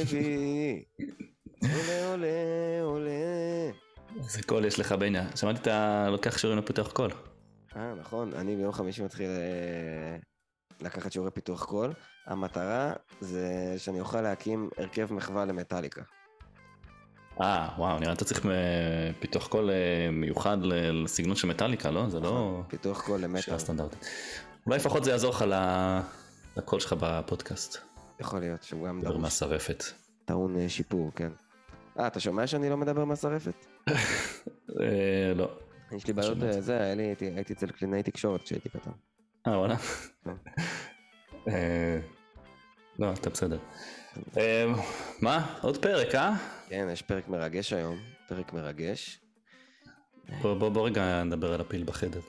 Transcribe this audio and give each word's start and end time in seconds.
לוי, 0.00 0.84
עולה 1.62 2.10
עולה 2.10 2.82
עולה. 2.82 3.10
איזה 4.16 4.42
קול 4.42 4.64
יש 4.64 4.78
לך 4.78 4.92
בניה. 4.92 5.36
שמעתי 5.36 5.60
אתה 5.60 6.06
לוקח 6.10 6.38
שיעורים 6.38 6.58
לפתוח 6.58 6.92
קול. 6.92 7.10
אה, 7.76 7.94
נכון, 7.94 8.32
אני 8.34 8.56
ביום 8.56 8.72
חמישי 8.72 9.02
מתחיל 9.02 9.30
אה, 9.30 10.16
לקחת 10.80 11.12
שיעורי 11.12 11.30
פיתוח 11.30 11.64
קול. 11.64 11.92
המטרה 12.26 12.92
זה 13.20 13.74
שאני 13.78 14.00
אוכל 14.00 14.20
להקים 14.20 14.70
הרכב 14.78 15.12
מחווה 15.12 15.44
למטאליקה. 15.44 16.02
אה, 17.40 17.68
וואו, 17.78 17.98
נראה 17.98 18.12
אתה 18.12 18.24
צריך 18.24 18.46
אה, 18.46 18.50
פיתוח 19.18 19.46
קול 19.46 19.70
אה, 19.70 20.10
מיוחד 20.12 20.58
לסגנון 20.62 21.36
של 21.36 21.48
מטאליקה, 21.48 21.90
לא? 21.90 22.08
זה 22.08 22.20
לא 22.20 22.62
פיתוח 22.68 23.02
קול 23.02 23.20
למטאל. 23.20 23.40
שירה 23.42 23.58
סטנדרטית. 23.58 24.06
אולי 24.66 24.78
לפחות 24.78 25.04
זה 25.04 25.10
יעזור 25.10 25.30
לך 25.30 25.44
לקול 26.56 26.80
שלך 26.80 26.94
בפודקאסט. 27.00 27.89
יכול 28.20 28.40
להיות 28.40 28.62
שהוא 28.62 28.86
גם 28.86 29.00
דבר. 29.00 29.16
מהשרפת. 29.16 29.84
טעון 30.24 30.56
אה, 30.56 30.68
שיפור, 30.68 31.10
כן. 31.16 31.32
אה, 31.98 32.06
אתה 32.06 32.20
שומע 32.20 32.46
שאני 32.46 32.70
לא 32.70 32.76
מדבר 32.76 33.04
מהשרפת? 33.04 33.66
אה, 34.80 35.32
לא. 35.34 35.50
יש 35.92 36.06
לי 36.06 36.12
בעיות. 36.12 36.42
אה, 36.42 36.60
זה, 36.60 36.94
הייתי 37.20 37.52
אצל 37.52 37.70
קלינאי 37.70 38.02
תקשורת 38.02 38.42
כשהייתי 38.42 38.68
קטן. 38.68 38.90
אה, 39.46 39.58
וואלה. 39.58 39.76
כן. 40.24 40.32
לא, 42.98 43.12
אתה 43.12 43.30
בסדר. 43.30 43.58
מה? 45.22 45.56
עוד 45.62 45.82
פרק, 45.82 46.14
אה? 46.14 46.36
כן, 46.68 46.88
יש 46.92 47.02
פרק 47.02 47.28
מרגש 47.28 47.72
היום, 47.72 47.96
פרק 48.28 48.52
מרגש. 48.52 49.20
בוא 50.42 50.86
רגע 50.86 51.22
נדבר 51.24 51.54
על 51.54 51.60
הפיל 51.60 51.84
בחדר. 51.84 52.20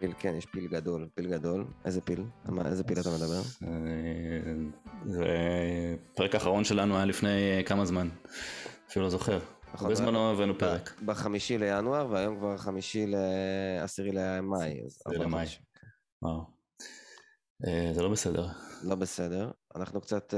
פיל, 0.00 0.12
כן, 0.18 0.34
יש 0.34 0.46
פיל 0.46 0.66
גדול, 0.66 1.08
פיל 1.14 1.26
גדול. 1.26 1.66
איזה 1.84 2.00
פיל? 2.00 2.24
איזה 2.66 2.84
פיל 2.84 3.00
אתה 3.00 3.08
מדבר? 3.10 3.40
אה, 3.62 4.52
זה 5.06 5.24
הפרק 6.12 6.34
האחרון 6.34 6.64
שלנו 6.64 6.96
היה 6.96 7.04
לפני 7.04 7.56
אה, 7.56 7.62
כמה 7.62 7.84
זמן. 7.84 8.08
אפילו 8.88 9.04
לא 9.04 9.10
זוכר. 9.10 9.38
נכון, 9.74 9.86
הרבה 9.86 9.94
זמן 9.94 10.14
לא 10.14 10.32
הבאנו 10.32 10.58
פרק. 10.58 11.00
בחמישי 11.04 11.58
לינואר, 11.58 12.10
והיום 12.10 12.36
כבר 12.36 12.56
חמישי 12.56 13.06
לעשירי 13.06 14.10
למאי. 14.12 14.80
עשירי 14.86 15.24
למאי. 15.24 15.46
וואו. 16.22 16.44
אה, 17.66 17.90
זה 17.94 18.02
לא 18.02 18.08
בסדר. 18.08 18.46
לא 18.82 18.94
בסדר. 18.94 19.50
אנחנו 19.76 20.00
קצת, 20.00 20.34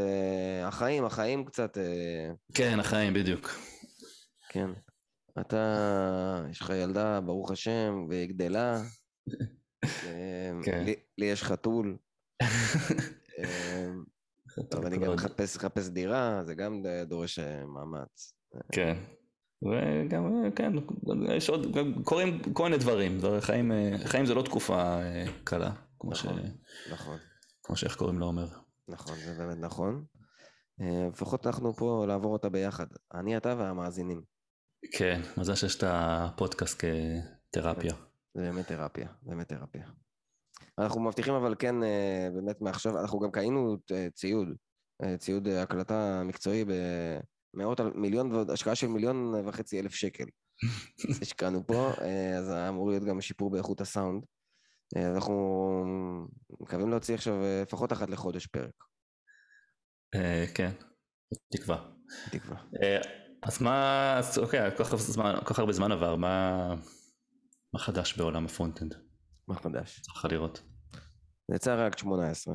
החיים, 0.64 1.04
החיים 1.04 1.44
קצת, 1.44 1.78
כן, 2.54 2.80
החיים, 2.80 3.14
בדיוק. 3.14 3.50
כן. 4.48 4.70
אתה, 5.40 6.44
יש 6.50 6.60
לך 6.60 6.70
ילדה, 6.70 7.20
ברוך 7.20 7.50
השם, 7.50 8.06
והיא 8.08 8.28
גדלה. 8.28 8.82
אה, 9.84 10.50
כן. 10.64 10.84
לי- 11.18 11.24
יש 11.24 11.42
חתול. 11.42 11.96
אה, 13.38 13.90
טוב, 14.70 14.84
אני 14.84 14.98
גם 14.98 15.12
מחפש 15.14 15.88
דירה, 15.88 16.42
זה 16.44 16.54
גם 16.54 16.82
דורש 17.06 17.38
אה, 17.38 17.64
מאמץ. 17.66 18.32
כן. 18.72 18.96
וגם, 19.62 20.44
אה, 20.44 20.50
כן, 20.56 20.72
יש 21.36 21.48
עוד, 21.48 21.66
קורים 22.04 22.42
כל 22.52 22.64
מיני 22.64 22.78
דברים. 22.78 23.18
דבר- 23.18 23.40
חיים, 23.40 23.72
אה, 23.72 23.90
חיים 24.04 24.26
זה 24.26 24.34
לא 24.34 24.42
תקופה 24.42 24.98
קלה, 25.44 25.72
כמו 25.98 26.14
ש... 26.14 26.24
נכון. 26.24 26.40
נכון, 26.92 27.18
כמו 27.62 27.76
שאיך 27.76 27.96
קוראים 27.96 28.18
לו 28.18 28.26
אומר. 28.26 28.46
נכון, 28.88 29.14
זה 29.18 29.34
באמת 29.38 29.58
נכון. 29.58 30.04
לפחות 31.12 31.46
אנחנו 31.46 31.74
פה 31.76 32.04
לעבור 32.08 32.32
אותה 32.32 32.48
ביחד. 32.48 32.86
אני, 33.14 33.36
אתה 33.36 33.54
והמאזינים. 33.58 34.22
כן, 34.92 35.20
מזל 35.36 35.54
שיש 35.54 35.76
את 35.76 35.84
הפודקאסט 35.86 36.84
כתרפיה. 37.50 37.94
זה 38.34 38.42
באמת 38.42 38.66
תרפיה, 38.68 39.08
באמת 39.22 39.48
תרפיה. 39.48 39.86
אנחנו 40.78 41.00
מבטיחים 41.00 41.34
אבל 41.34 41.54
כן, 41.58 41.82
אה, 41.82 42.28
באמת 42.34 42.60
מעכשיו, 42.60 43.00
אנחנו 43.00 43.20
גם 43.20 43.30
קנינו 43.30 43.76
אה, 43.92 44.08
ציוד, 44.14 44.48
אה, 45.04 45.16
ציוד 45.18 45.48
הקלטה 45.48 46.22
מקצועי 46.24 46.64
במאות, 47.54 47.80
מיליון, 47.94 48.50
השקעה 48.52 48.74
של 48.74 48.86
מיליון 48.86 49.34
וחצי 49.46 49.80
אלף 49.80 49.94
שקל. 49.94 50.24
השקענו 51.22 51.66
פה, 51.66 51.90
אז 52.38 52.50
אמור 52.68 52.90
להיות 52.90 53.04
גם 53.04 53.20
שיפור 53.20 53.50
באיכות 53.50 53.80
הסאונד. 53.80 54.24
אנחנו 54.96 55.84
מקווים 56.60 56.90
להוציא 56.90 57.14
עכשיו 57.14 57.34
לפחות 57.62 57.92
אחת 57.92 58.10
לחודש 58.10 58.46
פרק, 58.46 58.74
כן, 60.54 60.70
תקווה. 61.52 61.90
תקווה. 62.30 62.56
אז 63.42 63.62
מה, 63.62 64.20
אוקיי, 64.42 64.70
כל 64.76 64.84
כך 65.44 65.58
הרבה 65.58 65.72
זמן 65.72 65.92
עבר, 65.92 66.16
מה 66.16 66.74
מה 67.74 67.80
חדש 67.80 68.16
בעולם 68.18 68.44
ה 68.44 68.49
front-end? 68.49 68.94
מה 69.48 69.54
חדש? 69.54 70.00
צריך 70.00 70.24
לראות. 70.24 70.62
זה 71.48 71.56
יצא 71.56 71.86
React 71.86 71.98
18. 71.98 72.54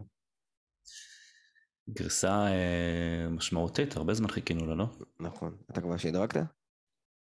גרסה 1.89 2.47
אה, 2.47 3.29
משמעותית, 3.29 3.97
הרבה 3.97 4.13
זמן 4.13 4.27
חיכינו 4.27 4.65
לה, 4.65 4.75
לא? 4.75 4.85
נכון. 5.19 5.57
אתה 5.71 5.81
כבר 5.81 5.97
שדרגת? 5.97 6.35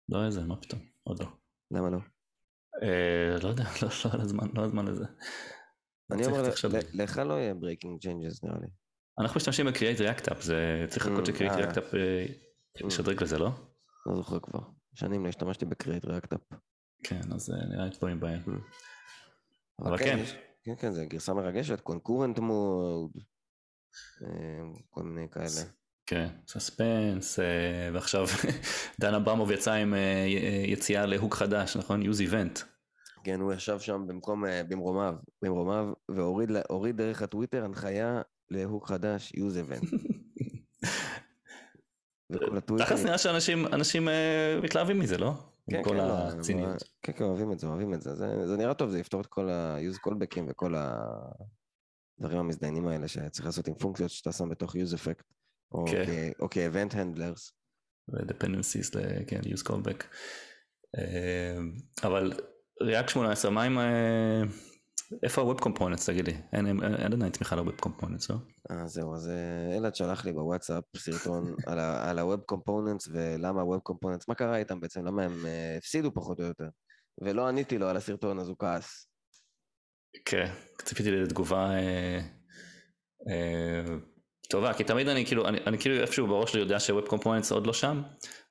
לא 0.09 0.25
איזה, 0.25 0.41
מה 0.41 0.61
פתאום, 0.61 0.81
עוד 1.03 1.19
לא. 1.19 1.28
למה 1.72 1.89
לא? 1.89 1.97
אה, 2.83 3.38
לא 3.44 3.47
יודע, 3.50 3.63
לא 3.81 3.89
לא 4.06 4.12
על 4.13 4.22
הזמן, 4.22 4.47
לא 4.53 4.66
הזמן 4.66 4.88
לזה. 4.88 5.06
אני 6.12 6.25
אומר, 6.25 6.41
לך 6.94 7.17
לא 7.17 7.33
יהיה 7.33 7.53
breaking 7.53 8.06
changes 8.06 8.39
נראה 8.44 8.59
לי. 8.59 8.67
אנחנו 9.19 9.38
משתמשים 9.38 9.66
ב-Create 9.66 10.00
React 10.00 10.29
App, 10.31 10.41
זה 10.41 10.85
צריך 10.89 11.07
לחכות 11.07 11.27
Mm, 11.27 11.31
ש-Create 11.31 11.51
אה. 11.51 11.72
React 11.72 11.75
App 11.75 11.95
אה, 11.95 12.25
ישדרג 12.88 13.23
לזה, 13.23 13.38
לא? 13.38 13.50
לא 14.06 14.16
זוכר 14.16 14.39
כבר. 14.39 14.59
שנים 14.94 15.23
לא 15.23 15.29
השתמשתי 15.29 15.66
בקריאט 15.66 16.06
ריאקטאפ. 16.06 16.41
כן, 17.08 17.22
אז 17.36 17.50
אה, 17.50 17.66
נראה 17.70 17.86
לי 17.86 17.90
דברים 17.90 18.20
בהם. 18.20 18.40
אבל 19.80 19.88
אבל 19.88 19.98
כן, 19.98 20.18
כן. 20.26 20.46
כן, 20.66 20.74
כן, 20.78 20.92
זה 20.92 21.06
גרסה 21.06 21.34
מרגשת, 21.34 21.80
קונקורנט 21.80 22.40
מוד, 22.40 23.12
אה, 24.24 24.28
כל 24.90 25.04
מיני 25.04 25.28
כאלה. 25.30 25.70
כן, 26.06 26.28
סספנס, 26.48 27.40
אה, 27.40 27.90
ועכשיו 27.94 28.26
דן 29.02 29.14
אברמוב 29.14 29.52
יצא 29.52 29.74
עם 29.74 29.94
אה, 29.94 30.26
יציאה 30.68 31.06
להוק 31.06 31.36
חדש, 31.36 31.78
נכון? 31.78 32.02
use 32.02 32.32
event. 32.32 32.64
כן, 33.24 33.40
הוא 33.40 33.54
ישב 33.54 33.80
שם 33.80 34.04
במקום, 34.08 34.44
במרומיו, 34.70 35.16
במרומיו, 35.42 35.94
והוריד 36.10 36.98
דרך 36.98 37.22
הטוויטר 37.22 37.66
הנחיה 37.66 38.22
להוק 38.52 38.88
חדש, 38.88 39.34
use 39.34 39.70
event. 39.70 39.96
תכלס 42.78 43.04
נראה 43.06 43.18
שאנשים 43.18 43.66
אנשים, 43.66 44.08
מתלהבים 44.64 45.00
מזה, 45.00 45.18
לא? 45.18 45.34
כן, 45.70 45.76
עם 45.78 45.84
כן, 45.84 45.90
כל 45.90 45.96
לא, 45.96 46.14
הציניות. 46.18 46.84
כן, 47.02 47.12
כן, 47.14 47.24
אוהבים 47.24 47.52
את 47.52 47.59
זה, 47.59 47.68
אוהבים 47.68 47.94
את 47.94 48.02
זה. 48.02 48.16
זה, 48.16 48.48
זה 48.48 48.58
נראה 48.58 48.74
טוב, 48.74 48.90
זה 48.90 49.00
יפתור 49.00 49.22
את 49.22 49.26
כל 49.26 49.50
ה-use 49.50 49.98
callbackים 50.08 50.44
וכל 50.48 50.76
הדברים 50.76 52.40
המזדיינים 52.40 52.88
האלה 52.88 53.08
שצריך 53.08 53.46
לעשות 53.46 53.68
עם 53.68 53.75
פונקציות 53.75 54.12
שאתה 54.12 54.31
שם 54.31 54.50
בתוך 54.50 54.75
use 54.75 54.96
effect, 54.96 55.24
או 55.72 55.86
כן. 55.92 56.06
כ-event 56.50 56.94
handlers. 56.94 57.52
ו-dependencies, 58.09 58.98
ל- 58.98 59.24
כן, 59.28 59.40
use 59.40 59.64
callback. 59.70 60.04
אה, 60.98 61.58
אבל 62.04 62.34
React 62.84 63.08
18, 63.08 63.52
מה 63.52 63.64
עם... 63.64 63.78
איפה 65.24 65.42
ה-Web 65.42 65.60
Components, 65.62 66.06
תגיד 66.06 66.28
לי? 66.28 66.34
אין- 66.54 66.84
עדיין 66.84 67.32
תמיכה 67.32 67.56
ל-Web 67.56 67.86
Components, 67.86 68.26
לא? 68.30 68.36
אה, 68.72 68.88
זהו, 68.88 69.16
אז 69.16 69.30
אה, 69.30 69.78
אלעד 69.78 69.96
שלח 69.96 70.26
לי 70.26 70.34
בוואטסאפ 70.34 70.84
סרטון 70.98 71.56
על 72.10 72.20
ה-Web 72.20 72.54
Components 72.54 73.10
ולמה 73.12 73.62
ה-Web 73.62 73.92
Components, 73.92 74.26
מה 74.28 74.36
קרה 74.36 74.58
איתם 74.58 74.80
בעצם, 74.80 75.06
למה 75.06 75.24
הם 75.24 75.46
אה, 75.46 75.76
הפסידו 75.78 76.14
פחות 76.14 76.40
או 76.40 76.46
יותר. 76.46 76.68
ולא 77.22 77.48
עניתי 77.48 77.78
לו 77.78 77.88
על 77.88 77.98
הסרטון, 77.98 78.40
אז 78.40 78.48
הוא 78.50 78.56
כעס. 78.60 79.08
כן, 80.26 80.52
ציפיתי 80.82 81.12
לתגובה 81.12 81.70
אה, 81.72 82.22
טובה, 84.50 84.74
כי 84.74 84.84
תמיד 84.84 85.08
אני 85.08 85.26
כאילו, 85.26 85.48
אני, 85.48 85.58
אני 85.68 85.78
כאילו 85.80 85.96
איפשהו 85.96 86.28
בראש 86.28 86.52
שלי 86.52 86.62
יודע 86.62 86.80
ש-Web 86.80 87.10
Components 87.10 87.54
עוד 87.54 87.68
לא 87.68 87.74
שם, 87.74 88.02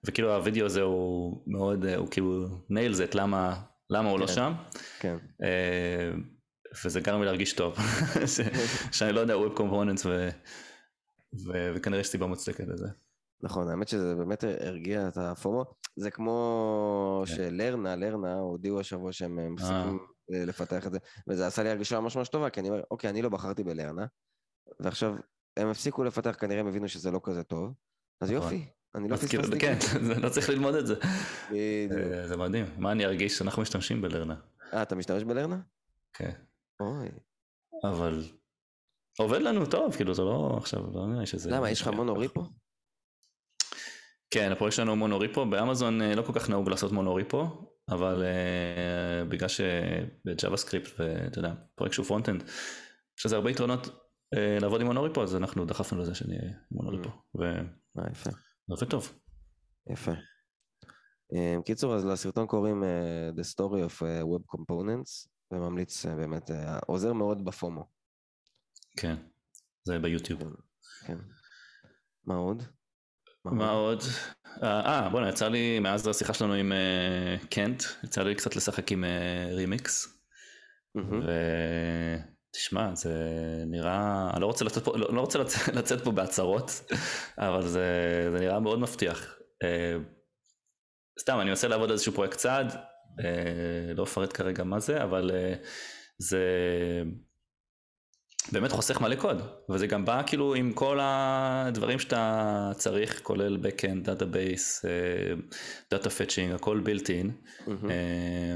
וכאילו 0.06 0.34
הווידאו 0.34 0.66
הזה 0.66 0.82
הוא 0.82 1.42
מאוד, 1.46 1.86
הוא 1.86 2.08
כאילו 2.10 2.46
nails 2.48 3.10
it, 3.10 3.14
למה, 3.14 3.62
למה 3.90 4.10
הוא 4.10 4.20
לא 4.20 4.26
כן. 4.26 4.32
שם, 4.32 4.52
כן, 5.00 5.16
וזה 6.84 7.00
גרם 7.00 7.20
לי 7.20 7.26
להרגיש 7.26 7.52
טוב, 7.52 7.76
ש, 8.34 8.40
שאני 8.92 9.12
לא 9.12 9.20
יודע 9.20 9.34
Web 9.34 9.58
Components, 9.58 10.06
ו, 10.06 10.28
ו, 11.46 11.72
וכנראה 11.74 12.00
יש 12.00 12.06
סיבה 12.06 12.26
מוצדקת 12.26 12.64
לזה. 12.68 12.88
נכון, 13.42 13.68
האמת 13.68 13.88
שזה 13.88 14.14
באמת 14.14 14.44
הרגיע 14.60 15.08
את 15.08 15.16
הפומו. 15.16 15.64
זה 15.96 16.10
כמו 16.10 17.24
כן. 17.26 17.34
שלרנה, 17.34 17.96
לרנה, 17.96 18.34
הודיעו 18.34 18.80
השבוע 18.80 19.12
שהם 19.12 19.38
אה, 19.38 19.48
מפסיקים 19.48 19.98
אה, 20.32 20.44
לפתח 20.44 20.86
את 20.86 20.92
זה, 20.92 20.98
וזה 21.28 21.46
עשה 21.46 21.62
לי 21.62 21.70
הרגישה 21.70 22.00
ממש 22.00 22.16
ממש 22.16 22.28
טובה, 22.28 22.50
כי 22.50 22.60
אני 22.60 22.68
אומר, 22.68 22.82
אוקיי, 22.90 23.10
אני 23.10 23.22
לא 23.22 23.28
בחרתי 23.28 23.64
בלרנה, 23.64 24.06
ועכשיו 24.80 25.14
הם 25.56 25.68
הפסיקו 25.68 26.04
לפתח, 26.04 26.36
כנראה 26.40 26.60
הם 26.60 26.66
הבינו 26.66 26.88
שזה 26.88 27.10
לא 27.10 27.20
כזה 27.22 27.42
טוב, 27.42 27.72
אז 28.20 28.32
נכון. 28.32 28.42
יופי, 28.42 28.66
אני 28.94 29.08
לא 29.08 29.16
כאילו, 29.16 29.42
פספסתי. 29.42 29.60
כן, 29.60 29.78
לא 30.22 30.28
צריך 30.28 30.48
ללמוד 30.48 30.74
את 30.74 30.86
זה. 30.86 30.94
אה, 31.52 31.86
זה 32.28 32.36
מדהים, 32.36 32.66
מה 32.78 32.92
אני 32.92 33.04
ארגיש 33.04 33.38
שאנחנו 33.38 33.62
משתמשים 33.62 34.02
בלרנה. 34.02 34.34
אה, 34.72 34.82
אתה 34.82 34.94
משתמש 34.94 35.24
בלרנה? 35.24 35.60
כן. 36.12 36.32
אוי. 36.84 37.08
אבל 37.90 38.24
עובד 39.18 39.40
לנו 39.40 39.66
טוב, 39.66 39.96
כאילו 39.96 40.14
זה 40.14 40.22
לא 40.22 40.54
עכשיו, 40.56 40.80
לא 40.94 41.06
נראה 41.06 41.26
שזה... 41.26 41.50
למה, 41.50 41.70
יש 41.70 41.80
לך 41.80 41.88
מונוריפו? 41.88 42.42
כן, 44.30 44.52
הפרויקט 44.52 44.76
שלנו 44.76 44.90
הוא 44.90 44.98
מונוריפו, 44.98 45.46
באמזון 45.50 46.02
אה, 46.02 46.14
לא 46.14 46.22
כל 46.22 46.32
כך 46.32 46.50
נהוג 46.50 46.68
לעשות 46.68 46.92
מונוריפו, 46.92 47.46
אבל 47.90 48.22
אה, 48.22 49.28
בגלל 49.28 49.48
שב 49.48 50.56
JavaScript 50.56 51.00
ואתה 51.00 51.38
יודע, 51.38 51.54
פרויקט 51.74 51.94
שהוא 51.94 52.06
front-end, 52.06 52.42
יש 53.18 53.26
לזה 53.26 53.36
הרבה 53.36 53.50
יתרונות 53.50 53.86
אה, 53.86 54.60
לעבוד 54.60 54.80
עם 54.80 54.86
monorepo, 54.86 55.22
אז 55.22 55.36
אנחנו 55.36 55.64
דחפנו 55.64 56.00
לזה 56.00 56.14
שנהיה 56.14 56.42
עם 56.42 56.52
monorepo. 56.70 57.10
ו... 57.38 57.42
אה, 57.98 58.10
יפה. 58.12 58.30
עובד 58.70 58.90
טוב. 58.90 59.12
יפה. 59.92 60.12
קיצור, 61.64 61.94
אז 61.94 62.04
לסרטון 62.04 62.46
קוראים 62.46 62.84
אה, 62.84 63.30
The 63.36 63.54
Story 63.54 63.90
of 63.90 64.02
Web 64.02 64.56
Components, 64.56 65.28
וממליץ 65.54 66.06
אה, 66.06 66.14
באמת, 66.14 66.50
אה, 66.50 66.78
עוזר 66.86 67.12
מאוד 67.12 67.44
ב 67.44 67.51
FOMO. 67.51 67.86
כן, 68.96 69.16
זה 69.84 69.98
ביוטיוב. 69.98 70.40
כן. 71.06 71.18
מה 72.24 72.34
עוד? 72.34 72.62
מה 73.44 73.70
עוד? 73.70 74.02
אה, 74.62 75.08
בוא'נה, 75.08 75.28
יצא 75.28 75.48
לי, 75.48 75.78
מאז 75.78 76.06
השיחה 76.06 76.34
שלנו 76.34 76.52
עם 76.54 76.72
אה, 76.72 77.36
קנט, 77.50 77.82
יצא 78.04 78.22
לי 78.22 78.34
קצת 78.34 78.56
לשחק 78.56 78.92
עם 78.92 79.04
אה, 79.04 79.48
רימיקס. 79.54 80.20
ותשמע, 82.50 82.94
זה 82.94 83.14
נראה, 83.66 84.30
אני 84.32 84.40
לא 84.40 84.46
רוצה 84.46 84.64
לצאת 84.64 84.84
פה, 84.84 84.98
לא, 84.98 85.14
לא 85.14 85.20
רוצה 85.20 85.38
לצאת, 85.38 85.68
לצאת 85.78 86.04
פה 86.04 86.10
בהצהרות, 86.10 86.70
אבל 87.38 87.62
זה, 87.62 88.28
זה 88.32 88.38
נראה 88.40 88.60
מאוד 88.60 88.78
מבטיח. 88.78 89.38
אה, 89.62 89.96
סתם, 91.20 91.40
אני 91.40 91.50
מנסה 91.50 91.68
לעבוד 91.68 91.88
על 91.88 91.92
איזשהו 91.92 92.12
פרויקט 92.12 92.38
צעד, 92.38 92.72
אה, 92.72 92.80
לא 93.94 94.02
אפרט 94.02 94.36
כרגע 94.36 94.64
מה 94.64 94.80
זה, 94.80 95.02
אבל 95.02 95.30
אה, 95.34 95.54
זה 96.18 96.42
באמת 98.52 98.72
חוסך 98.72 99.00
מלא 99.00 99.16
קוד, 99.16 99.42
וזה 99.70 99.86
גם 99.86 100.04
בא 100.04 100.22
כאילו 100.26 100.54
עם 100.54 100.72
כל 100.72 100.98
הדברים 101.02 101.98
שאתה 101.98 102.70
צריך, 102.76 103.20
כולל 103.22 103.56
backend, 103.56 104.06
database, 104.06 104.88
אה, 104.88 105.34
data 105.94 106.06
fetching, 106.06 106.54
הכל 106.54 106.82
built 106.86 107.06
in. 107.06 107.50
אה, 107.90 108.54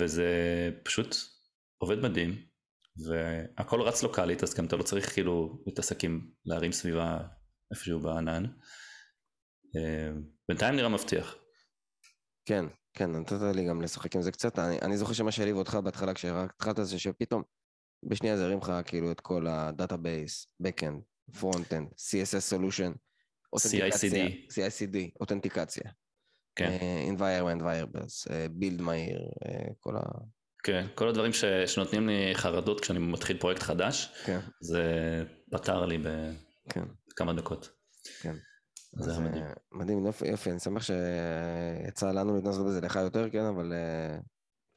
וזה 0.00 0.30
פשוט 0.82 1.16
עובד 1.78 1.98
מדהים, 1.98 2.42
והכל 3.06 3.80
רץ 3.80 4.02
לוקאלית, 4.02 4.42
אז 4.42 4.54
גם 4.54 4.64
אתה 4.64 4.76
לא 4.76 4.82
צריך 4.82 5.12
כאילו 5.12 5.62
להתעסק 5.66 6.04
עם 6.04 6.20
להרים 6.44 6.72
סביבה 6.72 7.18
איפשהו 7.70 8.00
בענן. 8.00 8.44
אה, 9.76 10.10
בינתיים 10.48 10.76
נראה 10.76 10.88
מבטיח. 10.88 11.36
כן, 12.44 12.64
כן, 12.96 13.12
נתת 13.12 13.40
לי 13.54 13.64
גם 13.68 13.82
לשחק 13.82 14.16
עם 14.16 14.22
זה 14.22 14.32
קצת. 14.32 14.58
אני, 14.58 14.78
אני 14.82 14.96
זוכר 14.96 15.12
שמה 15.12 15.32
שהעליב 15.32 15.56
אותך 15.56 15.74
בהתחלה 15.84 16.14
כשרק 16.14 16.50
התחלת 16.50 16.76
זה 16.82 16.98
שפתאום 16.98 17.42
בשנייה 18.04 18.36
זה 18.36 18.44
הרים 18.44 18.58
לך 18.58 18.72
כאילו 18.84 19.12
את 19.12 19.20
כל 19.20 19.46
ה 19.46 19.56
database, 19.56 20.46
Backend, 20.62 21.00
Frontend, 21.36 21.94
CSS 21.94 22.54
Solution, 22.54 22.92
אותנטיקציה, 23.52 24.26
CICD, 24.26 24.96
אותנטיקציה, 25.20 25.90
כן, 26.56 26.70
אה, 26.70 27.08
environment 27.08 27.60
variables, 27.60 28.30
אה, 28.30 28.46
build 28.60 28.82
מהיר, 28.82 29.18
אה, 29.46 29.66
כל 29.80 29.96
ה... 29.96 30.00
כן, 30.64 30.86
כל 30.94 31.08
הדברים 31.08 31.32
ש, 31.32 31.44
שנותנים 31.44 32.08
לי 32.08 32.34
חרדות 32.34 32.80
כשאני 32.80 32.98
מתחיל 32.98 33.38
פרויקט 33.38 33.62
חדש, 33.62 34.12
כן, 34.24 34.40
זה 34.60 34.82
פתר 35.50 35.86
לי 35.86 35.98
כן, 36.68 36.84
בכמה 37.08 37.32
דקות. 37.32 37.70
כן. 38.20 38.36
זה 38.98 39.10
היה 39.10 39.20
מדהים. 39.20 39.42
אה, 39.42 39.52
מדהים, 39.72 40.06
יופי, 40.06 40.28
יופי, 40.28 40.50
אני 40.50 40.58
שמח 40.58 40.82
שיצא 40.82 42.12
לנו 42.12 42.34
להתנסות 42.36 42.66
בזה, 42.66 42.80
לך 42.80 42.96
יותר, 42.96 43.30
כן, 43.30 43.44
אבל 43.44 43.72
אה, 43.72 44.18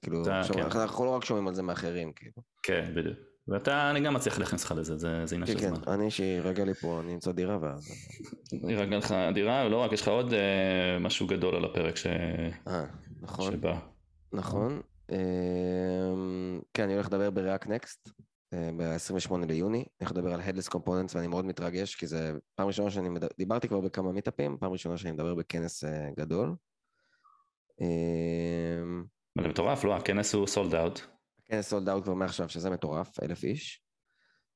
כאילו, 0.01 0.23
כן. 0.53 0.59
אנחנו 0.59 1.05
לא 1.05 1.09
רק 1.09 1.25
שומעים 1.25 1.47
על 1.47 1.53
זה 1.53 1.63
מאחרים, 1.63 2.13
כאילו. 2.13 2.41
כן, 2.63 2.91
בדיוק. 2.95 3.17
ואתה, 3.47 3.91
אני 3.91 3.99
גם 3.99 4.13
מצליח 4.13 4.39
להכניס 4.39 4.65
לך 4.65 4.73
לזה, 4.77 4.97
זה, 4.97 5.07
עניין 5.07 5.45
כן, 5.45 5.53
של 5.53 5.59
כן, 5.59 5.75
זמן. 5.75 5.93
אני 5.93 6.11
שירגע 6.11 6.65
לי 6.65 6.73
פה, 6.73 6.99
אני 7.03 7.13
אמצא 7.13 7.31
דירה 7.31 7.57
ואז... 7.61 7.91
רגע 8.63 8.97
לך 8.97 9.15
דירה, 9.33 9.69
לא 9.69 9.77
רק, 9.77 9.91
יש 9.91 10.01
לך 10.01 10.07
עוד 10.07 10.33
אה, 10.33 10.99
משהו 10.99 11.27
גדול 11.27 11.55
על 11.55 11.65
הפרק 11.65 11.95
ש... 11.95 12.07
אה, 12.67 12.85
נכון. 13.21 13.51
שבא. 13.51 13.79
נכון. 14.33 14.81
אמ, 15.11 16.59
כן, 16.73 16.83
אני 16.83 16.93
הולך 16.93 17.05
לדבר 17.07 17.29
ב-React 17.29 17.65
Next 17.65 18.11
ב-28 18.53 19.45
ליוני. 19.47 19.77
אני 19.77 19.85
הולך 19.99 20.11
לדבר 20.11 20.33
על 20.33 20.41
Headless 20.41 20.69
Components 20.73 21.15
ואני 21.15 21.27
מאוד 21.27 21.45
מתרגש, 21.45 21.95
כי 21.95 22.07
זה 22.07 22.33
פעם 22.55 22.67
ראשונה 22.67 22.91
שאני 22.91 23.09
מדבר, 23.09 23.27
דיברתי 23.37 23.67
כבר 23.67 23.81
בכמה 23.81 24.11
מיטאפים, 24.11 24.57
פעם 24.59 24.71
ראשונה 24.71 24.97
שאני 24.97 25.11
מדבר 25.11 25.35
בכנס 25.35 25.83
אה, 25.83 26.09
גדול. 26.17 26.55
אמ, 27.81 29.03
זה 29.41 29.47
מטורף, 29.47 29.83
לא? 29.83 29.95
הכנס 29.95 30.33
הוא 30.33 30.47
sold 30.47 30.75
out. 30.75 30.99
הכנס 31.43 31.69
sold 31.69 31.89
out 31.89 32.03
כבר 32.03 32.13
מעכשיו, 32.13 32.49
שזה 32.49 32.69
מטורף, 32.69 33.19
אלף 33.23 33.43
איש. 33.43 33.83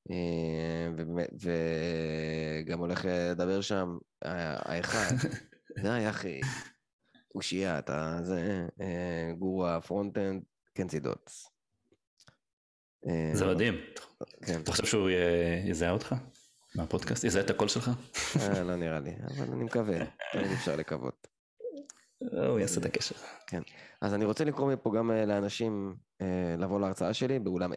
אמ, 0.10 0.96
וגם 2.64 2.80
הולך 2.80 3.06
לדבר 3.06 3.62
שם 3.62 3.98
אה, 4.26 4.56
האחד, 4.60 5.16
די 5.84 6.10
אחי, 6.10 6.42
אושייה, 7.36 7.80
אתה 7.80 8.20
זה, 8.22 8.68
אה, 8.82 9.32
גורו 9.38 9.68
ה 9.68 9.75
front-end, 9.75 10.44
Kent 10.74 11.00
C. 11.00 11.13
Dodds. 11.13 11.53
אה, 13.08 13.32
זה 13.34 13.46
מדהים. 13.46 13.74
כן, 14.46 14.62
אתה 14.62 14.72
חושב 14.72 14.86
שהוא 14.86 15.10
יזהה 15.66 15.92
אותך? 15.92 16.16
מהפודקאסט? 16.76 17.24
יזהה 17.24 17.44
את 17.44 17.50
הקול 17.50 17.68
שלך? 17.68 17.92
אה, 18.40 18.64
לא 18.64 18.76
נראה 18.76 19.00
לי, 19.00 19.12
אבל 19.28 19.54
אני 19.54 19.64
מקווה, 19.64 19.98
תמיד 20.32 20.52
אפשר 20.52 20.76
לקוות. 20.76 21.28
הוא 22.32 22.60
יעשה 22.60 22.80
את 22.80 22.86
הקשר. 22.86 23.16
אז 24.02 24.14
אני 24.14 24.26
רוצה 24.26 24.44
לקרוא 24.44 24.74
מפה 24.74 24.92
גם 24.96 25.12
אה, 25.12 25.26
לאנשים 25.26 25.96
אה, 26.22 26.56
לבוא 26.58 26.80
להרצאה 26.80 27.14
שלי 27.14 27.40
באולם 27.40 27.74
A, 27.74 27.76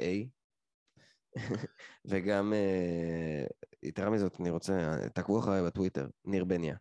וגם, 2.11 2.53
אה, 2.53 3.47
יתרה 3.83 4.11
מזאת, 4.11 4.41
אני 4.41 4.51
רוצה, 4.51 4.97
תעקבו 5.15 5.39
אחריי 5.39 5.63
בטוויטר, 5.63 6.07
ניר 6.25 6.45
בניה. 6.45 6.77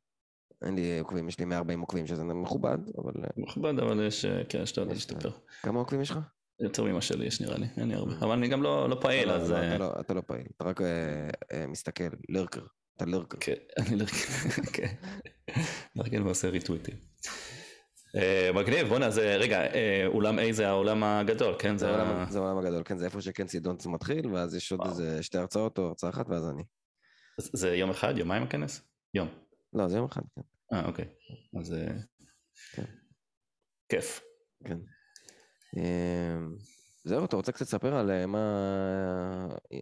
אין 0.66 0.76
לי 0.76 1.00
עוקבים, 1.00 1.28
יש 1.28 1.40
לי 1.40 1.46
140 1.46 1.82
עוקבים, 1.82 2.08
שזה 2.08 2.24
מכובד, 2.24 2.78
אבל 2.98 3.14
אה, 3.24 3.30
מכובד, 3.38 3.80
אבל 3.80 4.08
יש, 4.08 4.26
אה, 4.26 4.44
כן, 4.50 4.66
שאתה 4.66 4.82
יודע 4.82 4.94
יש, 4.94 5.12
להשתפר. 5.12 5.32
כמה 5.62 5.80
עוקבים 5.80 6.02
יש 6.02 6.12
לך? 6.12 6.20
יותר 6.60 6.84
ממה 6.84 7.02
שלי 7.02 7.26
יש 7.26 7.42
נראה 7.42 7.58
לי, 7.58 7.66
אין 7.78 7.88
לי 7.88 7.94
הרבה. 7.96 8.12
אבל 8.20 8.32
אני 8.32 8.48
גם 8.48 8.64
לא 8.64 8.90
לא 8.90 8.98
פעיל, 9.02 9.28
לא- 9.28 9.34
אז... 9.34 9.52
לא, 9.52 9.56
אה, 9.58 9.68
אתה 9.76 9.78
לא- 9.78 9.94
אתה 10.00 10.14
לא 10.14 10.22
פעיל, 10.22 10.48
אתה 10.58 10.64
רק 10.64 10.82
אה, 10.82 10.88
אה, 11.52 11.68
מסתכל, 11.68 12.04
לרקר, 12.30 12.62
אתה 12.98 13.06
לרקר. 13.06 13.38
כן, 13.42 13.54
אני 13.88 13.96
לא... 13.96 14.06
כן. 14.74 14.94
מארגן 15.96 16.22
ועושה 16.24 16.50
ריטוויטים. 16.50 16.96
מגניב, 18.56 18.88
בואנה, 18.88 19.10
זה, 19.12 19.36
רגע, 19.36 19.62
אולם 20.08 20.40
A 20.40 20.52
זה 20.52 20.68
העולם 20.68 21.04
הגדול, 21.04 21.56
כן? 21.60 21.78
זה 21.78 21.90
העולם- 21.90 22.58
הגדול, 22.58 22.84
כן, 22.86 22.98
זה 22.98 23.06
איפה 23.06 23.22
שכן 23.22 23.48
סידונס 23.48 23.86
מתחיל, 23.86 24.28
ואז 24.28 24.56
יש 24.56 24.72
עוד. 24.72 24.82
איזה 24.88 25.24
שתי 25.24 25.38
הרצאות 25.38 25.78
או 25.78 25.88
הרצאה 25.88 26.10
אחת, 26.10 26.30
ואז 26.30 26.50
אני. 26.50 26.64
זה 27.40 27.76
יום 27.76 27.90
אחד, 27.90 28.18
יומיים 28.18 28.44
הכנס? 28.44 28.82
יום. 29.14 29.28
לא, 29.74 29.88
זה 29.88 29.98
יום 29.98 30.06
אחד, 30.06 30.22
כן. 30.36 30.42
אה, 30.74 30.86
אוקיי. 30.86 31.06
אז... 31.60 31.76
כן. 32.74 32.84
כיף. 33.90 34.22
כן. 34.68 34.78
אמ, 35.76 36.56
זהו, 37.04 37.26
אתה 37.26 37.36
רוצה 37.36 37.52
קצת 37.52 37.62
לספר 37.62 37.96
על 37.96 38.12
אה, 38.12 38.26
מה... 38.26 38.38
אה, 39.74 39.80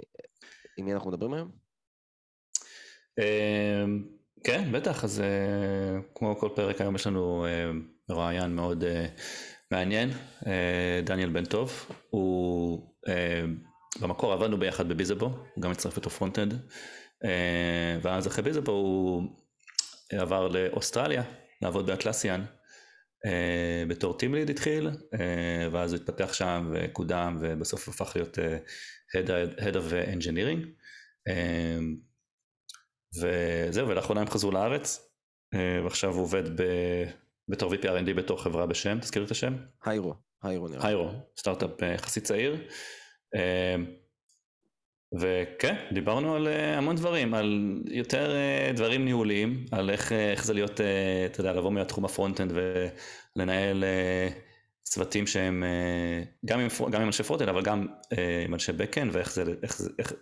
עם 0.77 0.85
מי 0.85 0.93
אנחנו 0.93 1.11
מדברים 1.11 1.33
היום? 1.33 1.51
אה, 3.19 3.83
כן, 4.43 4.71
בטח, 4.71 5.03
אז 5.03 5.19
אה, 5.19 5.99
כמו 6.15 6.37
כל 6.39 6.49
פרק 6.55 6.81
היום 6.81 6.95
יש 6.95 7.07
לנו 7.07 7.45
מרואיין 8.09 8.55
מאוד 8.55 8.83
מעניין, 9.71 10.09
דניאל 11.03 11.29
בן 11.29 11.45
טוב, 11.45 11.91
הוא 12.09 12.95
במקור 14.01 14.33
עבדנו 14.33 14.57
ביחד 14.57 14.89
ב 14.89 14.93
Bizzabo, 14.93 15.25
הוא 15.25 15.63
גם 15.63 15.71
הצטרף 15.71 15.97
לתוך 15.97 16.13
front-end, 16.13 16.53
אה, 17.25 17.97
ואז 18.01 18.27
אחרי 18.27 18.43
Bizzabo 18.43 18.71
הוא 18.71 19.23
עבר 20.11 20.47
לאוסטרליה 20.47 21.23
לעבוד 21.61 21.85
באטלסיאן, 21.85 22.45
בתור 23.87 24.17
טים 24.17 24.33
ליד 24.33 24.49
התחיל, 24.49 24.89
אה, 25.13 25.67
ואז 25.71 25.93
הוא 25.93 26.01
התפתח 26.01 26.33
שם 26.33 26.71
וקודם 26.73 27.37
ובסוף 27.41 27.87
הפך 27.87 28.11
להיות 28.15 28.39
אה, 28.39 28.57
Head, 29.59 29.75
of 29.75 30.17
Engineering. 30.17 30.67
אה, 31.27 31.79
וזהו, 33.21 33.87
ולאחרונה 33.87 34.21
הם 34.21 34.27
חזרו 34.27 34.51
לארץ, 34.51 35.09
אה, 35.53 35.83
ועכשיו 35.83 36.13
הוא 36.13 36.21
עובד 36.21 36.61
ב... 36.61 36.63
בתור 37.49 37.73
VP 37.73 37.83
R&D 37.83 38.13
בתור 38.15 38.43
חברה 38.43 38.65
בשם, 38.65 38.99
תזכיר 38.99 39.21
לי 39.21 39.25
את 39.25 39.31
השם? 39.31 39.55
היירו, 39.85 40.13
היירו 40.43 40.67
נראה. 40.67 40.87
היירו, 40.87 41.09
סטארט-אפ 41.39 41.83
אה, 41.83 41.93
יחסית 41.93 42.23
צעיר. 42.23 42.67
וכן, 45.19 45.75
דיברנו 45.93 46.35
על 46.35 46.47
אה, 46.47 46.77
המון 46.77 46.95
דברים, 46.95 47.33
על 47.33 47.81
יותר 47.91 48.35
אה, 48.35 48.71
דברים 48.75 49.05
ניהוליים, 49.05 49.65
על 49.71 49.89
איך, 49.89 50.11
אה, 50.11 50.31
איך 50.31 50.45
זה 50.45 50.53
להיות, 50.53 50.81
אתה 51.25 51.39
יודע, 51.39 51.53
לבוא 51.53 51.71
מהתחום 51.71 52.05
ה 52.05 52.10
front-end 52.10 52.53
ולנהל 52.55 53.83
צוותים 54.83 55.27
שהם 55.27 55.63
גם 56.45 56.59
עם, 56.59 56.67
גם 56.91 57.01
עם 57.01 57.07
אנשי 57.07 57.23
front-end, 57.23 57.49
אבל 57.49 57.61
גם 57.61 57.87
עם 58.45 58.53
אנשי 58.53 58.71
back-end, 58.71 59.15
ואיך 59.15 59.33
זה, 59.33 59.43
איך, 59.63 59.81
איך, 59.99 60.13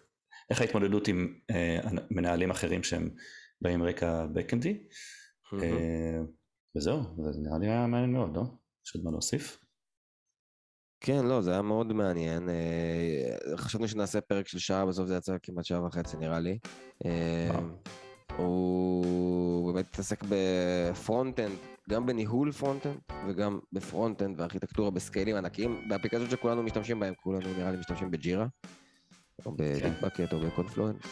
איך 0.49 0.61
ההתמודדות 0.61 1.07
עם 1.07 1.33
מנהלים 2.11 2.51
אחרים 2.51 2.83
שהם 2.83 3.09
באים 3.61 3.83
רקע 3.83 4.25
בק-אנדי. 4.33 4.77
וזהו, 6.77 7.01
זה 7.17 7.39
נראה 7.41 7.57
לי 7.59 7.67
היה 7.67 7.87
מעניין 7.87 8.13
מאוד, 8.13 8.35
לא? 8.35 8.43
יש 8.85 8.95
עוד 8.95 9.03
מה 9.03 9.11
להוסיף? 9.11 9.59
כן, 11.03 11.25
לא, 11.25 11.41
זה 11.41 11.51
היה 11.51 11.61
מאוד 11.61 11.93
מעניין. 11.93 12.49
אה, 12.49 13.55
חשבנו 13.57 13.87
שנעשה 13.87 14.21
פרק 14.21 14.47
של 14.47 14.59
שעה, 14.59 14.85
בסוף 14.85 15.07
זה 15.07 15.15
יצא 15.15 15.35
כמעט 15.43 15.65
שעה 15.65 15.85
וחצי 15.85 16.17
נראה 16.17 16.39
לי. 16.39 16.57
אה. 17.05 17.59
הוא 18.37 19.73
באמת 19.73 19.85
התעסק 19.89 20.23
ב 20.29 20.41
front-end, 20.41 21.55
גם 21.89 22.05
בניהול 22.05 22.51
front-end 22.51 22.97
וגם 23.27 23.59
ב 23.73 23.80
front-end 23.80 24.39
וארכיטקטורה 24.39 24.91
בסקיילים 24.91 25.35
ענקיים, 25.35 25.89
באפליקציות 25.89 26.29
שכולנו 26.29 26.63
משתמשים 26.63 26.99
בהן, 26.99 27.13
כולנו 27.23 27.53
נראה 27.57 27.71
לי 27.71 27.77
משתמשים 27.77 28.11
ב 28.11 28.17
Jira, 28.17 28.47
או 29.45 29.51
ב 29.57 29.65
Bitbucket 29.65 30.33
או 30.33 30.39
ב 30.39 30.45
Confluence. 30.45 31.03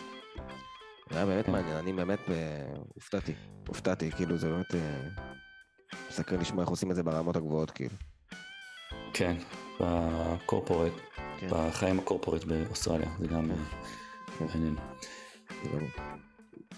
זה 1.09 1.15
היה 1.17 1.25
באמת 1.25 1.45
כן. 1.45 1.51
מעניין, 1.51 1.77
אני 1.77 1.93
באמת 1.93 2.19
אה, 2.29 2.73
הופתעתי, 2.95 3.33
הופתעתי, 3.67 4.11
כאילו 4.11 4.37
זה 4.37 4.49
באמת 4.49 4.75
מסקרן 6.09 6.39
לשמוע 6.39 6.61
איך 6.61 6.69
עושים 6.69 6.91
את 6.91 6.95
זה 6.95 7.03
ברמות 7.03 7.35
הגבוהות, 7.35 7.71
כאילו. 7.71 7.95
כן, 9.13 9.35
ב 9.79 9.90
corporate, 9.90 10.93
כן. 11.39 11.47
בחיים 11.49 11.99
ה 11.99 12.04
corporate 12.04 12.43
באוסטרליה, 12.43 13.09
זה 13.19 13.27
גם 13.27 13.51
אה, 13.51 13.55
כן. 14.39 14.45
מעניין. 14.45 14.75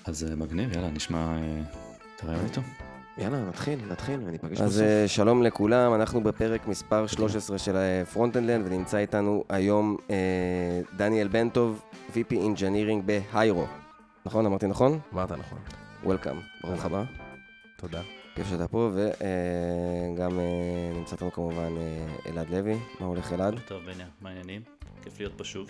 אז 0.05 0.23
אה, 0.23 0.35
מגניב, 0.35 0.73
יאללה, 0.73 0.89
נשמע 0.89 1.17
אה, 1.17 1.61
את 2.15 2.23
הריאיון 2.23 2.45
איתו. 2.45 2.61
יאללה, 3.17 3.39
נתחיל, 3.39 3.79
נתחיל 3.91 4.19
וניפגש 4.25 4.51
בסוף. 4.51 4.65
אז 4.65 4.81
אה, 4.81 5.07
שלום 5.07 5.43
לכולם, 5.43 5.93
אנחנו 5.93 6.23
בפרק 6.23 6.67
מספר 6.67 7.07
13 7.07 7.57
של 7.57 7.75
Frontendland, 8.13 8.65
ונמצא 8.67 8.97
איתנו 8.97 9.43
היום 9.49 9.97
אה, 10.09 10.15
דניאל 10.97 11.27
בן 11.27 11.45
טוב, 11.45 11.81
VP 12.13 12.31
Engineering 12.31 13.01
בהיירו. 13.05 13.65
נכון? 14.25 14.45
אמרתי 14.45 14.67
נכון? 14.67 14.99
אמרת 15.13 15.31
נכון. 15.31 15.59
Welcome, 16.03 16.67
ברוך 16.67 16.85
הבא. 16.85 17.03
תודה. 17.77 18.01
כיף 18.35 18.47
שאתה 18.49 18.67
פה, 18.67 18.91
וגם 18.93 20.39
נמצא 20.93 21.15
איתנו 21.15 21.31
כמובן 21.31 21.77
אה, 21.77 22.31
אלעד 22.31 22.49
לוי. 22.49 22.79
מה 22.99 23.05
הולך 23.05 23.33
אלעד? 23.33 23.59
טוב, 23.59 23.83
בניה, 23.85 24.07
מה 24.21 24.29
העניינים? 24.29 24.61
כיף 25.03 25.19
להיות 25.19 25.33
פה 25.37 25.43
שוב. 25.43 25.69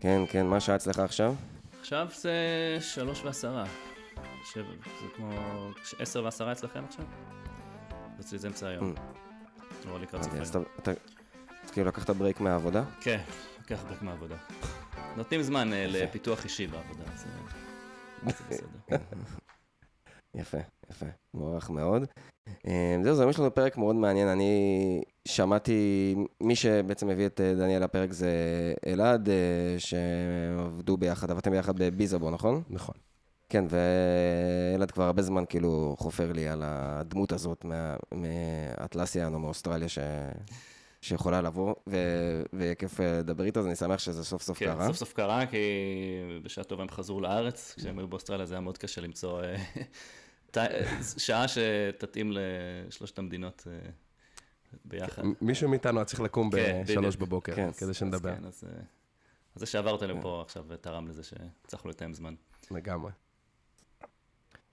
כן, 0.00 0.22
כן, 0.30 0.46
מה 0.46 0.60
שעה 0.60 0.76
אצלך 0.76 0.98
עכשיו? 0.98 1.34
עכשיו 1.80 2.08
זה 2.14 2.32
שלוש 2.80 3.24
ועשרה. 3.24 3.64
שבע, 4.44 4.72
זה 5.00 5.06
כמו 5.16 5.30
עשר 5.98 6.24
ועשרה 6.24 6.52
אצלכם 6.52 6.84
עכשיו? 6.88 7.04
אצלי 8.20 8.38
זה 8.38 8.48
אמצע 8.48 8.68
היום. 8.68 8.94
או 9.90 9.98
לקראת 9.98 10.22
סוף 10.22 10.32
אוקיי, 10.32 10.42
אז 10.42 10.56
היום. 10.56 10.96
כאילו 11.72 11.88
לקחת 11.88 12.10
ברייק 12.10 12.40
מהעבודה? 12.40 12.84
כן, 13.00 13.20
לוקח 13.58 13.84
ברק 13.88 14.02
מהעבודה. 14.02 14.36
נותנים 15.16 15.42
זמן 15.42 15.72
אה. 15.72 15.86
לפיתוח 15.88 16.44
אישי 16.44 16.66
בעבודה, 16.66 17.04
אה, 17.04 17.16
זה 17.16 18.32
בסדר. 18.50 18.96
יפה, 20.38 20.58
יפה, 20.90 21.06
מוערך 21.34 21.70
מאוד. 21.70 22.04
אה, 22.66 22.96
זהו, 23.02 23.14
זהו, 23.14 23.30
יש 23.30 23.38
לנו 23.38 23.54
פרק 23.54 23.76
מאוד 23.76 23.96
מעניין. 23.96 24.28
אני 24.28 25.02
שמעתי, 25.28 26.14
מי 26.40 26.56
שבעצם 26.56 27.10
הביא 27.10 27.26
את 27.26 27.40
אה, 27.40 27.54
דניאל 27.54 27.84
לפרק 27.84 28.12
זה 28.12 28.32
אלעד, 28.86 29.28
אה, 29.28 29.34
שעבדו 29.78 30.96
ביחד, 30.96 31.30
עבדתם 31.30 31.50
ביחד 31.50 31.78
בביזאבו, 31.78 32.30
נכון? 32.30 32.62
נכון. 32.70 32.94
כן, 33.48 33.64
ואלעד 33.68 34.90
כבר 34.90 35.04
הרבה 35.04 35.22
זמן 35.22 35.44
כאילו 35.48 35.94
חופר 35.98 36.32
לי 36.32 36.48
על 36.48 36.62
הדמות 36.66 37.32
הזאת 37.32 37.64
מה- 37.64 37.96
מאטלסיאן 38.12 39.34
או 39.34 39.38
מאוסטרליה 39.38 39.88
ש... 39.88 39.98
שיכולה 41.00 41.40
לבוא, 41.40 41.74
ו... 41.86 41.96
ויהיה 42.52 42.74
כיף 42.74 43.00
אה, 43.00 43.18
לדבר 43.18 43.44
איתו, 43.44 43.60
אז 43.60 43.66
אני 43.66 43.76
שמח 43.76 43.98
שזה 43.98 44.24
סוף 44.24 44.42
סוף 44.42 44.58
כן, 44.58 44.66
קרה. 44.66 44.86
סוף 44.86 44.96
סוף 44.96 45.12
קרה, 45.12 45.46
כי 45.46 45.58
בשעה 46.42 46.64
טובה 46.64 46.82
הם 46.82 46.88
חזרו 46.88 47.20
לארץ, 47.20 47.74
כשהם 47.76 47.98
היו 47.98 48.08
באוסטרליה 48.08 48.46
זה 48.46 48.54
היה 48.54 48.60
מאוד 48.60 48.78
קשה 48.78 49.00
למצוא 49.00 49.42
אה, 49.42 49.56
שעה 51.18 51.44
שתתאים 51.48 52.32
לשלושת 52.32 53.18
המדינות 53.18 53.66
אה, 53.70 53.90
ביחד. 54.84 55.22
מישהו 55.40 55.68
מאיתנו 55.68 55.98
היה 55.98 56.04
צריך 56.04 56.20
לקום 56.20 56.50
כן, 56.50 56.82
בשלוש. 56.86 57.16
בבוקר, 57.16 57.54
כן. 57.54 57.72
כדי 57.72 57.94
שנדבר. 57.94 58.30
אז 58.30 58.38
כן, 58.38 58.44
אז, 58.44 58.64
אה, 58.64 58.80
אז 59.54 59.60
זה 59.60 59.66
שעברת 59.66 60.02
לפה 60.02 60.42
עכשיו 60.44 60.64
תרם 60.80 61.08
לזה 61.08 61.22
שהצלחנו 61.22 61.90
לתאם 61.90 62.14
זמן. 62.14 62.34
לגמרי. 62.70 63.12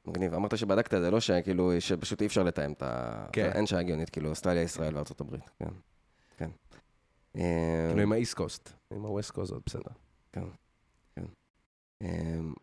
מגניב, 0.06 0.34
אמרת 0.34 0.58
שבדקת 0.58 0.94
את 0.94 1.02
זה, 1.02 1.12
לא 1.12 1.20
שכאילו, 1.20 1.72
שפשוט 1.80 2.22
אי 2.22 2.28
אפשר 2.28 2.44
לתאם 2.44 2.72
את 2.72 2.82
ה... 2.82 3.26
כן. 3.32 3.52
אין 3.56 3.66
שעה 3.66 3.80
הגיונית, 3.80 4.10
כאילו, 4.10 4.30
אוסטרליה, 4.30 4.62
ישראל 4.62 4.96
וארצות 4.96 5.22
הברית, 5.22 5.50
כן. 5.60 5.70
כן. 6.38 6.50
אה, 7.38 7.86
כאילו 7.88 8.02
עם 8.02 8.12
האיסט 8.12 8.34
קוסט, 8.34 8.70
עם 8.92 9.02
הווסט 9.02 9.32
קוסט 9.32 9.54
בסדר. 9.66 9.92
אמ, 12.02 12.54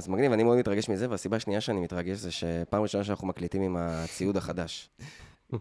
אז 0.00 0.08
מגניב, 0.08 0.32
אני 0.32 0.42
מאוד 0.42 0.58
מתרגש 0.58 0.88
מזה, 0.88 1.10
והסיבה 1.10 1.36
השנייה 1.36 1.60
שאני 1.60 1.80
מתרגש 1.80 2.18
זה 2.18 2.30
שפעם 2.30 2.82
ראשונה 2.82 3.04
שאנחנו 3.04 3.26
מקליטים 3.26 3.62
עם 3.62 3.76
הציוד 3.76 4.36
החדש. 4.36 4.90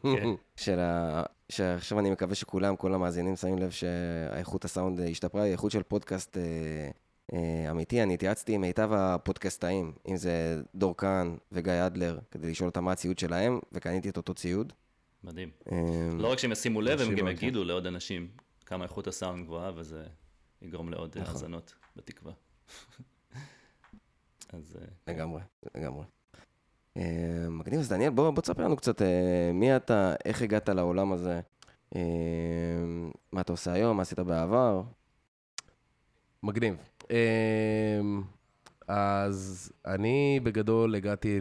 כן. 0.04 0.30
של 0.56 0.80
ה... 0.80 1.24
שעכשיו 1.50 2.00
אני 2.00 2.10
מקווה 2.10 2.36
שכולם, 2.36 2.76
כל 2.76 2.94
המאזינים 2.94 3.36
שמים 3.36 3.60
לב 3.60 3.70
שהאיכות 3.70 4.66
הסאונד 4.66 5.00
השתפרה, 5.00 5.42
היא 5.42 5.52
איכות 5.52 5.72
של 5.72 5.84
פודקאסט 5.84 6.38
אה, 6.38 6.90
אה, 7.34 7.72
אמיתי. 7.72 8.04
אני 8.04 8.14
התייעצתי 8.14 8.54
עם 8.54 8.62
מיטב 8.62 8.90
הפודקאסטאים, 8.94 9.94
אם 10.08 10.18
זה 10.18 10.62
דור 10.76 10.96
כהן 10.98 11.38
וגיא 11.52 11.86
אדלר, 11.86 12.20
כדי 12.32 12.52
לשאול 12.52 12.70
אותם 12.70 12.84
מה 12.84 12.92
הציוד 12.92 13.20
שלהם, 13.20 13.60
וקניתי 13.72 14.10
את 14.10 14.18
אותו 14.18 14.34
ציוד. 14.34 14.74
מדהים. 15.24 15.50
אמ, 15.72 16.20
לא 16.20 16.32
רק 16.32 16.40
שהם 16.40 16.52
ישימו 16.52 16.82
לב, 16.82 17.02
הם 17.02 17.16
גם 17.16 17.26
מאוד, 17.26 17.38
יגידו 17.38 17.64
לעוד 17.64 17.88
אנשים 17.88 18.28
כמה 18.66 18.84
איכות 18.84 19.08
הסאונד 19.08 19.46
גבוהה, 19.46 19.72
וזה 19.76 20.04
יגרום 20.62 20.90
לעוד 20.90 21.14
אה, 21.16 21.22
נכון. 21.22 21.36
האזנות, 21.36 21.74
בתקווה. 21.96 22.32
אז 24.54 24.78
אה, 24.82 25.14
לגמרי, 25.14 25.42
לגמרי. 25.76 26.06
אה, 26.98 27.48
מגניב, 27.50 27.80
אז 27.80 27.90
דניאל, 27.90 28.10
בוא, 28.10 28.32
בוא 28.32 28.42
תספר 28.42 28.64
לנו 28.64 28.78
קצת 28.78 29.02
אה, 29.02 29.52
מי 29.54 29.76
אתה, 29.76 30.14
איך 30.26 30.42
הגעת 30.42 30.70
לעולם 30.70 31.12
הזה, 31.12 31.40
מה 33.32 33.42
אתה 33.42 33.54
עושה 33.54 33.74
היום, 33.74 33.98
מה 33.98 34.02
עשית 34.02 34.20
בעבר. 34.20 34.82
מגניב. 36.44 36.76
אז 38.88 39.72
אני 39.86 40.40
בגדול 40.44 40.96
הגעתי 40.96 41.40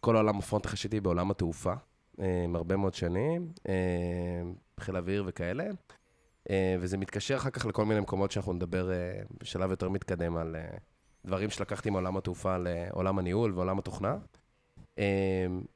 לכל 0.00 0.16
העולם 0.16 0.38
ה 0.38 0.43
front 0.43 0.66
עשיתי 0.66 1.00
בעולם 1.00 1.30
התעופה, 1.30 1.72
אמ, 2.18 2.56
הרבה 2.56 2.76
מאוד 2.76 2.94
שנים, 2.94 3.52
חיל 4.80 4.96
אוויר 4.96 5.24
וכאלה, 5.26 5.64
וזה 6.80 6.96
מתקשר 6.96 7.36
אחר 7.36 7.50
כך 7.50 7.66
לכל 7.66 7.84
מיני 7.84 8.00
מקומות 8.00 8.30
שאנחנו 8.30 8.52
נדבר 8.52 8.90
בשלב 9.40 9.70
יותר 9.70 9.88
מתקדם 9.88 10.36
על 10.36 10.56
דברים 11.26 11.50
שלקחתי 11.50 11.90
מעולם 11.90 12.16
התעופה 12.16 12.56
לעולם 12.58 13.18
הניהול 13.18 13.52
ועולם 13.54 13.78
התוכנה. 13.78 14.16
אמ, 14.98 15.02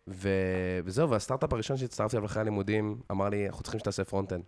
ו- 0.08 0.28
וזהו, 0.84 1.10
והסטארט-אפ 1.10 1.52
הראשון 1.52 1.76
שהצטרפתי 1.76 2.16
אליו 2.16 2.26
אחרי 2.26 2.40
הלימודים 2.40 3.00
אמר 3.10 3.28
לי, 3.28 3.46
אנחנו 3.46 3.62
צריכים 3.62 3.80
שתעשה 3.80 4.04
front-end. 4.04 4.42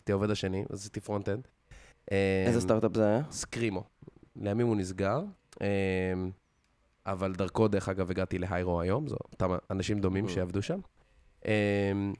הייתי 0.00 0.12
העובד 0.12 0.30
השני, 0.30 0.64
אז 0.70 0.78
עשיתי 0.80 1.00
front-end. 1.00 1.48
איזה 2.46 2.60
סטארט-אפ 2.60 2.90
זה 2.94 3.06
היה? 3.06 3.20
Screemo. 3.30 3.84
לימים 4.36 4.66
הוא 4.66 4.76
נסגר, 4.76 5.22
אמ, 5.60 6.30
אבל 7.06 7.32
דרכו, 7.34 7.68
דרך 7.68 7.88
אגב, 7.88 8.10
הגעתי 8.10 8.38
להיירו 8.38 8.80
היום, 8.80 9.08
זו 9.08 9.16
אותם 9.32 9.50
אנשים 9.70 9.98
דומים 10.00 10.26
Mm. 10.26 10.28
שעבדו 10.28 10.62
שם. 10.62 10.80
אמ, 11.46 12.12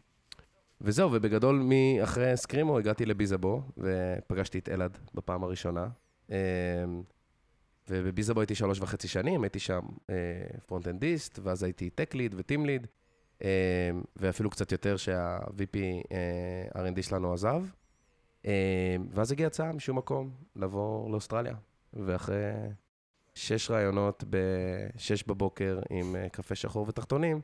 וזהו, 0.81 1.13
ובגדול, 1.13 1.63
אחרי 2.03 2.37
Screemo 2.37 2.79
הגעתי 2.79 3.07
ל 3.07 3.13
Bizzabo, 3.13 3.63
ופגשתי 3.79 4.59
את 4.59 4.69
אלעד 4.69 4.99
בפעם 5.15 5.45
הראשונה. 5.45 5.89
וב 7.93 8.03
Bizzabo 8.03 8.41
הייתי 8.41 8.55
שלוש 8.55 8.81
וחצי 8.81 9.09
שנים, 9.09 9.43
הייתי 9.43 9.59
שם 9.59 9.81
פרונט-אנדיסט, 10.67 11.39
ואז 11.43 11.63
הייתי 11.63 11.91
tech 11.91 12.15
lead 12.15 12.35
ו 12.39 12.44
team 12.44 12.67
lead, 12.67 12.87
ואפילו 14.17 14.51
קצת 14.51 14.73
יותר 14.73 14.97
שה-VP 14.97 15.77
אה, 16.13 16.87
R&D 16.87 17.03
שלנו 17.03 17.33
עזב. 17.33 17.63
אה, 18.47 18.97
ואז 19.11 19.33
הגיעה 19.33 19.47
הצעה 19.47 19.73
משום 19.73 19.99
מקום 19.99 20.31
לעבור 20.57 21.11
לאוסטרליה. 21.11 21.55
ואחרי 21.93 22.53
שש 23.35 23.71
ראיונות 23.71 24.25
בשש 24.31 25.23
בבוקר 25.23 25.81
עם 25.91 26.17
אה, 26.17 26.29
קפה 26.29 26.55
שחור 26.55 26.89
ותחתונים, 26.89 27.41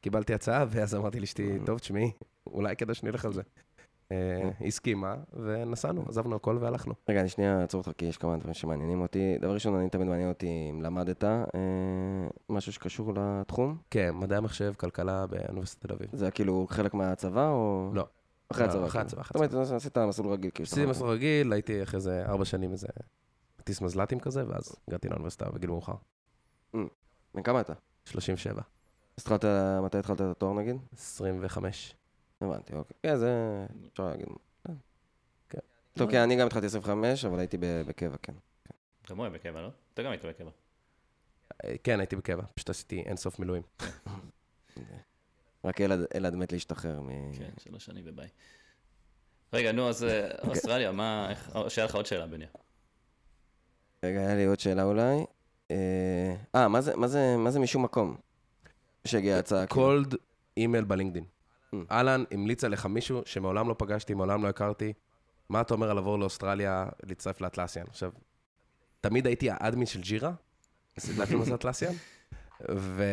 קיבלתי 0.00 0.34
הצעה, 0.34 0.64
ואז 0.70 0.94
אמרתי 0.94 1.20
לאשתי, 1.20 1.58
טוב, 1.66 1.78
תשמעי, 1.78 2.10
אולי 2.46 2.76
כדאי 2.76 2.94
שנלך 2.94 3.24
על 3.24 3.32
זה. 3.32 3.42
אה, 4.12 4.50
היא 4.60 4.68
הסכימה, 4.68 5.14
ונסענו, 5.32 6.04
עזבנו 6.08 6.36
הכל 6.36 6.58
והלכנו. 6.60 6.94
רגע, 7.08 7.20
אני 7.20 7.28
שנייה 7.28 7.60
אעצור 7.60 7.80
אותך, 7.80 7.90
כי 7.98 8.04
יש 8.04 8.16
כמה 8.16 8.36
דברים 8.36 8.54
שמעניינים 8.54 9.00
אותי. 9.00 9.38
דבר 9.40 9.54
ראשון, 9.54 9.74
אני 9.74 9.88
תמיד 9.88 10.08
מעניין 10.08 10.28
אותי 10.28 10.68
אם 10.70 10.82
למדת 10.82 11.24
אה, 11.24 11.44
משהו 12.48 12.72
שקשור 12.72 13.12
לתחום. 13.14 13.76
כן, 13.90 14.10
מדעי 14.14 14.38
המחשב, 14.38 14.72
כלכלה 14.76 15.26
באוניברסיטת 15.26 15.86
תל 15.86 15.92
אביב. 15.92 16.08
זה 16.12 16.24
היה 16.24 16.30
כאילו 16.30 16.66
חלק 16.70 16.94
מהצבא, 16.94 17.48
או... 17.48 17.90
לא. 17.94 18.06
אחרי 18.48 18.66
לא, 18.66 18.70
הצבא. 18.70 18.86
אחרי 18.86 19.00
כאילו. 19.00 19.44
הצבא, 19.44 19.64
זאת 19.64 19.70
אומרת, 19.70 19.80
עשית 19.80 19.98
מסלול 19.98 20.32
רגיל, 20.32 20.50
כאילו. 20.54 20.66
עשיתי 20.66 20.86
מסלול 20.86 21.10
רגיל, 21.10 21.52
הייתי 21.52 21.82
אחרי 21.82 22.00
זה 22.00 22.24
ארבע 22.26 22.44
שנים 22.44 22.72
איזה 22.72 22.86
טיס 23.64 23.80
מזל"טים 23.80 24.20
כזה, 24.20 24.44
ואז 24.48 24.76
הגעתי 24.88 25.08
לאוניברסיטה 25.08 25.50
בגיל 25.50 25.70
מאוחר. 25.70 25.94
בן 27.34 27.42
כמה 27.44 27.60
אתה? 27.60 27.72
37, 28.04 28.54
אז 28.54 28.62
התחלת, 29.16 29.44
מתי 29.84 29.98
התחלת 29.98 30.20
את 30.20 30.26
התואר 30.26 30.52
נגיד? 30.52 30.76
25. 30.92 31.94
הבנתי, 32.40 32.72
אוקיי. 32.74 32.96
כן, 33.02 33.16
זה... 33.16 33.66
אפשר 33.92 34.04
להגיד. 34.08 34.26
כן. 35.48 35.58
טוב, 35.94 36.10
כן, 36.10 36.20
אני 36.20 36.36
גם 36.36 36.46
התחלתי 36.46 36.66
25, 36.66 37.24
אבל 37.24 37.38
הייתי 37.38 37.56
בקבע, 37.60 38.16
כן. 38.22 38.32
גם 39.10 39.16
הוא 39.16 39.24
היה 39.26 39.34
בקבע, 39.34 39.62
לא? 39.62 39.68
אתה 39.94 40.02
גם 40.02 40.10
היית 40.10 40.24
בקבע. 40.24 40.50
אה, 41.64 41.74
כן, 41.84 42.00
הייתי 42.00 42.16
בקבע, 42.16 42.42
פשוט 42.54 42.70
עשיתי 42.70 43.02
אינסוף 43.06 43.38
מילואים. 43.38 43.62
רק 45.64 45.80
אלעד 46.14 46.34
מת 46.36 46.52
להשתחרר 46.52 47.00
מ... 47.00 47.32
כן, 47.38 47.50
שלוש 47.60 47.84
שנים 47.84 48.04
וביי. 48.06 48.28
רגע, 49.52 49.72
נו, 49.72 49.88
אז 49.88 50.04
אה, 50.04 50.28
אוסטרליה, 50.48 50.92
מה, 50.92 51.32
או, 51.54 51.70
שהיה 51.70 51.84
לך 51.84 51.94
עוד 51.94 52.06
שאלה, 52.06 52.26
בניה. 52.26 52.48
רגע, 54.04 54.18
היה 54.20 54.34
לי 54.34 54.44
עוד 54.44 54.60
שאלה 54.60 54.84
אולי. 54.84 55.24
אה, 55.70 56.36
אה, 56.54 56.68
מה 56.68 56.80
זה- 57.50 57.58
משום 57.60 57.84
מקום? 57.84 58.16
שהגיעה 59.04 59.38
הצעה. 59.38 59.66
קולד 59.66 60.14
אימייל 60.56 60.84
בלינקדין. 60.84 61.24
Mm. 61.74 61.76
אהלן, 61.90 62.24
המליץ 62.30 62.64
עליך 62.64 62.86
מישהו 62.86 63.22
שמעולם 63.24 63.68
לא 63.68 63.74
פגשתי, 63.78 64.14
מעולם 64.14 64.42
לא 64.42 64.48
הכרתי. 64.48 64.92
מה 65.48 65.60
אתה 65.60 65.74
אומר 65.74 65.90
על 65.90 65.96
לעבור 65.96 66.18
לאוסטרליה, 66.18 66.86
להצטרף 67.02 67.40
לאטלסיאן? 67.40 67.84
עכשיו, 67.88 68.10
תמיד 69.00 69.26
הייתי 69.26 69.50
האדמין 69.50 69.86
של 69.86 70.00
ג'ירה, 70.00 70.32
סידלתי 70.98 71.34
עם 71.34 71.54
Atlassian, 71.54 71.92
ו... 72.70 73.04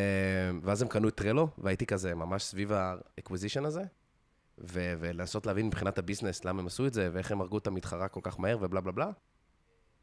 ואז 0.61 0.81
הם 0.81 0.87
קנו 0.87 1.07
את 1.07 1.15
Trello, 1.15 1.47
והייתי 1.57 1.85
כזה 1.85 2.15
ממש 2.15 2.43
סביב 2.43 2.71
ה 2.71 2.79
acquisition 2.79 3.65
הזה, 3.65 3.83
ו... 4.57 4.93
ולנסות 4.99 5.45
להבין 5.45 5.67
מבחינת 5.67 5.97
ה 5.97 6.03
business 6.03 6.45
למה 6.45 6.59
הם 6.61 6.67
עשו 6.67 6.87
את 6.87 6.93
זה, 6.93 7.09
ואיך 7.13 7.31
הם 7.31 7.41
הרגו 7.41 7.57
את 7.57 7.67
המתחרה 7.67 8.07
כל 8.07 8.19
כך 8.23 8.39
מהר, 8.39 8.57
ובלה 8.61 8.81
בלה 8.81 8.91
בלה. 8.91 9.09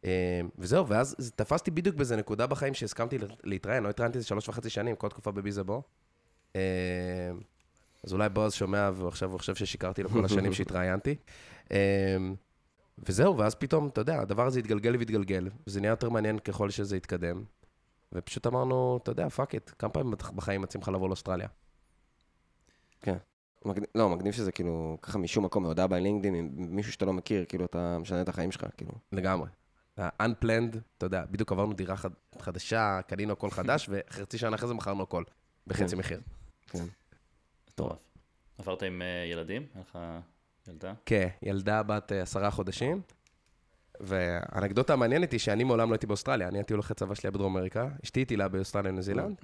אה, 0.05 0.41
וזהו, 0.59 0.89
ואז 0.89 1.33
תפסתי 1.37 1.71
בדיוק 1.71 1.97
באיזה 1.97 2.17
נקודה 2.17 2.47
בחיים 2.47 2.75
שהסכמתי 2.75 3.19
לה- 3.19 3.27
להתראיין, 3.45 3.83
לא 3.83 3.89
התראיינתי 3.89 4.19
איזה 4.19 4.29
שלוש 4.29 4.49
וחצי 4.49 4.71
שנים, 4.71 4.97
כל 4.97 5.09
תקופה 5.09 5.31
ב 5.31 5.36
Bizzabo. 5.36 5.83
אה, 6.57 6.61
אז 8.05 8.13
אולי 8.13 8.29
בועז 8.29 8.53
שומע, 8.53 8.91
ועכשיו 8.95 9.31
הוא 9.31 9.39
חושב 9.39 9.55
ששיקרתי 9.55 10.03
לו 10.03 10.11
כל 10.11 10.25
השנים 10.25 10.53
שהתראיינתי. 10.53 11.15
אה, 11.73 12.17
וזהו, 12.99 13.39
ואז 13.39 13.55
פתאום, 13.55 13.87
אתה 13.87 14.01
יודע, 14.01 14.21
הדבר 14.21 14.47
הזה 14.47 14.59
התגלגל 14.59 14.97
והתגלגל, 14.97 15.49
וזה 15.67 15.81
נהיה 15.81 15.91
יותר 15.91 16.09
מעניין 16.09 16.39
ככל 16.39 16.71
שזה 16.71 16.97
התקדם. 16.97 17.45
ופשוט 18.13 18.47
אמרנו, 18.47 18.99
אתה 19.03 19.11
יודע, 19.11 19.29
fuck 19.29 19.55
it, 19.55 19.71
כמה 19.79 19.91
פעמים 19.91 20.15
בחיים 20.35 20.63
מציעים 20.63 20.83
לך 20.83 20.89
לבוא 20.89 21.09
לאוסטרליה? 21.09 21.49
מגניב, 23.65 23.89
לא, 23.95 24.09
מגניב 24.09 24.33
שזה 24.33 24.53
כאילו, 24.53 24.99
ככה 25.03 25.19
משום 25.19 25.45
מקום, 25.45 25.63
מהודעה 25.63 25.87
ב 25.87 25.91
LinkedIn, 25.91 26.35
עם 26.35 26.51
מישהו 26.57 26.93
שאתה 26.93 27.05
לא 27.05 27.13
מכיר, 27.13 27.45
כאילו, 27.45 27.65
אתה 27.65 27.99
משנה 27.99 28.23
את 28.23 28.29
החיים 28.29 28.53
שלך, 28.53 28.67
כאילו. 28.77 28.93
לגמרי. 29.13 29.49
ה-unplanned, 29.97 30.77
אתה 30.99 31.07
יודע, 31.07 31.25
בדיוק 31.31 31.53
עברנו 31.53 31.73
דירה 31.73 31.97
חד, 31.97 32.11
חדשה, 32.39 33.01
קנינו 33.07 33.33
הכל 33.33 33.51
חדש, 33.51 33.89
וחצי 33.91 34.39
שנה 34.39 34.57
אחרי 34.57 34.69
זה 34.69 34.75
מכרנו 34.75 35.03
הכל, 35.03 35.25
בחצי 35.67 35.91
כן. 35.91 35.99
מחיר. 35.99 36.21
כן. 36.67 36.85
מטורף. 37.73 37.99
עברת 38.59 38.83
עם 38.83 39.03
אה, 39.03 39.25
ילדים? 39.33 39.67
היה 39.75 39.83
לך 39.89 39.99
ילדה? 40.69 40.93
כן, 41.07 41.29
ילדה 41.43 41.83
בת 41.83 42.13
אה, 42.13 42.23
עשרה 42.23 42.51
חודשים, 42.51 43.01
והאנקדוטה 44.01 44.93
המעניינת 44.93 45.33
היא 45.33 45.41
שאני 45.41 45.65
מעולם 45.65 45.89
לא 45.89 45.95
הייתי 45.95 46.07
באוסטרליה, 46.07 46.49
אני 46.49 46.59
הייתי 46.59 46.73
הולך 46.73 46.91
לצבא 46.91 47.15
שלי 47.15 47.31
בדרום 47.31 47.57
אמריקה, 47.57 47.89
אשתי 48.05 48.25
טיילה 48.25 48.49
באוסטרליה 48.49 48.91
וניו 48.93 49.03
זילנד, 49.03 49.37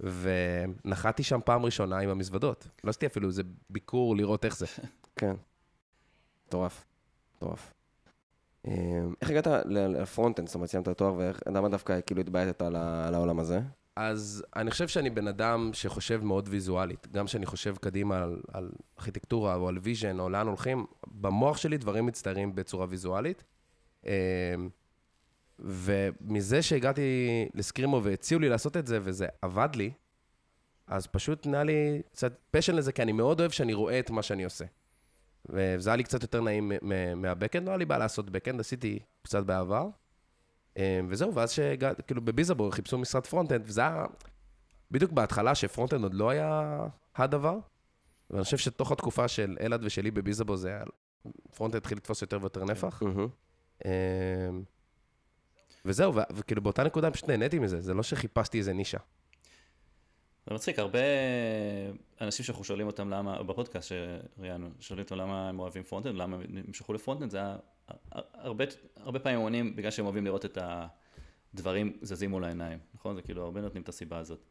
ונחתי 0.00 1.22
שם 1.22 1.40
פעם 1.44 1.64
ראשונה 1.64 1.98
עם 1.98 2.08
המזוודות. 2.10 2.68
לא 2.84 2.90
עשיתי 2.90 3.06
אפילו 3.06 3.28
איזה 3.28 3.42
ביקור 3.70 4.16
לראות 4.16 4.44
איך 4.44 4.56
זה. 4.56 4.66
כן. 5.16 5.34
מטורף. 6.46 6.84
מטורף. 7.36 7.72
אה, 8.68 8.72
איך 9.20 9.30
הגעת 9.30 9.46
ל- 9.46 9.86
ל 10.02 10.06
front-end, 10.06 10.46
זאת 10.48 10.54
אומרת, 10.54 10.68
סיימת 10.70 10.88
תואר, 10.88 11.14
ולמה 11.46 11.68
דווקא 11.68 12.00
כאילו 12.06 12.20
התבייתת 12.20 12.62
על 12.62 12.76
העולם 13.14 13.38
הזה? 13.38 13.60
אז 13.96 14.44
אני 14.56 14.70
חושב 14.70 14.88
שאני 14.88 15.10
בן 15.10 15.28
אדם 15.28 15.70
שחושב 15.72 16.24
מאוד 16.24 16.48
ויזואלית. 16.48 17.06
גם 17.12 17.26
כשאני 17.26 17.46
חושב 17.46 17.76
קדימה 17.76 18.22
על, 18.22 18.42
על 18.52 18.70
ארכיטקטורה 18.98 19.54
או 19.54 19.68
על 19.68 19.78
vision 19.78 20.20
או 20.20 20.28
לאן 20.28 20.46
הולכים, 20.46 20.86
במוח 21.06 21.56
שלי 21.56 21.78
דברים 21.78 22.06
מצטיירים 22.06 22.54
בצורה 22.54 22.86
ויזואלית. 22.88 23.44
אמ, 24.06 24.10
ומזה 25.58 26.62
שהגעתי 26.62 27.02
ל 27.54 27.60
Screemo 27.60 28.02
והציעו 28.04 28.40
לי 28.40 28.48
לעשות 28.48 28.76
את 28.76 28.86
זה 28.86 28.98
וזה 29.02 29.26
עבד 29.42 29.68
לי, 29.74 29.92
אז 30.86 31.06
פשוט 31.06 31.46
נהיה 31.46 31.64
לי 31.64 32.02
קצת 32.12 32.38
passion 32.50 32.74
לזה, 32.74 32.92
כי 32.92 33.02
אני 33.02 33.12
מאוד 33.12 33.40
אוהב 33.40 33.50
שאני 33.50 33.74
רואה 33.74 33.98
את 33.98 34.10
מה 34.10 34.22
שאני 34.22 34.44
עושה. 34.44 34.64
וזה 35.48 35.90
היה 35.90 35.96
לי 35.96 36.04
קצת 36.04 36.22
יותר 36.22 36.40
נעים 36.40 36.72
מה 37.16 37.26
backend, 37.26 37.64
לא 37.64 37.70
היה 37.70 37.76
לי 37.76 37.84
בעיה 37.84 37.98
לעשות 37.98 38.30
backend, 38.30 38.60
עשיתי 38.60 38.98
קצת 39.22 39.44
בעבר. 39.44 39.88
אמ, 40.76 41.06
וזהו, 41.08 41.34
ואז 41.34 41.52
שהגעתי, 41.52 42.02
כאילו 42.02 42.22
ב 42.22 42.28
Bizzabo 42.28 42.72
חיפשו 42.72 42.98
מישהו 42.98 43.26
front-end, 43.26 43.62
וזה 43.64 43.80
היה 43.80 44.04
בדיוק 44.90 45.12
בהתחלה 45.12 45.54
ש 45.54 45.63
front-end 45.63 46.02
עוד 46.02 46.14
לא 46.14 46.30
היה 46.30 46.78
הדבר. 47.16 47.58
ואני 48.30 48.44
חושב 48.44 48.56
שתוך 48.56 48.92
התקופה 48.92 49.28
של 49.28 49.56
אלעד 49.60 49.84
ושלי 49.84 50.10
ב 50.10 50.16
Bizzabo 50.16 50.56
זה 50.56 50.68
היה, 50.68 50.82
front-end 51.56 51.80
התחיל 51.80 51.98
לתפוס 51.98 52.22
יותר 52.22 52.38
ויותר 52.40 52.64
נפח. 52.64 53.02
מהמם. 53.02 53.28
אמ, 53.84 53.90
וזהו, 55.84 56.14
וכאילו 56.34 56.62
באותה 56.62 56.84
נקודה 56.84 57.10
פשוט 57.10 57.28
נהניתי 57.28 57.58
מזה, 57.58 57.80
זה 57.80 57.94
לא 57.94 58.02
שחיפשתי 58.02 58.58
איזה 58.58 58.72
נישה. 58.72 58.98
זה 60.46 60.54
מצחיק, 60.54 60.78
הרבה 60.78 60.98
אנשים 62.20 62.44
שאנחנו 62.44 62.64
שואלים 62.64 62.86
אותם 62.86 63.10
למה, 63.10 63.42
בפודקאסט 63.42 63.92
שראיינו, 64.38 64.70
שואלים 64.80 65.04
אותם 65.04 65.16
למה 65.16 65.48
הם 65.48 65.58
אוהבים 65.60 65.82
frontend, 65.82 66.14
למה 66.14 66.36
הם 66.36 66.42
נמשכו 66.66 66.92
ל 66.92 66.96
frontend, 66.96 67.30
זה 67.30 67.38
היה, 67.38 67.56
הרבה, 68.34 68.64
הרבה 68.96 69.18
פעמים 69.18 69.38
עונים 69.38 69.76
בגלל 69.76 69.90
שהם 69.90 70.04
אוהבים 70.04 70.24
לראות 70.24 70.44
את 70.44 70.58
הדברים 71.54 71.98
זזים 72.02 72.30
מול 72.30 72.44
העיניים, 72.44 72.78
נכון? 72.94 73.16
זה 73.16 73.22
כאילו, 73.22 73.44
הרבה 73.44 73.60
נותנים 73.60 73.82
את 73.82 73.88
הסיבה 73.88 74.18
הזאת. 74.18 74.44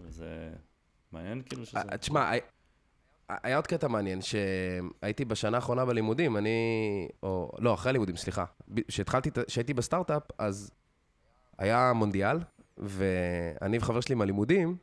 וזה 0.00 0.50
מעניין 1.12 1.42
כאילו 1.42 1.66
שזה... 1.66 1.78
אה, 1.78 1.96
תשמע, 1.96 2.30
היה- 3.28 3.56
עוד 3.56 3.66
קטע 3.66 3.88
מעניין, 3.88 4.20
שהייתי 4.22 5.24
בשנה 5.24 5.56
האחרונה 5.56 5.84
בלימודים, 5.84 6.36
אני... 6.36 6.58
או... 7.22 7.52
לא, 7.58 7.74
אחרי 7.74 7.90
הלימודים, 7.90 8.16
סליחה. 8.16 8.44
כשהתחלתי, 8.88 9.30
כשהייתי 9.46 9.74
בסטארט-אפ, 9.74 10.22
אז 10.38 10.70
היה 11.58 11.92
מונדיאל, 11.92 12.38
ואני 12.76 13.78
וחבר 13.78 14.00
שלי 14.00 14.14
מהלימודים, 14.14 14.76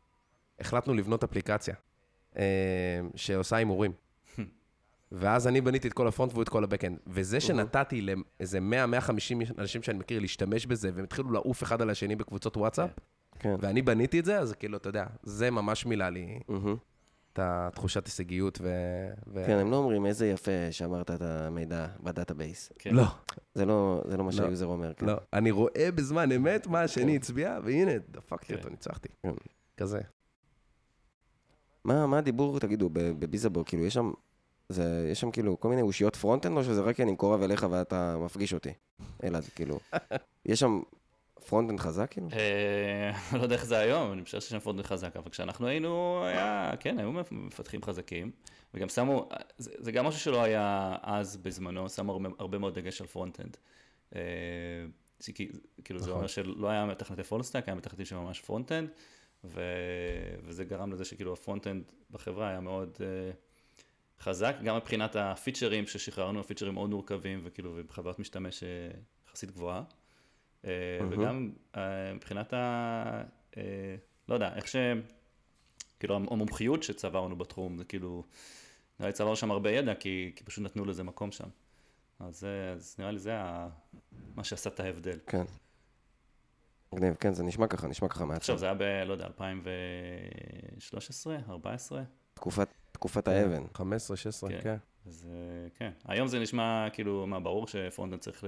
החלטנו 0.60 0.94
לבנות 0.94 1.24
אפליקציה 1.24 1.76
אה, 2.38 2.44
שעושה 3.16 3.56
הימורים. 3.56 3.92
ואז 5.12 5.48
אני 5.48 5.62
בניתי 5.62 5.88
את 5.88 5.94
כל 5.94 6.08
ה 6.08 6.12
front 6.12 6.32
והוא 6.32 6.44
את 6.44 6.50
כל 6.50 6.64
ה 6.64 6.67
backend. 6.67 6.98
וזה 7.08 7.40
שנתתי 7.40 8.02
לאיזה 8.02 8.60
100-150 8.60 9.12
אנשים 9.60 9.84
שאני 9.84 10.00
מכיר 10.00 10.20
להשתמש 10.20 10.66
בזה, 10.66 10.92
והם 10.94 11.04
התחילו 11.04 11.32
לעוף 11.32 11.64
אחד 11.64 11.82
על 11.82 11.90
השני 11.90 12.16
בקבוצות 12.16 12.58
וואטסאפ, 12.58 12.90
כן. 13.40 13.56
ואני 13.60 13.82
בניתי 13.82 14.20
את 14.20 14.26
זה, 14.26 14.40
אז 14.40 14.54
כאילו, 14.54 14.78
אתה 14.78 14.90
יודע, 14.90 15.06
זה 15.24 15.52
ממש 15.52 15.86
מילא 15.86 16.10
לי. 16.10 16.40
את 17.34 17.40
התחושת 17.42 18.06
הישגיות 18.06 18.60
ו... 18.62 18.70
ו... 19.28 19.44
כן, 19.48 19.58
הם 19.58 19.72
לא 19.72 19.76
אומרים 19.76 20.06
איזה 20.06 20.28
יפה 20.28 20.52
שאמרת 20.72 21.12
את 21.12 21.22
המידע 21.22 21.88
ב 22.04 22.11
database. 22.11 22.72
כן. 22.80 22.96
לא, 22.96 23.04
זה 23.54 23.66
לא 23.66 24.04
זה 24.08 24.18
לא 24.18 24.24
מה 24.24 24.30
לא. 24.30 24.38
שה 24.38 24.50
user 24.50 24.66
אומר. 24.66 24.94
כן. 24.94 25.06
לא. 25.06 25.14
אני 25.34 25.52
רואה 25.52 25.90
בזמן 25.96 26.32
אמת 26.32 26.68
מה 26.68 26.82
השני 26.82 27.16
הצביע, 27.16 27.60
והנה, 27.64 27.92
דפקתי 28.10 28.48
כן. 28.48 28.56
אותו, 28.56 28.70
ניצחתי. 28.70 29.10
כן. 29.24 29.32
כזה. 29.78 30.00
מה 31.84 32.08
מה 32.08 32.18
הדיבור, 32.18 32.60
תגידו, 32.60 32.90
ב 32.94 33.01
Bizzabo, 33.01 33.64
כאילו, 33.66 33.86
יש 33.86 33.94
שם... 33.94 34.12
זה, 34.70 35.08
יש 35.12 35.20
שם 35.20 35.32
כאילו 35.32 35.60
כל 35.60 35.70
מיני 35.70 35.82
אושיות 35.82 36.16
front-end, 36.16 36.58
או 36.58 36.64
שזה 36.64 36.82
רק 36.82 36.96
כי 36.96 37.04
אני 37.04 37.12
מקורב 37.12 37.42
אליך 37.42 37.66
ואתה 37.70 38.18
מפגיש 38.18 38.54
אותי? 38.54 38.70
אלעד, 39.24 39.44
כאילו. 39.56 39.80
יש 40.46 40.60
שם 40.60 40.82
front-end 41.48 41.80
חזק, 41.80 42.12
כאילו? 42.12 42.28
אה, 42.34 43.12
לא 43.38 43.44
יודע 43.44 43.56
איך 43.56 43.66
זה 43.66 43.78
היום, 43.78 44.14
אני 44.14 44.24
חושב 44.24 44.42
שיש 44.42 44.50
שם 44.50 44.60
front-end 44.60 44.86
חזק, 44.86 45.18
אבל 45.18 45.30
כשאנחנו 45.30 45.68
היינו, 45.68 46.24
היה, 46.26 46.72
כן, 46.80 47.00
היו 47.00 47.12
מפתחים 47.32 47.84
חזקים, 47.84 48.32
וגם 48.74 48.90
שמו, 48.90 49.30
זה, 49.58 49.72
זה 49.78 49.92
גם 49.92 50.06
משהו 50.06 50.20
שלא 50.20 50.44
היה 50.44 50.96
אז 51.02 51.38
בזמנו, 51.38 51.90
שמו 51.90 52.12
הרבה, 52.12 52.30
הרבה 52.40 52.58
מאוד 52.58 52.76
דגש 52.76 53.02
על 53.02 53.08
front-end. 53.08 53.58
אה, 54.16 54.22
כאילו 55.84 56.00
זה 56.00 56.06
נכון. 56.06 56.16
אומר 56.16 56.28
שלא 56.28 56.70
היה 56.70 56.86
מתכנתי 56.86 57.24
full 57.24 57.40
stack, 57.40 57.64
היה 57.68 57.76
מתכנתים 57.76 58.06
של 58.06 58.16
ממש 58.16 58.42
front-end, 58.42 58.90
ו, 59.44 59.62
וזה 60.44 60.66
גרם 60.66 60.92
לזה 60.92 61.06
שכאילו 61.06 61.34
הפרונט-אנד 61.34 61.84
בחברה 62.12 62.50
היה 62.50 62.60
מאוד 62.60 62.98
אה, 63.02 63.32
חזק, 64.20 64.56
גם 64.64 64.76
מבחינת 64.76 65.16
הפיצ'רים 65.16 65.88
ששחררנו, 65.88 66.40
הפיצ'רים 66.40 66.74
מאוד 66.74 66.90
מורכבים, 66.90 67.42
וכאילו, 67.44 67.74
ובחוויות 67.76 68.20
משתמש 68.20 68.64
אה, 68.64 68.68
יחסית 69.28 69.52
גבוהה. 69.52 69.84
אה, 70.66 70.72
מהמם. 71.02 71.20
וגם 71.20 71.52
אה, 71.76 72.14
מבחינת 72.14 72.54
ה... 72.54 73.24
אה, 73.58 73.96
לא 74.30 74.34
יודע, 74.34 74.56
איך 74.56 74.68
ש... 74.68 74.76
כאילו 76.00 76.16
המומחיות 76.16 76.84
שצברנו 76.84 77.36
בתחום, 77.36 77.78
זה 77.78 77.86
כאילו, 77.86 78.24
נראה 79.00 79.10
לי 79.10 79.14
צברנו 79.14 79.36
שם 79.36 79.52
הרבה 79.52 79.72
ידע, 79.72 79.96
כי, 79.96 80.32
כי 80.36 80.44
פשוט 80.44 80.64
נתנו 80.64 80.86
לזה 80.86 81.04
מקום 81.04 81.32
שם. 81.32 81.50
אז, 82.20 82.48
אז 82.76 82.96
נראה 83.00 83.12
לי 83.12 83.20
זה 83.20 83.38
ה... 83.38 83.70
מה 84.36 84.44
שעשה 84.44 84.70
את 84.70 84.80
ההבדל. 84.80 85.20
כן. 85.28 85.44
מגניב, 86.94 87.16
כן, 87.20 87.34
זה 87.34 87.44
נשמע 87.44 87.68
ככה, 87.68 87.88
נשמע 87.88 88.08
ככה 88.08 88.26
מהצד. 88.26 88.38
עכשיו, 88.40 88.58
זה 88.58 88.66
היה 88.66 88.74
ב... 88.74 88.82
לא 89.06 89.14
יודע, 89.14 89.26
2013, 89.26 91.38
14? 91.50 92.02
תקופת- 92.34 92.70
תקופת 92.92 93.28
האבן. 93.28 93.64
15, 93.74 94.18
16, 94.18 94.50
כן. 94.50 94.60
כן. 94.64 94.76
אז 95.06 95.28
אה, 95.30 95.34
כן. 95.76 95.92
היום 96.06 96.28
זה 96.28 96.40
נשמע 96.40 96.88
כאילו, 96.94 97.28
מה, 97.28 97.40
ברור 97.40 97.68
שפרונטנד 97.68 98.20
צריך 98.20 98.44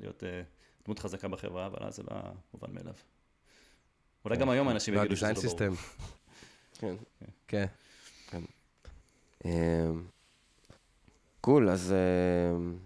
להיות 0.00 0.24
אה, 0.24 0.42
דמות 0.84 0.98
חזקה 0.98 1.28
בחברה, 1.28 1.66
אבל 1.66 1.78
אז 1.86 1.96
זה 1.96 2.02
לא 2.02 2.10
מובן 2.54 2.74
מאליו. 2.74 2.94
אולי 4.24 4.36
גם 4.36 4.50
היום 4.50 4.68
אנשים 4.68 4.94
יגידו 4.94 5.16
שזה 5.16 5.26
לא 5.26 5.32
ברור. 5.32 5.42
סיסטם, 5.42 5.72
כן. 6.80 6.94
כן. 7.48 7.66
אמ, 9.44 9.50
קול, 11.40 11.70
אז 11.70 11.94
אמ, 12.56 12.78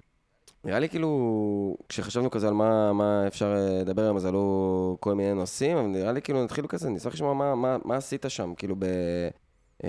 נראה 0.64 0.79
לי 0.79 0.88
כאילו, 0.88 1.77
כשחשבנו 1.88 2.31
כזה 2.31 2.48
על 2.48 2.55
מה, 2.55 2.92
מה 2.92 3.27
אפשר 3.27 3.55
אה, 3.57 3.81
לדבר 3.83 4.03
היום, 4.03 4.16
אז 4.16 4.27
עלו 4.27 4.96
כל 5.01 5.14
מיני 5.14 5.35
נושאים, 5.35 5.77
אבל 5.77 5.87
נראה 5.87 6.12
לי 6.12 6.22
כאילו 6.22 6.44
נתחיל 6.44 6.66
כזה, 6.66 6.90
נשמח 6.90 7.12
לשמוע 7.14 7.35
מה, 7.35 7.55
מה, 7.55 7.77
מה 7.85 7.96
עשית 7.96 8.25
שם, 8.29 8.55
כאילו 8.57 8.77
ב... 8.79 8.85
אה, 9.85 9.88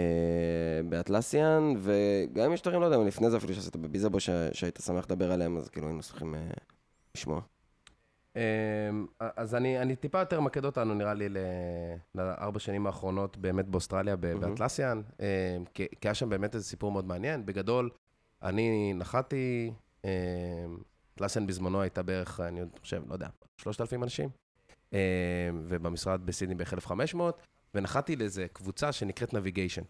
באטלסיאן, 0.90 1.74
וגם 1.80 2.46
אם 2.46 2.54
יש 2.54 2.62
דברים, 2.62 2.82
לא 2.82 2.86
יודע, 2.86 2.98
לפני 2.98 3.30
זה 3.30 3.38
אפילו 3.38 3.54
שעשית 3.54 3.76
בביזאבו, 3.76 4.20
ש- 4.20 4.30
שהיית 4.54 4.80
שמח 4.86 5.06
לדבר 5.06 5.32
עליהם, 5.32 5.58
אז 5.58 5.70
כאילו 5.70 5.88
היינו 5.88 6.04
שמחים 6.04 6.36
אה, 6.36 6.40
לשמוע. 7.16 7.42
אמ, 8.36 8.42
אז 9.20 9.56
אני, 9.56 9.80
אני 9.82 9.96
טיפה 9.96 10.20
יותר 10.20 10.40
מקד 10.42 10.66
אותנו, 10.66 10.94
נראה 10.94 11.14
לי, 11.14 11.30
ל- 11.30 11.38
לארבע 12.16 12.60
שנים 12.60 12.88
האחרונות 12.88 13.38
באמת 13.38 13.68
באוסטרליה. 13.68 14.16
באטלסיאן, 14.16 15.02
אמ, 15.20 15.26
כי 15.74 15.86
כי 16.02 16.08
היה 16.08 16.14
שם 16.14 16.30
באמת 16.30 16.56
איזה 16.56 16.66
סיפור 16.66 16.92
מאוד 16.92 17.06
מעניין. 17.08 17.46
בגדול, 17.46 17.90
אני 18.44 18.94
נחתי, 18.94 19.72
אמ, 20.06 20.10
Atlassian 21.16 21.48
בזמנו 21.48 21.82
הייתה 21.82 22.04
בערך, 22.04 22.40
אני 22.40 22.62
חושב, 22.80 23.04
לא 23.08 23.14
יודע, 23.14 23.28
3,000 23.58 24.04
אנשים, 24.04 24.30
אה, 24.94 25.00
ובמשרד 25.68 26.26
בסידני 26.26 26.56
בערך 26.56 26.74
1,500, 26.74 27.42
ונחתי 27.76 28.16
לאיזה 28.16 28.48
קבוצה 28.54 28.92
שנקראת 28.92 29.34
navigation. 29.34 29.84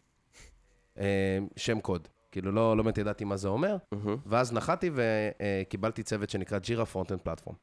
שם 1.56 1.80
קוד. 1.82 2.08
כאילו, 2.32 2.52
לא, 2.52 2.78
לא 2.78 2.84
באמת 2.84 2.98
ידעתי 2.98 3.24
מה 3.24 3.38
זה 3.38 3.48
אומר. 3.48 3.78
ואז 4.26 4.54
נחתי 4.54 4.92
וקיבלתי 4.94 6.04
צוות 6.04 6.30
שנקרא 6.30 6.60
Jira 6.60 6.86
front-end 6.86 7.22
platform. 7.22 7.56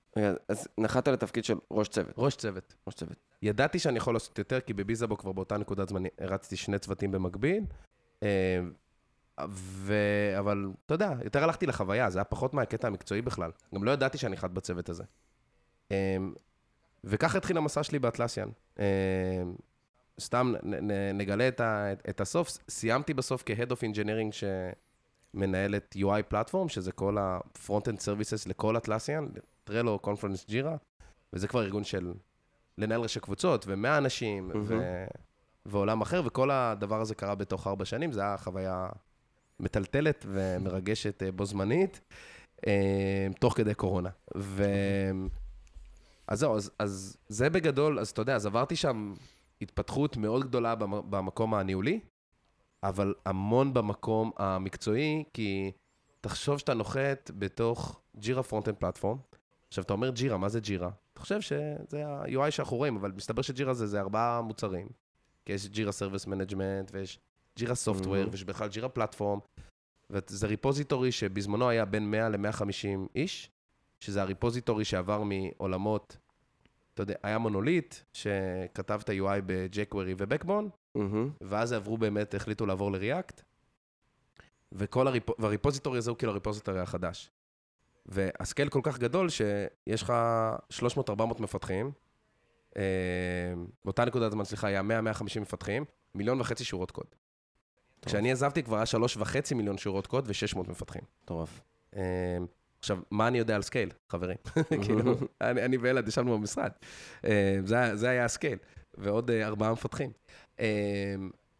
אז 0.48 0.68
נחת 0.78 1.08
לתפקיד 1.08 1.44
של 1.44 1.54
ראש 1.70 1.88
צוות. 1.88 2.14
ראש 2.18 2.36
צוות. 2.36 2.74
ראש 2.86 2.94
צוות. 2.94 3.16
ידעתי 3.42 3.78
שאני 3.78 3.96
יכול 3.96 4.14
לעשות 4.14 4.38
יותר, 4.38 4.60
כי 4.60 4.72
בביזאבו 4.72 5.18
כבר 5.18 5.32
באותה 5.32 5.58
נקודת 5.58 5.88
זמן 5.88 6.02
הרצתי 6.18 6.56
שני 6.56 6.78
צוותים 6.78 7.12
במקביל. 7.12 7.64
ו... 9.48 9.94
אבל 10.38 10.70
אתה 10.86 10.94
יודע, 10.94 11.12
יותר 11.24 11.44
הלכתי 11.44 11.66
לחוויה, 11.66 12.10
זה 12.10 12.18
היה 12.18 12.24
פחות 12.24 12.54
מהקטע 12.54 12.86
המקצועי 12.86 13.22
בכלל. 13.22 13.50
גם 13.74 13.84
לא 13.84 13.90
ידעתי 13.90 14.18
שאני 14.18 14.36
אחד 14.36 14.54
בצוות 14.54 14.88
הזה. 14.88 15.04
אה, 15.92 16.16
וככה 17.04 17.38
התחיל 17.38 17.56
המסע 17.56 17.82
שלי 17.82 17.98
באטלסיאן. 17.98 18.48
אה, 18.78 19.42
סתם 20.20 20.54
נ- 20.62 20.90
נ- 20.90 21.18
נגלה 21.18 21.48
את, 21.48 21.60
ה... 21.60 21.92
את 21.92 22.20
הסוף, 22.20 22.58
סיימתי 22.68 23.14
בסוף 23.14 23.42
כ-Head 23.46 23.70
of 23.70 23.78
Engineering 23.80 24.46
שמנהל 25.34 25.74
את 25.74 25.96
UI 25.98 26.22
פלטפורם, 26.28 26.68
שזה 26.68 26.92
כל 26.92 27.18
ה-Front-End 27.18 28.00
Services 28.00 28.48
לכל 28.48 28.76
אטלסיאן, 28.76 29.28
טרלו, 29.64 29.98
קונפרנס 29.98 30.46
ג'ירה, 30.48 30.76
וזה 31.32 31.48
כבר 31.48 31.62
ארגון 31.62 31.84
של 31.84 32.12
לנהל 32.78 33.00
ראשי 33.00 33.20
קבוצות, 33.20 33.64
ומאה 33.68 33.98
אנשים, 33.98 34.50
ו... 34.64 35.04
ועולם 35.66 36.00
אחר, 36.00 36.22
וכל 36.24 36.50
הדבר 36.50 37.00
הזה 37.00 37.14
קרה 37.14 37.34
בתוך 37.34 37.66
ארבע 37.66 37.84
שנים, 37.84 38.12
זו 38.12 38.20
הייתה 38.20 38.42
חוויה 38.42 38.88
מטלטלת 39.60 40.26
ומרגשת 40.28 41.22
אה, 41.22 41.32
בו 41.32 41.46
זמנית, 41.46 42.00
אה, 42.66 43.26
תוך 43.38 43.56
כדי 43.56 43.74
קורונה. 43.74 44.10
ו... 44.36 44.64
אז 46.28 46.38
זהו, 46.38 46.56
אז, 46.56 46.70
אז 46.78 47.16
זה 47.28 47.50
בגדול, 47.50 47.98
אז 47.98 48.08
אתה 48.08 48.22
יודע, 48.22 48.36
אז 48.36 48.46
עברתי 48.46 48.76
שם 48.76 49.14
התפתחות 49.62 50.16
מאוד 50.16 50.42
גדולה 50.44 50.74
במ- 50.74 51.10
במקום 51.10 51.54
הניהולי, 51.54 52.00
אבל 52.82 53.14
המון 53.26 53.74
במקום 53.74 54.30
המקצועי, 54.36 55.24
כי 55.34 55.72
תחשוב 56.20 56.58
שאתה 56.58 56.74
נוחת 56.74 57.30
בתוך 57.38 58.00
Jira 58.16 58.42
front-end 58.42 58.76
platform. 58.76 59.18
עכשיו, 59.68 59.84
אתה 59.84 59.92
אומר 59.92 60.10
Jira, 60.10 60.36
מה 60.36 60.48
זה 60.48 60.60
Jira? 60.60 60.90
אתה 61.12 61.20
חושב 61.20 61.40
שזה 61.40 62.06
ה-UI 62.06 62.50
שאנחנו 62.50 62.76
רואים, 62.76 62.96
אבל 62.96 63.12
מסתבר 63.12 63.42
ש 63.42 63.53
Jira 63.53 63.74
זה, 63.74 63.86
זה 63.86 64.00
ארבעה 64.00 64.42
מוצרים. 64.42 64.86
כי 65.44 65.52
יש 65.52 65.68
Jira 65.68 65.92
Service 65.92 66.26
Management, 66.26 66.90
ויש 66.94 67.18
Jira 67.56 67.74
Software, 67.74 68.24
Mhm. 68.24 68.28
ויש 68.30 68.44
בכלל 68.44 68.68
Jira 68.68 68.88
platform. 68.88 69.38
וזה 70.10 70.46
repository 70.46 71.12
שבזמנו 71.12 71.68
היה 71.68 71.84
בין 71.84 72.10
100 72.10 72.28
ל-150 72.28 73.08
איש, 73.14 73.50
שזה 74.00 74.22
ה 74.22 74.28
repository 74.28 74.84
שעבר 74.84 75.22
מעולמות, 75.22 76.16
אתה 76.94 77.02
יודע, 77.02 77.14
היה 77.22 77.38
מונוליט, 77.38 77.94
שכתב 78.12 79.00
את 79.04 79.08
ה-UI 79.08 79.40
ב-jQuery 79.46 80.14
ו-Backbone, 80.18 80.64
מהמם. 80.94 81.30
ואז 81.40 81.72
עברו 81.72 81.98
באמת, 81.98 82.34
החליטו 82.34 82.66
לעבור 82.66 82.92
ל-React, 82.92 83.42
וכל 84.72 85.06
הריפ... 85.06 85.40
וה 85.40 85.50
repository 85.50 85.98
הזה 85.98 86.10
הוא 86.10 86.18
כאילו 86.18 86.32
ה 86.32 86.37
repository 86.37 86.80
החדש. 86.80 87.30
וה 88.06 88.24
scale 88.24 88.68
כל 88.68 88.80
כך 88.82 88.98
גדול 88.98 89.28
שיש 89.28 90.02
לך 90.02 90.12
300-400 90.72 91.42
מפתחים, 91.42 91.90
אה, 92.76 92.82
באותה 93.84 94.04
נקודת 94.04 94.32
זמן, 94.32 94.44
סליחה, 94.44 94.66
היה 94.66 94.80
100-150 94.80 95.40
מפתחים, 95.40 95.84
מיליון 96.14 96.40
וחצי 96.40 96.64
שורות 96.64 96.90
קוד. 96.90 97.06
כשאני 98.06 98.32
עזבתי 98.32 98.62
כבר 98.62 98.76
היה 98.76 98.86
שלוש 98.86 99.16
וחצי 99.16 99.54
מיליון 99.54 99.78
שורות 99.78 100.06
קוד 100.06 100.28
ו-600 100.28 100.70
מפתחים. 100.70 101.02
מטורף. 101.22 101.60
אה, 101.96 102.38
עכשיו, 102.80 102.98
מה 103.10 103.28
אני 103.28 103.38
יודע 103.38 103.54
על 103.56 103.62
scale, 103.62 103.90
חברים? 104.08 104.36
כאילו, 104.84 105.14
אני, 105.40 105.64
אני 105.64 105.76
ואלעד 105.76 106.08
ישבנו 106.08 106.38
במשרד. 106.38 106.70
אה, 107.24 107.58
זה, 107.64 107.96
זה 107.96 108.08
היה 108.08 108.24
ה 108.24 108.29
scale, 108.29 108.58
ועוד 108.98 109.30
אה, 109.30 109.46
ארבעה 109.46 109.72
מפתחים. 109.72 110.10
אה, 110.60 111.14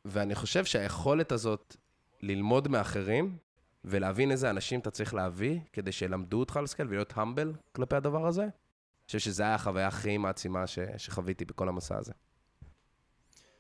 ואני 0.05 0.35
חושב 0.35 0.65
שהיכולת 0.65 1.33
הזאת 1.33 1.77
ללמוד 2.21 2.69
מאחרים, 2.69 3.37
ולהבין 3.85 4.31
איזה 4.31 4.51
אנשים 4.51 4.81
אתה 4.81 4.91
צריך 4.91 5.15
להביא, 5.15 5.61
כדי 5.73 5.93
שילמדו 5.93 6.41
אותך 6.41 6.57
על 6.57 6.67
scale, 6.67 6.89
ולהיות 6.89 7.13
humble 7.17 7.53
כלפי 7.73 7.97
הדבר 7.97 8.27
הזה, 8.27 8.43
אני 8.43 8.51
חושב 9.07 9.19
שזו 9.19 9.43
הייתה 9.43 9.55
החוויה 9.55 9.89
הכי 9.89 10.19
מעצימה 10.19 10.67
ש, 10.67 10.79
שחוויתי 10.97 11.45
בכל 11.45 11.69
המסע 11.69 11.99
הזה. 11.99 12.13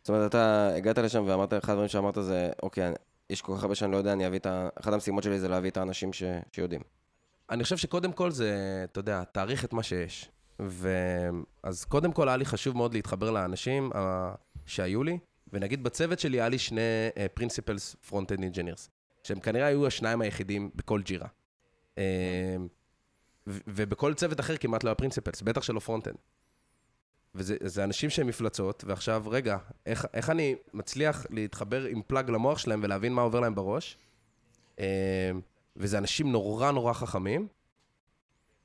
זאת 0.02 0.08
אומרת, 0.08 0.30
אתה 0.30 0.74
הגעת 0.76 0.98
לשם 0.98 1.24
ואמרת, 1.26 1.54
אחד 1.54 1.72
הדברים 1.72 1.88
שאמרת 1.88 2.18
זה, 2.20 2.50
אוקיי, 2.62 2.92
יש 3.30 3.42
כל 3.42 3.56
כך 3.56 3.62
הרבה 3.62 3.74
שאני 3.74 3.92
לא 3.92 3.96
יודע, 3.96 4.12
אני 4.12 4.26
אביא 4.26 4.38
את 4.38 4.46
ה... 4.46 4.68
אחת 4.80 4.92
המשימות 4.92 5.24
שלי 5.24 5.40
זה 5.40 5.48
להביא 5.48 5.70
את 5.70 5.76
האנשים 5.76 6.12
ש... 6.12 6.22
שיודעים. 6.52 6.80
אני 7.50 7.62
חושב 7.62 7.76
שקודם 7.76 8.12
כל 8.12 8.30
זה, 8.30 8.54
אתה 8.84 8.98
יודע, 9.00 9.24
תעריך 9.24 9.64
את 9.64 9.72
מה 9.72 9.82
שיש. 9.82 10.30
ואז 10.60 11.84
קודם 11.84 12.12
כל 12.12 12.28
היה 12.28 12.36
לי 12.36 12.44
חשוב 12.44 12.76
מאוד 12.76 12.94
להתחבר 12.94 13.30
לאנשים 13.30 13.90
uh, 13.92 13.96
שהיו 14.66 15.02
לי, 15.02 15.18
ונגיד 15.52 15.84
בצוות 15.84 16.18
שלי 16.18 16.40
היה 16.40 16.48
לי 16.48 16.58
שני 16.58 16.80
Principles 17.40 18.10
Front-End 18.10 18.40
Engineers, 18.40 18.88
שהם 19.22 19.40
כנראה 19.40 19.66
היו 19.66 19.86
השניים 19.86 20.20
היחידים 20.20 20.70
בכל 20.74 21.02
ג'ירה. 21.02 21.28
ו- 23.46 23.60
ובכל 23.66 24.14
צוות 24.14 24.40
אחר 24.40 24.56
כמעט 24.56 24.84
לא 24.84 24.88
היה 24.88 25.08
Principles, 25.08 25.44
בטח 25.44 25.62
שלא 25.62 25.80
Front-End. 25.86 26.16
וזה 27.34 27.56
זה 27.64 27.84
אנשים 27.84 28.10
שהם 28.10 28.26
מפלצות, 28.26 28.84
ועכשיו, 28.86 29.24
רגע, 29.26 29.58
איך, 29.86 30.06
איך 30.14 30.30
אני 30.30 30.56
מצליח 30.72 31.26
להתחבר 31.30 31.84
עם 31.84 32.02
פלאג 32.06 32.30
למוח 32.30 32.58
שלהם 32.58 32.80
ולהבין 32.82 33.12
מה 33.12 33.22
עובר 33.22 33.40
להם 33.40 33.54
בראש? 33.54 33.96
Uh, 34.76 34.80
וזה 35.76 35.98
אנשים 35.98 36.32
נורא 36.32 36.70
נורא 36.70 36.92
חכמים, 36.92 37.48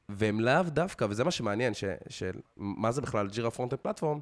והם 0.09 0.39
לאו 0.39 0.63
דווקא, 0.63 1.05
וזה 1.09 1.23
מה 1.23 1.31
שמעניין, 1.31 1.73
ש, 1.73 1.83
של 2.09 2.39
מה 2.57 2.91
זה 2.91 3.01
בכלל 3.01 3.29
Jira 3.29 3.51
front 3.51 3.73
platform, 3.73 4.19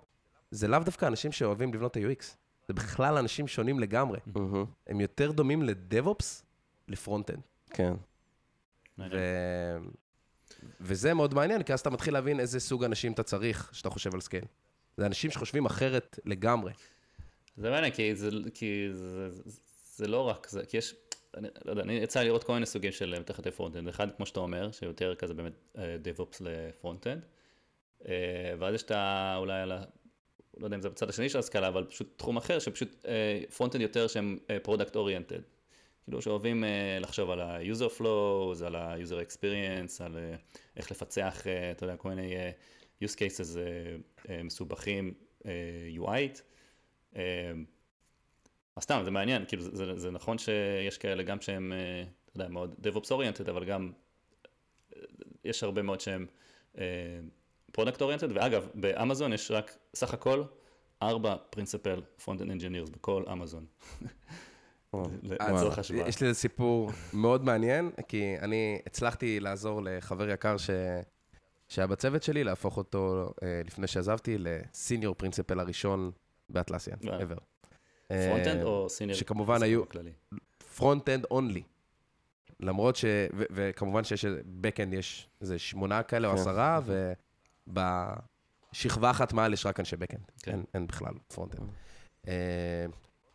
זה 0.52 0.68
לאו 0.68 0.80
דווקא 0.80 1.06
אנשים 1.06 1.32
שאוהבים 1.32 1.74
לבנות 1.74 1.98
את 1.98 2.04
ה-UX. 2.04 2.24
זה 2.68 2.74
בכלל 2.74 3.18
אנשים 3.18 3.48
שונים 3.48 3.80
לגמרי. 3.80 4.20
מהמם. 4.26 4.66
הם 4.88 5.02
יותר 5.02 5.32
דומים 5.32 5.64
ל 5.64 5.75
DevOps 5.75 6.44
ל 6.88 6.92
front-end. 6.92 7.42
כן. 7.70 7.94
ו... 9.00 9.04
וזה 10.82 11.14
מאוד 11.14 11.34
מעניין, 11.34 11.64
כי 11.64 11.74
אז 11.74 11.80
אתה 11.80 11.90
מתחיל 11.90 12.14
להבין 12.14 12.40
איזה 12.40 12.60
סוג 12.60 12.84
אנשים 12.84 13.14
אתה 13.14 13.24
צריך 13.24 13.70
כשאתה 13.72 13.90
חושב 13.90 14.14
על 14.14 14.22
scale. 14.22 14.46
זה 14.98 15.06
אנשים 15.06 15.32
שחושבים 15.32 15.66
אחרת 15.66 16.20
לגמרי. 16.26 16.72
זה 17.58 17.70
מעניין, 17.70 17.94
כי 17.94 18.16
זה, 18.16 18.30
כי 18.54 18.88
זה, 18.94 19.30
זה, 19.30 19.44
זה 19.96 20.08
לא 20.08 20.22
רק 20.30 20.48
זה, 20.50 20.66
כי 20.66 20.78
יש, 20.78 20.96
אני 21.38 21.48
לא 21.66 21.72
יודע, 21.72 21.84
אני 21.84 21.94
יצא 21.94 22.24
לראות 22.24 22.44
כל 22.44 22.54
מיני 22.54 22.66
סוגים 22.66 22.92
של 22.92 23.20
מפתחי 23.20 23.52
front-end. 23.52 23.88
אחד, 23.88 24.08
כמו 24.18 24.26
שאתה 24.26 24.40
אומר, 24.40 24.72
שיותר 24.72 25.16
כזה 25.16 25.34
באמת 25.34 25.54
אה, 25.78 25.96
DevOps 26.04 26.38
ל 26.40 26.47
front-end, 26.47 27.26
אה, 28.08 28.54
ואז 28.60 28.76
יש 28.76 28.84
את 28.84 28.92
ה... 28.92 29.36
אולי 29.38 29.62
על 29.62 29.72
ה... 29.72 29.84
לא 30.58 30.66
יודע 30.66 30.76
אם 30.76 30.82
זה 30.82 30.90
בצד 30.90 31.10
השני 31.10 31.30
של 31.30 31.40
הסקאלה, 31.40 31.68
אבל 31.68 31.84
פשוט 31.84 32.14
תחום 32.18 32.38
אחר, 32.38 32.60
שפשוט 32.60 33.06
front-end 33.58 33.82
יותר 33.82 34.08
שהם 34.08 34.38
product 34.64 34.96
oriented. 34.96 35.42
כאילו 36.04 36.22
שאוהבים 36.22 36.64
אה, 36.64 36.98
לחשוב 37.02 37.30
על 37.30 37.42
ה-user 37.42 38.00
flows, 38.00 38.66
על 38.66 38.76
ה-user 38.76 39.28
experience, 39.28 40.04
על 40.04 40.18
אה, 40.18 40.36
איך 40.78 40.92
לפצח, 40.92 41.48
אה, 41.48 41.72
אתה 41.72 41.84
יודע, 41.84 41.98
כל 41.98 42.10
מיני 42.10 42.34
use 43.04 43.16
cases 43.16 43.58
מסובכים 44.44 45.14
UI. 45.98 46.42
אה, 47.16 47.52
אז 48.76 48.84
סתם, 48.84 49.02
זה 49.04 49.12
מעניין, 49.12 49.46
כאילו 49.48 49.64
זה, 49.64 49.72
זה, 49.74 50.00
זה 50.00 50.12
נכון 50.12 50.38
שיש 50.38 50.98
כאלה 50.98 51.24
גם 51.24 51.42
שהם, 51.42 51.74
אתה 52.26 52.38
יודע, 52.38 52.50
מאוד 52.50 52.76
DevOps 52.84 53.08
oriented, 53.12 53.50
אבל 53.50 53.66
גם 53.66 53.92
יש 55.44 55.64
הרבה 55.64 55.82
מאוד 55.82 56.02
שהם 56.02 56.26
product 57.72 58.02
oriented, 58.02 58.38
ואגב, 58.38 58.68
באמזון 58.74 59.34
יש 59.34 59.52
רק 59.52 59.78
סך 59.96 60.14
הכל 60.14 60.44
ארבע 61.02 61.36
principal 61.50 62.02
front-end 62.24 62.52
engineers 62.52 62.90
בכל 62.90 63.24
אמזון. 63.32 63.66
לצורך 65.24 65.80
השוואה. 65.80 66.08
יש 66.08 66.22
לי 66.22 66.28
איזה 66.28 66.40
סיפור 66.40 66.92
מאוד 67.14 67.44
מעניין, 67.44 67.92
כי 68.08 68.36
אני 68.42 68.80
הצלחתי 68.88 69.40
לעזור 69.40 69.82
לחבר 69.84 70.30
יקר 70.30 70.58
ש... 70.58 70.70
שהיה 71.68 71.88
בצוות 71.88 72.24
שלי, 72.24 72.44
להפוך 72.44 72.78
אותו, 72.78 73.34
אה, 73.44 73.62
לפני 73.66 73.88
שעזבתי, 73.88 74.38
ל 74.40 74.50
senior 74.50 75.16
principal 75.16 75.60
הראשון 75.60 76.12
ב 76.50 76.54
Atlassian, 76.54 76.98
ever. 77.02 77.40
front-end 78.08 78.60
אה, 78.60 78.64
או 78.64 78.90
senior? 78.90 79.18
שכמובן 79.18 79.64
היו- 79.64 79.84
front-end 80.76 81.26
only. 81.32 81.64
למרות 82.60 82.96
ש... 82.96 83.06
ו- 83.36 83.44
וכמובן 83.52 84.04
שיש 84.04 84.26
back-end, 84.46 84.94
יש 84.94 85.30
איזה 85.42 85.60
שמונה 85.60 86.04
כאלה 86.04 86.28
או 86.28 86.34
כן. 86.34 86.40
עשרה, 86.40 86.80
ובשכבה 87.68 89.12
אחת 89.12 89.34
מעל 89.34 89.54
יש 89.54 89.66
רק 89.66 89.80
אנשי 89.80 89.96
back-end. 89.96 90.32
כן. 90.44 90.52
אין, 90.52 90.64
אין 90.74 90.88
בכלל 90.88 91.14
front-end. 91.28 91.70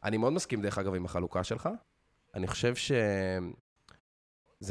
אני 0.05 0.17
מאוד 0.17 0.33
מסכים, 0.33 0.63
דרך 0.63 0.79
אגב, 0.79 0.95
עם 0.95 1.05
החלוקה 1.05 1.45
שלך. 1.45 1.69
אני 2.35 2.47
חושב 2.47 2.75
שזה 2.75 3.51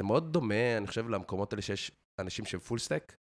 מאוד 0.03 0.33
דומה, 0.33 0.77
אני 0.77 0.87
חושב, 0.87 1.09
למקומות 1.09 1.53
האלה 1.53 1.61
שיש 1.61 1.91
אנשים 2.19 2.45
שהם 2.45 2.59
full 2.59 2.79
stack. 2.79 3.13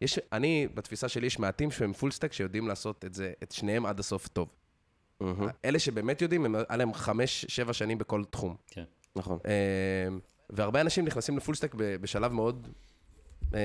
יש, 0.00 0.18
אני, 0.32 0.68
בתפיסה 0.74 1.08
שלי, 1.08 1.26
יש 1.26 1.38
מעטים 1.38 1.70
שהם 1.70 1.92
full 1.92 2.10
stack 2.10 2.32
שיודעים 2.32 2.68
לעשות 2.68 3.04
את 3.04 3.14
זה, 3.14 3.32
את 3.42 3.52
שניהם 3.52 3.86
עד 3.86 4.00
הסוף 4.00 4.28
טוב. 4.28 4.48
מהמם. 5.20 5.48
אלה 5.64 5.78
שבאמת 5.78 6.22
יודעים, 6.22 6.44
הם- 6.44 6.54
היה 6.68 6.76
להם 6.76 6.94
חמש, 6.94 7.44
שבע 7.48 7.72
שנים 7.72 7.98
בכל 7.98 8.24
תחום. 8.30 8.56
נכון. 9.16 9.38
אה, 9.46 10.08
והרבה 10.50 10.80
אנשים 10.80 11.04
נכנסים 11.04 11.36
ל 11.36 11.40
full 11.40 11.54
stack 11.54 11.74
ב- 11.74 11.96
בשלב 11.96 12.32
מאוד 12.32 12.68
אה, 13.54 13.60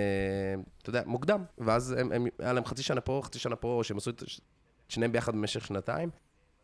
אתה 0.81 0.89
יודע, 0.89 1.03
מוקדם. 1.05 1.43
ואז 1.57 1.91
הם, 1.91 2.11
הם, 2.11 2.25
היה 2.39 2.53
להם 2.53 2.65
חצי 2.65 2.83
שנה 2.83 3.01
פה, 3.01 3.21
חצי 3.23 3.39
שנה 3.39 3.55
פה, 3.55 3.67
או 3.67 3.83
שהם 3.83 3.97
עשו 3.97 4.09
את 4.09 4.23
שניהם 4.89 5.11
ביחד 5.11 5.33
במשך 5.35 5.65
שנתיים. 5.65 6.09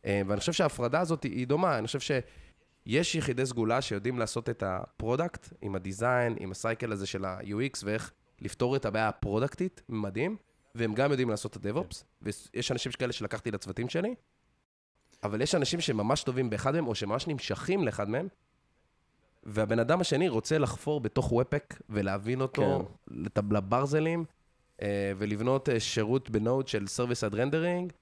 אה, 0.06 0.22
ואני 0.28 0.40
חושב 0.40 0.54
שההפרדה 0.54 1.00
הזאת 1.00 1.24
היא, 1.24 1.48
דומה. 1.48 1.78
אני 1.78 1.88
חושב 1.88 2.00
שיש 2.00 3.16
יחידי 3.16 3.46
סגולה 3.46 3.82
שיודעים 3.82 4.20
לעשות 4.20 4.50
את 4.50 4.64
ה 4.66 4.76
product, 4.76 5.54
עם 5.62 5.76
ה 5.76 5.83
design, 5.83 6.36
עם 6.40 6.52
ה 6.52 6.59
cycle 6.59 6.92
הזה 6.92 7.06
של 7.06 7.26
ה-UX, 7.26 7.82
ואיך 7.84 8.12
לפתור 8.42 8.76
את 8.76 8.86
הבעיה 8.86 9.08
הפרודקטית, 9.08 9.82
מדהים. 9.90 10.38
והם 10.76 10.94
גם 10.94 11.12
יודעים 11.12 11.30
לעשות 11.30 11.58
את 11.58 11.66
ה-DevOps, 11.66 12.04
ויש 12.22 12.72
אנשים 12.72 12.92
כאלה 12.92 13.14
שלקחתי 13.14 13.52
לצוותים 13.52 13.90
שלי, 13.90 14.16
אבל 15.24 15.42
יש 15.42 15.56
אנשים 15.56 15.82
שממש 15.82 16.24
טובים 16.24 16.50
באחד 16.50 16.74
מהם, 16.74 16.88
או 16.88 16.96
שממש 16.96 17.28
נמשכים 17.28 17.86
לאחד 17.86 18.10
מהם, 18.10 18.28
והבן 19.44 19.80
אדם 19.80 20.02
השני 20.02 20.30
רוצה 20.30 20.58
לחפור 20.58 21.02
בתוך 21.02 21.32
וופק 21.32 21.82
ולהבין 21.90 22.42
אותו 22.42 22.88
כן. 23.08 23.42
לברזלים, 23.52 24.26
אה, 24.82 25.12
ולבנות 25.18 25.70
אה, 25.70 25.80
שירות 25.80 26.30
בנוד 26.30 26.68
של 26.68 26.86
Service 26.98 27.32
Ad 27.32 27.36
Rendering, 27.36 27.94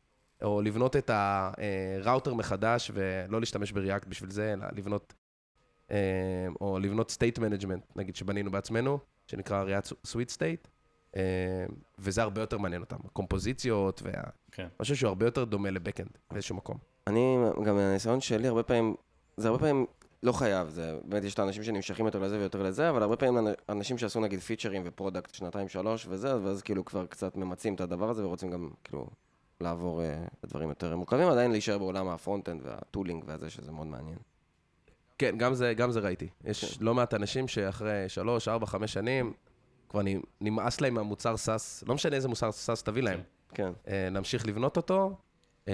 או 0.43 0.61
לבנות 0.61 0.95
את 0.95 1.11
הראוטר 1.13 2.33
מחדש 2.33 2.91
ולא 2.93 3.39
להשתמש 3.39 3.71
בריאקט 3.71 4.07
בשביל 4.07 4.29
זה, 4.31 4.53
אלא 4.53 4.65
לבנות, 4.75 5.13
אה, 5.91 5.97
או 6.61 6.79
לבנות 6.79 7.17
State 7.17 7.39
Management, 7.39 7.93
נגיד 7.95 8.15
שבנינו 8.15 8.51
בעצמנו, 8.51 8.99
שנקרא 9.27 9.65
Sweet 10.07 10.37
State, 10.37 10.67
אה, 11.15 11.21
וזה 11.99 12.21
הרבה 12.21 12.41
יותר 12.41 12.57
מעניין 12.57 12.81
אותם, 12.81 12.97
הקומפוזיציות, 13.05 14.01
וה... 14.03 14.11
כן. 14.51 14.67
משהו 14.79 14.97
שהוא 14.97 15.07
הרבה 15.07 15.25
יותר 15.25 15.43
דומה 15.43 15.71
ל 15.71 15.76
back-end 15.76 16.09
באיזשהו 16.31 16.55
מקום. 16.55 16.77
אני, 17.07 17.37
גם 17.65 17.75
מהניסיון 17.75 18.21
שלי, 18.21 18.47
הרבה 18.47 18.63
פעמים, 18.63 18.95
זה 19.37 19.47
הרבה 19.47 19.59
פעמים 19.59 19.85
לא 20.23 20.31
חייב, 20.31 20.69
זה 20.69 20.99
באמת 21.03 21.23
יש 21.23 21.33
את 21.33 21.39
האנשים 21.39 21.63
שנמשכים 21.63 22.05
יותר 22.05 22.19
לזה 22.19 22.37
ויותר 22.37 22.63
לזה, 22.63 22.89
אבל 22.89 23.01
הרבה 23.01 23.15
פעמים 23.15 23.47
אנשים 23.69 23.97
שעשו 23.97 24.19
נגיד 24.19 24.39
פיצ'רים 24.39 24.81
ו 24.85 24.91
product 24.91 25.33
שנתיים 25.33 25.67
שלוש 25.67 26.07
וזה, 26.09 26.43
ואז 26.43 26.61
כאילו 26.61 26.85
כבר 26.85 27.05
קצת 27.05 27.35
ממצים 27.35 27.75
את 27.75 27.81
הדבר 27.81 28.09
הזה 28.09 28.25
ורוצים 28.25 28.51
גם 28.51 28.69
כאילו 28.83 29.07
לעבור 29.61 30.01
uh, 30.01 30.29
לדברים 30.43 30.69
יותר 30.69 30.95
מורכבים, 30.95 31.27
עדיין 31.27 31.51
להישאר 31.51 31.77
בעולם 31.77 32.07
ה 32.07 32.13
front-end 32.13 32.61
וה 32.63 32.77
tooling 32.77 33.23
והזה, 33.27 33.49
שזה 33.49 33.71
מאוד 33.71 33.87
מעניין. 33.87 34.17
כן, 35.17 35.37
גם 35.37 35.53
זה, 35.53 35.73
גם 35.73 35.91
זה 35.91 35.99
ראיתי. 35.99 36.29
יש 36.43 36.81
לא 36.81 36.93
מעט 36.93 37.13
אנשים 37.13 37.47
שאחרי 37.47 38.09
שלוש, 38.09 38.47
ארבע, 38.47 38.65
חמש 38.65 38.93
שנים, 38.93 39.33
כבר 39.89 40.01
נמאס 40.41 40.81
להם 40.81 40.93
מהמוצר 40.93 41.37
SaaS, 41.37 41.83
לא 41.87 41.95
משנה 41.95 42.15
איזה 42.15 42.27
מוצר 42.27 42.51
SaaS 42.51 42.83
תביא 42.83 43.03
להם. 43.03 43.19
כן. 43.53 43.71
אה, 43.87 44.09
נמשיך 44.11 44.47
לבנות 44.47 44.77
אותו, 44.77 45.17
אה, 45.67 45.73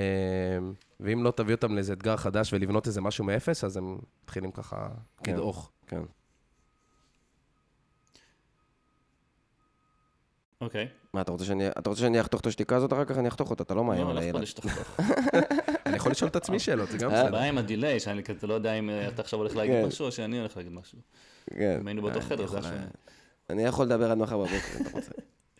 ואם 1.00 1.24
לא 1.24 1.32
תביא 1.32 1.56
אותם 1.56 1.76
לאיזה 1.76 1.94
אתגר 1.94 2.18
חדש 2.18 2.54
ולבנות 2.54 2.88
איזה 2.88 3.02
משהו 3.02 3.24
מאפס, 3.24 3.64
אז 3.64 3.78
הם 3.78 4.00
מתחילים 4.24 4.52
ככה 4.52 4.88
כן. 5.24 5.34
לדעוך. 5.34 5.72
כן. 5.88 6.02
אוקיי. 10.62 10.88
מה, 11.14 11.22
אתה 11.22 11.32
רוצה 11.32 11.46
שאני, 11.46 11.68
אתה 11.68 11.90
רוצה 11.90 12.02
שאני 12.02 12.22
אחתוך 12.22 12.42
את 12.42 12.48
השתיקה 12.48 12.76
הזאת 12.76 12.94
אחר 12.94 13.06
כך? 13.06 13.18
אני 13.18 13.28
אחתוך 13.28 13.50
אותה, 13.50 13.64
אתה 13.64 13.74
לא 13.74 13.84
מאיים 13.84 14.04
לא, 14.04 14.10
על 14.10 14.16
לא 14.16 14.20
הילד. 14.20 14.44
אני 15.86 15.96
יכול 15.96 16.12
לשאול 16.12 16.30
את 16.30 16.36
עצמי 16.36 16.60
שאלות, 16.60 16.90
זה 16.90 16.98
גם 16.98 17.12
אה, 17.12 17.16
בסדר. 17.16 17.28
הבעיה 17.28 17.50
עם 17.50 17.58
ה 17.58 17.64
delay, 17.64 18.00
שאני 18.00 18.24
כזה 18.24 18.48
לא 18.48 18.54
יודע 18.54 18.74
אם 18.74 18.90
אה, 18.90 19.08
אתה 19.08 19.22
עכשיו 19.22 19.40
הולך 19.40 19.56
להגיד 19.56 19.76
כן. 19.76 19.88
משהו, 19.88 20.06
או 20.06 20.12
שאני 20.12 20.40
הולך 20.40 20.58
להגיד 20.58 20.72
משהו. 20.72 21.00
כן. 21.50 21.78
אם 21.82 21.88
היינו 21.88 22.02
באותו 22.02 22.20
אני 22.20 22.26
חדר, 22.26 22.48
זה 22.48 22.60
היה. 22.64 22.88
אני 23.50 23.64
יכול 23.64 23.86
לדבר 23.86 24.12
עד 24.12 24.18
מחר 24.18 24.38
בבוקר, 24.38 24.56
אם 24.80 24.86
אתה 24.86 24.98
רוצה. 24.98 25.12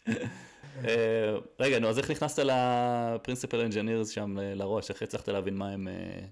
אה, 0.86 1.38
רגע, 1.60 1.80
נו, 1.80 1.90
אז 1.90 1.98
איך 1.98 2.12
נכנסת 2.12 2.40
ל 2.40 2.52
principal 2.52 3.60
engineers 3.60 4.10
שם 4.10 4.38
ל- 4.38 4.54
לראש? 4.54 4.90
איך 4.90 5.02
הצלחת 5.02 5.30
להבין 5.30 5.58
מה 5.58 5.70
הם... 5.70 5.88
אה, 5.88 6.26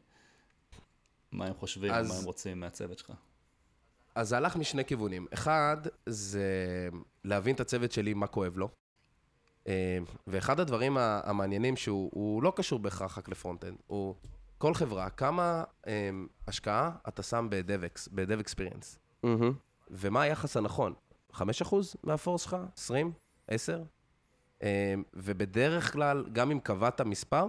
מה 1.31 1.45
הם 1.45 1.53
חושבים, 1.53 1.91
מה 1.91 1.97
הם 1.97 2.23
רוצים 2.25 2.59
מהצוות 2.59 2.97
שלך? 2.97 3.11
אז 4.15 4.29
זה 4.29 4.37
הלך 4.37 4.55
משני 4.55 4.85
כיוונים. 4.85 5.27
אחד, 5.33 5.77
זה 6.05 6.43
להבין 7.23 7.55
את 7.55 7.59
הצוות 7.59 7.91
שלי, 7.91 8.13
מה 8.13 8.27
כואב 8.27 8.57
לו. 8.57 8.69
אה, 9.67 9.97
ואחד 10.27 10.59
הדברים 10.59 10.97
המעניינים 10.99 11.75
שהוא 11.75 12.09
הוא 12.13 12.43
לא 12.43 12.53
קשור 12.55 12.79
בהכרח 12.79 13.17
רק 13.17 13.29
ל 13.29 13.34
front-end, 13.34 13.77
הוא 13.87 14.15
כל 14.57 14.73
חברה, 14.73 15.09
כמה 15.09 15.63
אה, 15.87 16.09
השקעה 16.47 16.91
אתה 17.07 17.23
שם 17.23 17.47
ב-DevX, 17.49 18.09
ב-Dev 18.11 18.43
Experience, 18.43 18.97
מהמם. 19.23 19.53
ומה 19.91 20.21
היחס 20.21 20.57
הנכון? 20.57 20.93
5% 21.33 21.41
מה 22.03 22.14
force 22.14 22.41
שלך? 22.43 22.57
20? 22.77 23.11
10? 23.47 23.83
אה, 24.63 24.93
ובדרך 25.13 25.93
כלל, 25.93 26.25
גם 26.33 26.51
אם 26.51 26.59
קבעת 26.59 27.01
מספר, 27.01 27.45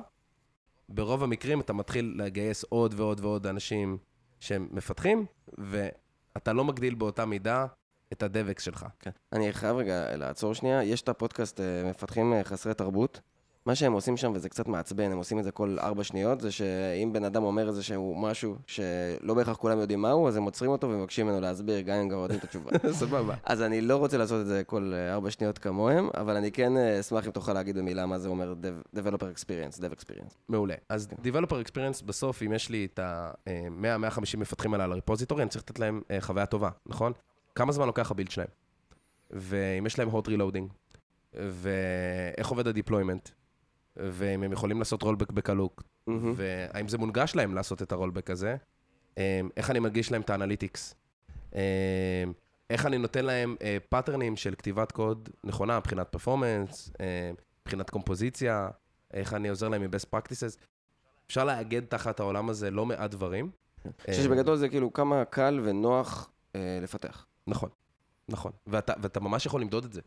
ברוב 0.89 1.23
המקרים 1.23 1.61
אתה 1.61 1.73
מתחיל 1.73 2.15
לגייס 2.19 2.65
עוד 2.65 2.95
ועוד 2.97 3.21
ועוד 3.21 3.47
אנשים 3.47 3.99
שהם 4.41 4.69
מפתחים, 4.73 5.27
ואתה 5.59 6.53
לא 6.53 6.65
מגדיל 6.65 6.95
באותה 6.95 7.27
מידה 7.27 7.67
את 8.13 8.23
הדבק 8.23 8.59
שלך. 8.61 8.87
כן. 9.01 9.11
אני 9.33 9.53
חייב 9.53 9.77
רגע 9.77 10.17
לעצור 10.17 10.55
שנייה. 10.55 10.83
יש 10.85 11.03
את 11.03 11.09
הפודקאסט 11.09 11.61
אה, 11.61 11.91
מפתחים 11.91 12.33
אה, 12.33 12.45
חסרי 12.45 12.75
תרבות. 12.75 13.21
מה 13.67 13.75
שהם 13.75 13.93
עושים 13.93 14.17
שם, 14.17 14.33
וזה 14.35 14.49
קצת 14.49 14.69
מעצבן, 14.69 15.13
הם 15.13 15.19
עושים 15.19 15.39
את 15.39 15.45
זה 15.45 15.51
כל 15.51 15.77
ארבע 15.81 16.05
שניות, 16.05 16.41
זה 16.41 16.53
שאם 16.53 17.11
בן 17.13 17.25
אדם 17.25 17.43
אומר 17.43 17.69
איזה 17.69 17.83
שהוא 17.83 18.17
משהו 18.17 18.57
שלא 18.67 19.35
בהכרח 19.35 19.57
כולם 19.57 19.79
יודעים 19.79 20.03
מהו, 20.03 20.29
אז 20.29 20.37
הם 20.37 20.43
עוצרים 20.43 20.71
אותו 20.71 20.89
ומבקשים 20.91 21.27
ממנו 21.27 21.41
להסביר, 21.41 21.81
גם 21.81 21.97
אם 21.97 22.09
כבר 22.09 22.19
יודעים 22.19 22.39
את 22.39 22.45
התשובה. 22.45 22.71
סבבה. 23.01 23.35
אז 23.45 23.63
אני 23.63 23.81
לא 23.81 23.97
רוצה 23.97 24.17
לעשות 24.19 24.41
את 24.41 24.47
זה 24.47 24.63
כל 24.67 24.93
אה, 24.95 25.15
ארבע 25.15 25.31
שניות 25.31 25.59
כמוהם, 25.59 26.09
אבל 26.17 26.37
אני 26.37 26.53
כן 26.53 26.77
אשמח 26.77 27.27
אם 27.27 27.31
תוכל 27.31 27.53
להגיד 27.53 27.79
במילה 27.79 28.07
מה 28.07 28.19
זה 28.19 28.29
אומר 28.29 28.55
Dev- 28.63 28.99
Developer 28.99 29.39
Experience, 29.39 29.79
Dev 29.79 30.01
Experience. 30.01 30.35
מעולה. 30.49 30.75
אז 30.89 31.09
Developer 31.23 31.69
Experience, 31.69 32.05
בסוף, 32.07 32.43
אם 32.43 32.53
יש 32.53 32.71
לי 32.71 32.89
את 32.95 32.99
ה-100-150 32.99 34.37
מפתחים 34.39 34.73
האלה 34.75 34.85
על 34.85 34.93
הרפוזיטורי, 34.93 35.43
אני 35.43 35.51
צריך 35.51 35.65
לתת 35.65 35.79
להם 35.79 36.03
חוויה 36.21 36.47
טובה, 36.47 36.71
נכון? 36.87 37.13
כמה 37.59 37.73
זמן 37.73 37.87
לוקח 37.87 38.11
ה 38.11 38.14
build 38.14 38.31
שלהם? 38.31 38.49
ואם 39.31 39.87
יש 39.87 39.99
להם 39.99 40.09
hot 40.09 40.29
reloading, 40.29 40.95
ואיך 41.35 42.49
עובד 42.49 42.67
ה-deployment, 42.69 43.31
ואם 43.97 44.43
הם 44.43 44.53
יכולים 44.53 44.79
לעשות 44.79 45.03
rollback 45.03 45.31
בקלות, 45.31 45.83
מהמם. 46.07 46.33
והאם 46.37 46.89
זה 46.89 46.99
מונגש 46.99 47.35
להם 47.35 47.55
לעשות 47.55 47.83
את 47.83 47.93
ה 47.93 47.97
rollback 47.97 48.31
הזה, 48.31 48.57
אה, 49.19 49.41
איך 49.57 49.71
אני 49.71 49.79
מגיש 49.79 50.13
להם 50.13 50.21
את 50.21 50.31
ה 50.31 50.37
analytics, 50.37 50.95
אה, 51.55 52.25
איך 52.71 52.87
אני 52.87 52.99
נותן 52.99 53.25
להם 53.25 53.57
פאטרנים 53.89 54.37
של 54.37 54.55
כתיבת 54.55 54.93
קוד 54.93 55.29
נכונה 55.45 55.79
מבחינת 55.79 56.09
performance, 56.09 56.91
מבחינת 57.63 57.91
קומפוזיציה, 57.91 58.69
איך 59.13 59.35
אני 59.35 59.49
עוזר 59.49 59.69
להם 59.69 59.83
עם 59.83 59.91
best 59.91 60.17
practices. 60.17 60.65
אפשר 61.27 61.45
לאגד 61.45 61.85
תחת 61.85 62.21
העולם 62.21 62.49
הזה 62.49 62.71
לא 62.71 62.87
מעט 62.87 63.11
דברים. 63.11 63.51
אני 63.85 63.93
חושב 64.11 64.23
שבגדול 64.23 64.57
זה 64.57 64.69
כאילו 64.69 64.93
כמה 64.93 65.25
קל 65.25 65.61
ונוח 65.65 66.31
אה, 66.57 66.79
לפתח. 66.83 67.27
נכון, 67.49 67.71
נכון. 68.29 68.53
ואתה, 68.67 68.93
ואתה 69.03 69.21
ממש 69.21 69.47
יכול 69.47 69.61
למדוד 69.61 69.85
את 69.85 69.93
זה. 69.93 70.01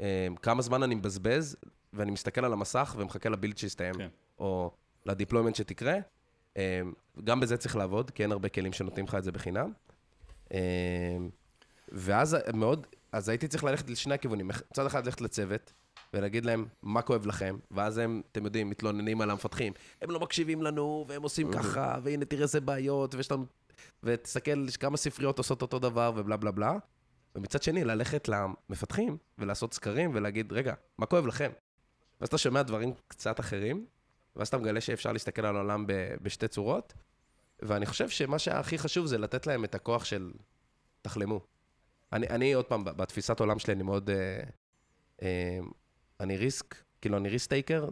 אה, 0.00 0.26
כמה 0.42 0.62
זמן 0.62 0.82
אני 0.82 0.94
מבזבז, 0.94 1.56
ואני 1.92 2.10
מסתכל 2.10 2.44
על 2.44 2.52
המסך 2.52 2.94
ומחכה 2.98 3.28
לבילד 3.28 3.58
שיסתיים, 3.58 3.94
כן. 3.94 4.08
או 4.38 4.70
לדיפלוימנט 5.06 5.54
שתקרה. 5.54 5.94
אה, 6.56 6.80
גם 7.24 7.40
בזה 7.40 7.56
צריך 7.56 7.76
לעבוד, 7.76 8.10
כי 8.10 8.22
אין 8.22 8.32
הרבה 8.32 8.48
כלים 8.48 8.72
שנותנים 8.72 9.06
לך 9.06 9.14
את 9.14 9.24
זה 9.24 9.32
בחינם. 9.32 9.72
אה, 10.52 10.58
ואז 11.88 12.36
מאוד, 12.54 12.86
אז 13.12 13.28
הייתי 13.28 13.48
צריך 13.48 13.64
ללכת 13.64 13.90
לשני 13.90 14.14
הכיוונים. 14.14 14.48
מצד 14.70 14.86
אחד 14.86 15.04
ללכת 15.04 15.20
לצוות, 15.20 15.72
ולהגיד 16.14 16.44
להם 16.44 16.66
מה 16.82 17.02
כואב 17.02 17.26
לכם, 17.26 17.56
ואז 17.70 17.98
הם, 17.98 18.22
אתם 18.32 18.44
יודעים, 18.44 18.70
מתלוננים 18.70 19.20
על 19.20 19.30
המפתחים. 19.30 19.72
הם 20.02 20.10
לא 20.10 20.20
מקשיבים 20.20 20.62
לנו, 20.62 21.04
והם 21.08 21.22
עושים 21.22 21.52
ככה, 21.52 21.98
והנה 22.02 22.24
תראה 22.24 22.42
איזה 22.42 22.60
בעיות, 22.60 23.14
ויש 23.14 23.32
לנו... 23.32 23.46
ותסתכל 24.02 24.66
כמה 24.80 24.96
ספריות 24.96 25.38
עושות 25.38 25.62
אותו 25.62 25.78
דבר, 25.78 26.12
ובלה 26.16 26.36
בלה 26.36 26.50
בלה. 26.50 26.76
ומצד 27.34 27.62
שני, 27.62 27.84
ללכת 27.84 28.28
למפתחים, 28.28 29.16
ולעשות 29.38 29.74
סקרים, 29.74 30.10
ולהגיד, 30.14 30.52
רגע, 30.52 30.74
מה 30.98 31.06
כואב 31.06 31.26
לכם? 31.26 31.50
ואז 32.20 32.28
אתה 32.28 32.38
שומע 32.38 32.62
דברים 32.62 32.94
קצת 33.08 33.40
אחרים, 33.40 33.86
ואז 34.36 34.48
אתה 34.48 34.58
מגלה 34.58 34.80
שאפשר 34.80 35.12
להסתכל 35.12 35.46
על 35.46 35.56
העולם 35.56 35.86
ב- 35.86 36.14
בשתי 36.22 36.48
צורות, 36.48 36.92
ואני 37.62 37.86
חושב 37.86 38.08
שמה 38.08 38.38
שהכי 38.38 38.78
חשוב 38.78 39.06
זה 39.06 39.18
לתת 39.18 39.46
להם 39.46 39.64
את 39.64 39.74
הכוח 39.74 40.04
של 40.04 40.32
תחלמו. 41.02 41.40
אני, 42.12 42.26
אני 42.26 42.52
עוד 42.52 42.64
פעם, 42.64 42.84
בתפיסת 42.84 43.40
עולם 43.40 43.58
שלי, 43.58 43.74
אני 43.74 43.82
מאוד... 43.82 44.10
אה, 44.10 44.42
אה, 45.22 45.58
אני 46.20 46.36
ריסק, 46.36 46.74
כאילו 47.00 47.16
אני 47.16 47.28
ריסק 47.28 47.48
טייקר, 47.50 47.88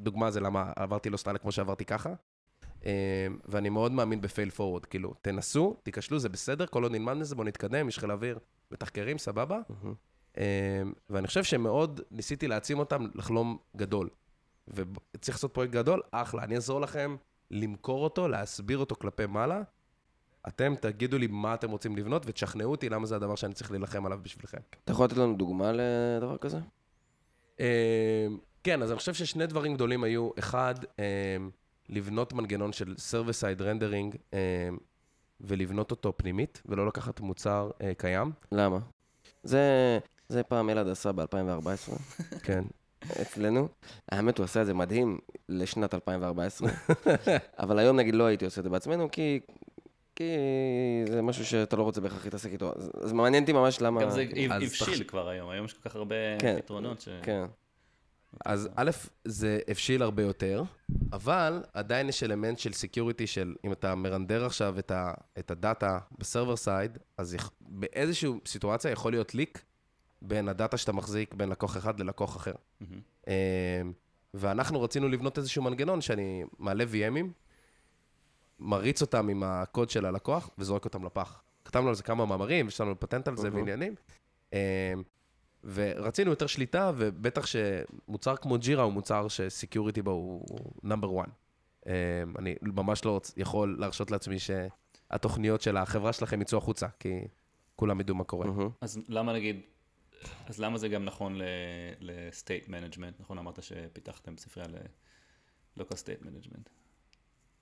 דוגמה 0.00 0.30
זה 0.30 0.40
למה 0.40 0.72
עברתי 0.76 1.10
לא 1.10 1.16
סטיילה 1.16 1.38
כמו 1.38 1.52
שעברתי 1.52 1.84
ככה, 1.84 2.14
ואני 3.48 3.68
מאוד 3.68 3.92
מאמין 3.92 4.20
בפייל 4.20 4.50
פורוורד, 4.50 4.86
כאילו, 4.86 5.14
תנסו, 5.22 5.76
תיכשלו, 5.82 6.18
זה 6.18 6.28
בסדר, 6.28 6.66
כל 6.66 6.82
עוד 6.82 6.92
נלמד 6.92 7.14
מזה, 7.14 7.34
בואו 7.34 7.46
נתקדם, 7.46 7.88
יש 7.88 7.98
חיל 7.98 8.12
אוויר, 8.12 8.38
מתחקרים, 8.70 9.18
סבבה. 9.18 9.60
אה, 10.38 10.82
ואני 11.10 11.26
חושב 11.26 11.44
שמאוד 11.44 12.00
ניסיתי 12.10 12.48
להעצים 12.48 12.78
אותם 12.78 13.06
לחלום 13.14 13.58
גדול. 13.76 14.08
וצריך 14.68 15.36
לעשות 15.36 15.54
פרויקט 15.54 15.72
גדול, 15.72 16.02
אחלה, 16.10 16.44
אני 16.44 16.54
אעזור 16.54 16.80
לכם 16.80 17.16
למכור 17.50 18.04
אותו, 18.04 18.28
להסביר 18.28 18.78
אותו 18.78 18.94
כלפי 18.96 19.26
מעלה. 19.26 19.62
אתם 20.48 20.74
תגידו 20.80 21.18
לי 21.18 21.26
מה 21.26 21.54
אתם 21.54 21.70
רוצים 21.70 21.96
לבנות 21.96 22.22
ותשכנעו 22.26 22.70
אותי 22.70 22.88
למה 22.88 23.06
זה 23.06 23.16
הדבר 23.16 23.34
שאני 23.34 23.54
צריך 23.54 23.70
להילחם 23.70 24.06
עליו 24.06 24.18
בשבילכם. 24.22 24.58
אתה 24.84 24.92
יכול 24.92 25.04
לתת 25.04 25.16
לנו 25.16 25.34
דוגמה 25.36 25.72
לדבר 25.72 26.36
כזה? 26.36 26.58
אה, 27.60 28.26
כן, 28.64 28.82
אז 28.82 28.90
אני 28.90 28.98
חושב 28.98 29.14
ששני 29.14 29.46
דברים 29.46 29.74
גדולים 29.74 30.04
היו, 30.04 30.30
אחד, 30.38 30.74
לבנות 31.88 32.32
מנגנון 32.32 32.72
של 32.72 32.94
Server-Side 33.10 33.60
Rendering 33.60 34.16
אה, 34.34 34.68
ולבנות 35.40 35.90
אותו 35.90 36.12
פנימית, 36.16 36.62
ולא 36.66 36.86
לקחת 36.86 37.20
מוצר 37.20 37.70
אה, 37.82 37.92
קיים. 37.94 38.32
למה? 38.52 38.78
זה... 39.42 39.98
זה 40.28 40.42
פעם 40.42 40.70
אלעד 40.70 40.88
עשה 40.88 41.12
ב-2014, 41.12 41.98
כן. 42.42 42.64
אצלנו. 43.22 43.68
האמת, 44.12 44.38
הוא 44.38 44.44
עשה 44.44 44.60
את 44.60 44.66
זה 44.66 44.74
מדהים 44.74 45.18
לשנת 45.48 45.94
2014, 45.94 46.70
אבל 47.58 47.78
היום 47.78 47.96
נגיד 47.96 48.14
לא 48.14 48.24
הייתי 48.24 48.44
עושה 48.44 48.60
את 48.60 48.64
זה 48.64 48.70
בעצמנו, 48.70 49.10
כי... 49.10 49.40
כי 50.16 50.32
זה 51.08 51.22
משהו 51.22 51.46
שאתה 51.46 51.76
לא 51.76 51.82
רוצה 51.82 52.00
בהכרח 52.00 52.24
להתעסק 52.24 52.52
איתו. 52.52 52.72
אז, 53.02 53.12
מעניין 53.12 53.42
אותי 53.42 53.52
ממש 53.52 53.80
למה... 53.80 54.02
גם 54.02 54.10
זה 54.10 54.26
הבשיל 54.50 55.04
כבר 55.04 55.28
היום, 55.28 55.50
היום 55.50 55.64
יש 55.64 55.72
כל 55.72 55.88
כך 55.88 55.96
הרבה 55.96 56.14
כן, 56.38 56.56
פתרונות 56.58 57.00
ש... 57.00 57.08
כן. 57.22 57.44
אז 58.44 58.68
א', 58.76 58.90
זה 59.24 59.60
הבשיל 59.68 60.02
הרבה 60.02 60.22
יותר, 60.22 60.62
אבל 61.12 61.62
עדיין 61.72 62.08
יש 62.08 62.22
אלמנט 62.22 62.58
של 62.58 62.72
security 62.72 63.26
של 63.26 63.54
אם 63.64 63.72
אתה 63.72 63.94
מרנדר 63.94 64.46
עכשיו 64.46 64.78
את, 64.78 64.90
ה, 64.90 65.14
את 65.38 65.50
הדאטה 65.50 65.98
ב 66.18 66.23
server 66.23 66.56
side, 66.56 66.98
אז 67.18 67.36
באיזושהי 67.60 68.30
סיטואציה 68.46 68.90
יכול 68.90 69.12
להיות 69.12 69.34
leak 69.34 69.64
בין 70.22 70.48
הדאטה 70.48 70.76
שאתה 70.76 70.92
מחזיק 70.92 71.34
בין 71.34 71.48
לקוח 71.48 71.76
אחד 71.76 72.00
ללקוח 72.00 72.36
אחר. 72.36 72.52
אמ, 73.26 73.32
ואנחנו 74.34 74.82
רצינו 74.82 75.08
לבנות 75.08 75.38
איזשהו 75.38 75.62
מנגנון 75.62 76.00
שאני 76.00 76.44
מעלה 76.58 76.84
VM 76.84 77.01
ים, 77.01 77.26
מריץ 78.60 79.02
אותם 79.02 79.28
עם 79.28 79.42
הקוד 79.42 79.90
של 79.90 80.06
הלקוח 80.06 80.50
וזורק 80.58 80.84
אותם 80.84 81.04
לפח. 81.04 81.42
כתבנו 81.64 81.88
על 81.88 81.94
זה 81.94 82.02
כמה 82.02 82.26
מאמרים, 82.26 82.68
יש 82.68 82.80
לנו 82.80 83.00
פטנט 83.00 83.28
על 83.28 83.36
זה 83.36 83.48
אהה. 83.48 83.56
ועניינים. 83.56 83.94
אמ, 85.68 85.72
ורצינו 85.74 86.30
יותר 86.30 86.46
שליטה, 86.46 86.92
ובטח 86.96 87.46
שמוצר 87.46 88.36
כמו 88.36 88.58
ג'ירה 88.58 88.82
הוא 88.82 88.92
מוצר 88.92 89.28
שסקיוריטי 89.28 90.02
בו 90.02 90.10
הוא 90.10 90.44
נאמבר 90.82 91.20
1. 91.20 91.28
אני 92.38 92.54
ממש 92.62 93.04
לא 93.04 93.18
רוצ- 93.18 93.32
יכול 93.36 93.76
להרשות 93.80 94.10
לעצמי 94.10 94.36
שהתוכניות 94.38 95.60
של 95.60 95.76
החברה 95.76 96.12
שלכם 96.12 96.42
יצאו 96.42 96.58
החוצה, 96.58 96.86
כי 97.00 97.14
כולם 97.76 98.00
ידעו 98.00 98.16
מה 98.16 98.24
קורה. 98.24 98.46
מהמם. 98.46 98.70
אז 98.80 99.00
למה 99.08 99.32
נגיד, 99.32 99.60
אז 100.46 100.58
למה 100.60 100.78
זה 100.78 100.88
גם 100.88 101.04
נכון 101.04 101.38
ל-state 102.00 102.68
management? 102.68 103.20
נכון, 103.20 103.38
אמרת 103.38 103.62
שפיתחתם 103.62 104.36
ספרייה 104.38 104.68
state 105.78 106.22
management. 106.24 106.68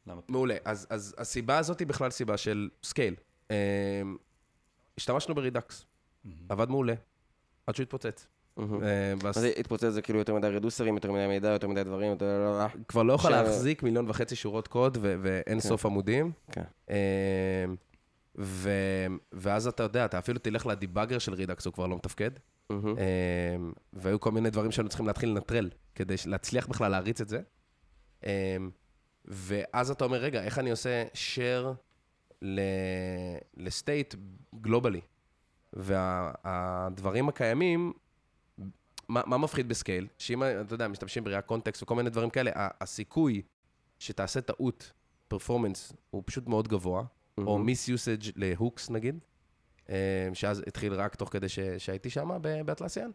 למה? 0.07 0.21
מעולה. 0.29 0.57
אז, 0.65 0.87
אז 0.91 1.15
הסיבה 1.19 1.59
הזאת 1.59 1.79
היא 1.81 1.87
בכלל 1.87 2.11
סיבה 2.11 2.37
של 2.37 2.69
scale. 2.83 3.15
Um, 3.49 3.53
השתמשנו 4.99 5.35
ב 5.35 5.42
Redux. 5.42 5.85
עבד 6.49 6.69
מעולה, 6.69 6.95
עד 7.67 7.75
שהוא 7.75 7.85
התפוצץ. 7.85 8.27
מהמם. 8.57 8.83
אה, 9.27 9.33
זה 9.33 9.53
התפוצץ 9.57 9.89
זה 9.89 10.03
כאילו 10.03 10.19
יותר 10.19 10.35
מדי 10.35 10.49
רדוסרים, 10.49 10.95
יותר 10.95 11.13
מדי 11.13 11.27
מידע, 11.27 11.49
יותר 11.49 11.69
מדי 11.69 11.85
דברים, 11.85 12.11
יותר... 12.11 12.67
כבר 12.89 13.03
לא 13.03 13.13
יכול 13.13 13.31
להחזיק 13.31 13.83
מיליון 13.83 14.11
וחצי 14.11 14.37
שורות 14.37 14.69
קוד 14.69 14.99
ואין 15.01 15.61
כן. 15.61 15.61
סוף 15.61 15.87
עמודים. 15.87 16.33
כן. 16.53 16.65
ו- 18.39 19.07
ואז 19.33 19.67
אתה 19.67 19.83
יודע, 19.83 20.05
אתה 20.05 20.19
אפילו 20.19 20.39
תלך 20.39 20.67
ל 20.67 20.73
debugger 20.73 21.19
של 21.19 21.35
Redux, 21.35 21.67
הוא 21.67 21.75
כבר 21.75 21.87
לא 21.87 21.97
מתפקד. 21.97 22.31
אמ, 22.71 22.77
והיו 23.93 24.21
כל 24.21 24.33
מיני 24.33 24.51
דברים 24.51 24.71
שהיינו 24.71 24.89
צריכים 24.89 25.07
להתחיל 25.07 25.29
לנטרל, 25.29 25.71
כדי 25.95 26.15
להצליח 26.27 26.67
בכלל 26.67 26.91
להריץ 26.91 27.21
את 27.21 27.29
זה. 27.29 27.41
ואז 29.25 29.91
אתה 29.91 30.05
אומר, 30.05 30.19
רגע, 30.19 30.43
איך 30.43 30.59
אני 30.59 30.71
עושה 30.71 31.05
share 31.15 31.67
לסטייט 33.57 34.15
גלובלי? 34.61 35.01
והדברים 35.77 37.29
הקיימים, 37.29 37.93
מה, 39.09 39.23
מה 39.27 39.39
מפחיד 39.39 39.69
בסקייל? 39.69 40.07
שאם, 40.19 40.43
אתה 40.43 40.75
יודע, 40.75 40.89
משתמשים 40.89 41.25
בראייה 41.25 41.43
קונטקסט 41.43 41.83
וכל 41.83 41.95
מיני 41.95 42.11
דברים 42.11 42.31
כאלה, 42.31 42.51
הסיכוי 42.55 43.43
שתעשה 43.99 44.41
טעות, 44.41 44.93
פרפורמנס, 45.29 45.93
הוא 46.11 46.23
פשוט 46.27 46.47
מאוד 46.47 46.69
גבוה, 46.69 47.05
או 47.39 47.43
מהמם. 47.45 47.67
מיס 47.67 47.89
יוסאג' 47.89 48.23
להוקס 48.37 48.91
נגיד, 48.91 49.19
אה, 49.91 50.29
שאז 50.35 50.63
התחיל 50.67 50.95
רק 50.95 51.15
תוך 51.15 51.29
כדי 51.33 51.49
ש, 51.49 51.59
שהייתי 51.79 52.11
שם 52.11 52.31
באטלסיאן. 52.65 53.11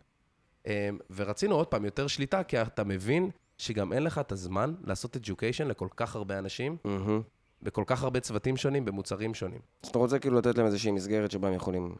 אה, 0.68 0.90
ורצינו 1.16 1.56
עוד 1.56 1.68
פעם 1.68 1.86
יותר 1.86 2.08
שליטה, 2.08 2.44
כי 2.44 2.62
אתה 2.62 2.84
מבין 2.84 3.30
שגם 3.58 3.94
אין 3.94 4.04
לך 4.04 4.20
את 4.20 4.32
הזמן 4.32 4.74
לעשות 4.84 5.16
education 5.16 5.64
לכל 5.64 5.88
כך 5.96 6.16
הרבה 6.16 6.40
אנשים, 6.40 6.78
מהמם. 6.86 7.22
בכל 7.62 7.84
כך 7.88 8.04
הרבה 8.04 8.20
צוותים 8.20 8.58
שונים, 8.58 8.86
במוצרים 8.86 9.34
שונים. 9.34 9.60
אז 9.84 9.90
אתה 9.90 10.00
רוצה 10.00 10.20
כאילו 10.20 10.38
לתת 10.38 10.58
להם 10.58 10.66
איזושהי 10.66 10.92
מסגרת 10.92 11.32
שבה 11.32 11.48
הם 11.48 11.54
יכולים 11.54 11.96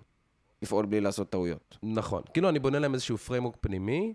לפעול 0.62 0.86
בלי 0.86 1.02
לעשות 1.02 1.30
טעויות. 1.30 1.78
נכון. 1.84 2.22
כאילו, 2.34 2.50
אני 2.50 2.60
בונה 2.60 2.80
להם 2.80 2.94
איזשהו 2.94 3.18
framework 3.28 3.58
פנימי, 3.62 4.14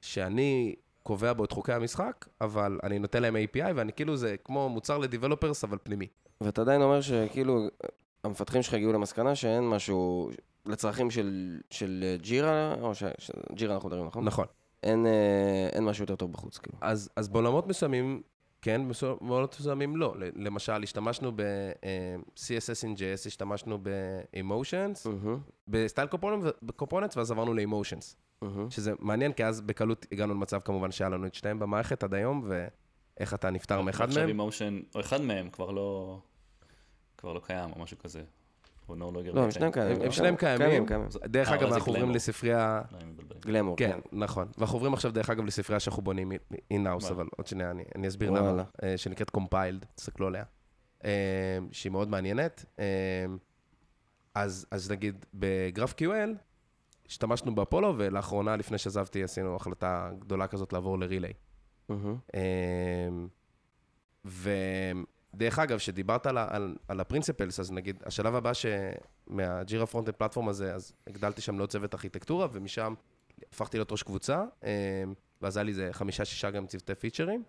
שאני 0.00 0.74
קובע 1.02 1.32
בו 1.32 1.44
את 1.44 1.52
חוקי 1.52 1.72
המשחק, 1.72 2.26
אבל 2.40 2.78
אני 2.82 2.98
נותן 2.98 3.22
להם 3.22 3.36
API, 3.36 3.72
ואני 3.74 3.92
כאילו, 3.92 4.16
זה 4.16 4.36
כמו 4.44 4.68
מוצר 4.68 4.98
לדיבלופרס, 4.98 5.64
אבל 5.64 5.78
פנימי. 5.82 6.06
ואתה 6.40 6.60
עדיין 6.60 6.82
אומר 6.82 7.00
שכאילו, 7.00 7.66
המפתחים 8.24 8.62
שלך 8.62 8.74
הגיעו 8.74 8.92
למסקנה 8.92 9.34
שאין 9.34 9.68
משהו, 9.68 10.30
לצרכים 10.66 11.10
של, 11.10 11.60
של 11.70 12.16
ג'ירה, 12.20 12.74
או 12.80 12.94
ש... 12.94 13.04
ש- 13.18 13.30
ג'ירה 13.52 13.74
אנחנו 13.74 13.88
מדברים, 13.88 14.06
נכון? 14.06 14.24
נכון. 14.24 14.46
אין, 14.82 15.06
אה, 15.06 15.68
אין 15.72 15.84
משהו 15.84 16.02
יותר 16.02 16.16
טוב 16.16 16.32
בחוץ, 16.32 16.58
כאילו. 16.58 16.78
אז, 16.80 17.10
אז 17.16 17.28
בעולמות 17.28 17.66
מסוימים, 17.66 18.22
כן, 18.64 18.82
בעולמות 19.20 19.56
מסוימים 19.60 19.96
לא. 19.96 20.14
למשל, 20.36 20.82
השתמשנו 20.82 21.32
ב-CSS 21.36 22.84
in 22.84 22.98
JS, 22.98 23.26
השתמשנו 23.26 23.78
ב-Emotions, 23.82 25.08
מהמם, 25.08 25.38
ב 25.68 25.74
styled 25.74 26.08
components, 26.76 27.16
ואז 27.16 27.30
עברנו 27.30 27.54
ל-Emotions. 27.54 28.14
מהמם. 28.42 28.70
שזה 28.70 28.92
מעניין, 28.98 29.32
כי 29.32 29.44
אז 29.44 29.60
בקלות 29.60 30.06
הגענו 30.12 30.34
למצב 30.34 30.60
כמובן 30.64 30.92
שהיה 30.92 31.08
לנו 31.08 31.26
את 31.26 31.34
שתיהם 31.34 31.58
במערכת 31.58 32.02
עד 32.02 32.14
היום, 32.14 32.48
ואיך 32.48 33.34
אתה 33.34 33.50
נפטר 33.50 33.80
מאחד 33.80 34.04
עכשיו 34.04 34.22
מהם. 34.22 34.30
עם 34.30 34.36
מושן, 34.36 34.80
או 34.94 35.00
אחד 35.00 35.20
מהם 35.20 35.50
כבר 35.50 35.70
לא, 35.70 36.18
כבר 37.18 37.32
לא 37.32 37.40
קיים, 37.40 37.70
או 37.72 37.82
משהו 37.82 37.98
כזה. 37.98 38.22
No 38.88 38.92
longer 38.92 39.34
לא, 39.34 39.40
הם 39.42 39.48
maintained. 39.48 39.52
שניהם 39.52 39.72
קיימים. 39.72 39.96
הם- 39.96 40.02
הם 40.02 40.10
שניהם 40.10 40.36
קיימים. 40.36 40.86
דרך 41.26 41.48
אה, 41.48 41.54
אגב, 41.54 41.72
אנחנו 41.72 41.92
עוברים. 41.92 42.10
לספרייה... 42.10 42.82
לא, 42.92 42.98
מתבלבל. 43.08 43.36
גלמור, 43.46 43.76
כן, 43.76 43.98
נכון. 44.12 44.48
ואנחנו 44.58 44.76
עוברים 44.76 44.94
עכשיו, 44.94 45.12
דרך 45.12 45.30
אגב, 45.30 45.44
לספרייה 45.44 45.80
שאנחנו 45.80 46.02
בונים 46.02 46.32
וואלה. 47.04 47.16
אבל 47.16 47.28
עוד 47.36 47.46
שנייה, 47.46 47.70
אני, 47.70 47.84
אני 47.94 48.08
אסביר. 48.08 48.30
למה, 48.30 48.62
אה, 48.82 48.96
שנקראת 48.98 49.30
Compiled, 49.36 49.86
תסתכלו 49.94 50.26
עליה, 50.26 50.44
אה, 51.04 51.10
שהיא 51.72 51.92
מאוד 51.92 52.08
מעניינת. 52.08 52.64
אה, 52.78 52.84
אז, 54.34 54.66
אז 54.70 54.90
נגיד, 54.90 55.24
בגרף 55.34 55.94
QL, 56.00 56.28
השתמשנו 57.08 57.54
באפולו, 57.54 57.94
ולאחרונה, 57.98 58.56
לפני 58.56 58.78
שעזבתי, 58.78 59.22
עשינו 59.24 59.56
החלטה 59.56 60.10
גדולה 60.18 60.46
כזאת 60.46 60.72
לעבור 60.72 60.98
לריליי. 60.98 61.32
ודרך 65.34 65.58
אגב, 65.58 65.78
שדיברת 65.78 66.26
על, 66.26 66.38
על, 66.38 66.76
על 66.88 67.00
ה 67.00 67.05
principals, 67.05 67.60
אז 67.60 67.72
נגיד, 67.72 68.02
השלב 68.06 68.34
הבא 68.34 68.52
שמהג'ירה 68.54 69.86
frontend 69.86 70.12
platform 70.12 70.48
הזה, 70.48 70.74
אז 70.74 70.92
הגדלתי 71.06 71.40
שם 71.40 71.58
לעוד 71.58 71.70
צוות 71.70 71.94
ארכיטקטורה, 71.94 72.48
ומשם 72.52 72.94
הפכתי 73.52 73.76
להיות 73.76 73.92
ראש 73.92 74.02
קבוצה, 74.02 74.44
אמ, 74.62 74.68
ואז 75.42 75.56
היה 75.56 75.64
לי 75.64 75.70
איזה 75.70 75.88
חמישה-שישה 75.92 76.50
גם 76.50 76.66
צוותי 76.66 76.94
פיצ'רים, 76.94 77.42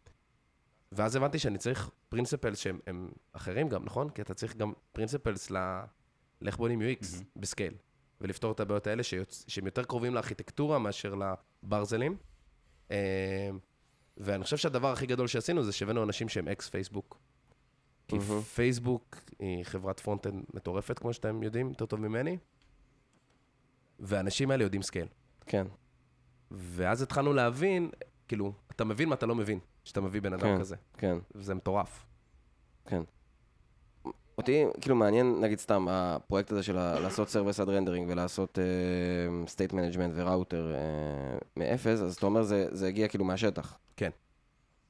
ואז 0.91 1.15
הבנתי 1.15 1.39
שאני 1.39 1.57
צריך 1.57 1.89
principals 2.09 2.59
שהם 2.59 2.79
הם 2.87 3.09
אחרים 3.33 3.69
גם, 3.69 3.85
נכון? 3.85 4.09
כי 4.09 4.21
אתה 4.21 4.33
צריך 4.33 4.55
גם 4.55 4.73
principals 4.91 5.51
ל... 5.51 5.81
לאיך 6.41 6.57
בונים 6.57 6.81
UX 6.81 7.05
מהמם. 7.11 7.23
ב 7.35 7.41
scale, 7.41 7.73
ולפתור 8.21 8.51
את 8.51 8.59
הבעיות 8.59 8.87
האלה 8.87 9.03
שיוצ... 9.03 9.45
שהם 9.47 9.65
יותר 9.65 9.83
קרובים 9.83 10.15
לארכיטקטורה 10.15 10.79
מאשר 10.79 11.15
לברזלים. 11.15 12.17
אמ, 12.91 12.95
ואני 14.17 14.43
חושב 14.43 14.57
שהדבר 14.57 14.91
הכי 14.91 15.05
גדול 15.05 15.27
שעשינו 15.27 15.63
זה 15.63 15.71
שהבאנו 15.71 16.03
אנשים 16.03 16.29
שהם 16.29 16.47
אקס 16.47 16.69
פייסבוק. 16.69 17.24
כי 18.07 18.17
מהמם. 18.17 18.41
פייסבוק 18.41 19.15
היא 19.39 19.63
חברת 19.63 19.99
front-end 19.99 20.43
מטורפת, 20.53 20.99
כמו 20.99 21.13
שאתם 21.13 21.43
יודעים, 21.43 21.69
יותר 21.69 21.85
טוב 21.85 21.99
ממני, 21.99 22.37
והאנשים 23.99 24.51
האלה 24.51 24.63
יודעים 24.63 24.81
scale. 24.81 25.07
כן. 25.45 25.67
ואז 26.51 27.01
התחלנו 27.01 27.33
להבין, 27.33 27.89
כאילו, 28.27 28.53
אתה 28.71 28.83
מבין 28.83 29.09
מה 29.09 29.15
אתה 29.15 29.25
לא 29.25 29.35
מבין, 29.35 29.59
כשאתה 29.83 30.01
מביא 30.01 30.21
בן 30.21 30.33
אדם 30.33 30.41
כן. 30.41 30.59
כזה, 30.59 30.75
כן. 30.97 31.17
וזה 31.35 31.53
מטורף. 31.53 32.05
אותי 34.37 34.65
כאילו 34.81 34.95
מעניין, 34.95 35.41
נגיד 35.41 35.59
סתם, 35.59 35.87
הפרויקט 35.89 36.51
הזה 36.51 36.63
של 36.63 36.75
לעשות 36.75 37.29
server 37.29 37.59
side 37.59 37.69
rendering 37.69 38.09
ולעשות 38.09 38.59
state 39.47 39.73
management 39.73 40.13
ו 40.15 40.24
router 40.24 40.75
מאפס, 41.57 41.99
אז 42.01 42.15
אתה 42.15 42.25
אומר 42.25 42.43
זה, 42.43 42.67
זה 42.71 42.87
הגיע 42.87 43.07
כאילו 43.07 43.25
מהשטח. 43.25 43.77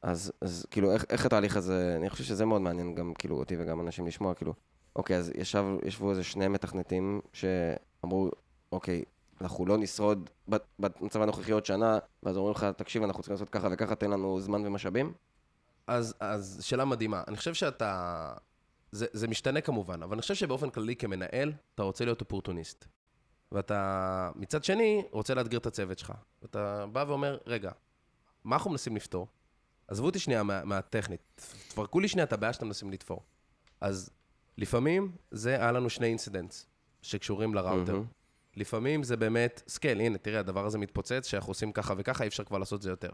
אז, 0.06 0.32
אז 0.42 0.66
כאילו 0.72 0.92
איך, 0.92 1.06
איך 1.10 1.26
התהליך 1.26 1.58
הזה, 1.58 1.96
אני 1.98 2.10
חושב 2.10 2.24
שזה 2.24 2.46
מאוד 2.46 2.62
מעניין 2.62 2.96
גם 2.96 3.14
כאילו 3.14 3.36
אותי 3.38 3.56
וגם 3.60 3.82
אנשים 3.82 4.08
לשמוע, 4.08 4.34
כאילו, 4.34 4.54
אוקיי, 4.96 5.18
אז 5.18 5.32
ישב, 5.36 5.66
ישבו 5.86 6.10
איזה 6.10 6.24
שני 6.24 6.48
מתכנתים 6.48 7.22
שאמרו, 7.34 8.32
אוקיי, 8.72 9.04
אנחנו 9.42 9.66
לא 9.66 9.78
נשרוד 9.78 10.30
במצב 10.80 11.22
הנוכחי 11.22 11.52
עוד 11.52 11.66
שנה, 11.66 12.00
ואז 12.24 12.38
אומרים 12.38 12.56
לך, 12.56 12.64
תקשיב, 12.78 13.04
אנחנו 13.04 13.22
צריכים 13.24 13.34
לעשות 13.34 13.50
ככה 13.50 13.68
וככה, 13.72 13.96
תן 13.96 14.12
לנו 14.12 14.40
זמן 14.40 14.66
ומשאבים. 14.66 15.14
אז, 15.88 16.16
אז 16.20 16.60
שאלה 16.62 16.86
מדהימה. 16.86 17.24
אני 17.28 17.38
חושב 17.38 17.54
שאתה... 17.54 18.34
זה, 18.92 19.06
זה 19.14 19.28
משתנה 19.28 19.62
כמובן, 19.62 20.04
אבל 20.04 20.14
אני 20.14 20.22
חושב 20.22 20.34
שבאופן 20.34 20.70
כללי 20.70 20.96
כמנהל, 20.96 21.54
אתה 21.76 21.84
רוצה 21.84 22.06
להיות 22.06 22.22
אופורטוניסט. 22.22 22.86
ואתה 23.52 24.32
מצד 24.36 24.64
שני 24.64 25.04
רוצה 25.12 25.34
לאתגר 25.34 25.58
את 25.58 25.66
הצוות 25.66 26.00
שלך. 26.00 26.14
ואתה 26.42 26.86
בא 26.92 27.06
ואומר, 27.08 27.38
רגע, 27.46 27.72
מה 28.44 28.56
אנחנו 28.56 28.72
מנסים 28.72 28.96
לפתור? 28.96 29.28
עזבו 29.88 30.06
אותי 30.06 30.20
שנייה 30.20 30.44
מה, 30.44 30.66
מהטכנית, 30.66 31.22
תפרקו 31.68 32.00
לי 32.00 32.08
שנייה 32.08 32.26
את 32.26 32.34
הבעיה 32.34 32.54
שאתם 32.54 32.66
מנסים 32.66 32.92
לפתור. 32.92 33.24
אז 33.82 34.10
לפעמים 34.58 35.12
זה 35.32 35.50
היה 35.50 35.72
לנו 35.72 35.90
שני 35.90 36.08
incidents 36.08 36.68
שקשורים 37.02 37.54
לראוטר. 37.54 37.94
מהמם. 37.94 38.06
לפעמים 38.56 39.04
זה 39.04 39.18
באמת 39.18 39.64
scale, 39.68 40.00
הנה, 40.00 40.18
תראה, 40.18 40.40
הדבר 40.40 40.66
הזה 40.66 40.78
מתפוצץ, 40.78 41.28
שאנחנו 41.28 41.52
עושים 41.52 41.72
ככה 41.72 41.94
וככה, 41.98 42.24
אי 42.24 42.28
אפשר 42.28 42.44
כבר 42.44 42.58
לעשות 42.58 42.82
זה 42.82 42.90
יותר. 42.90 43.10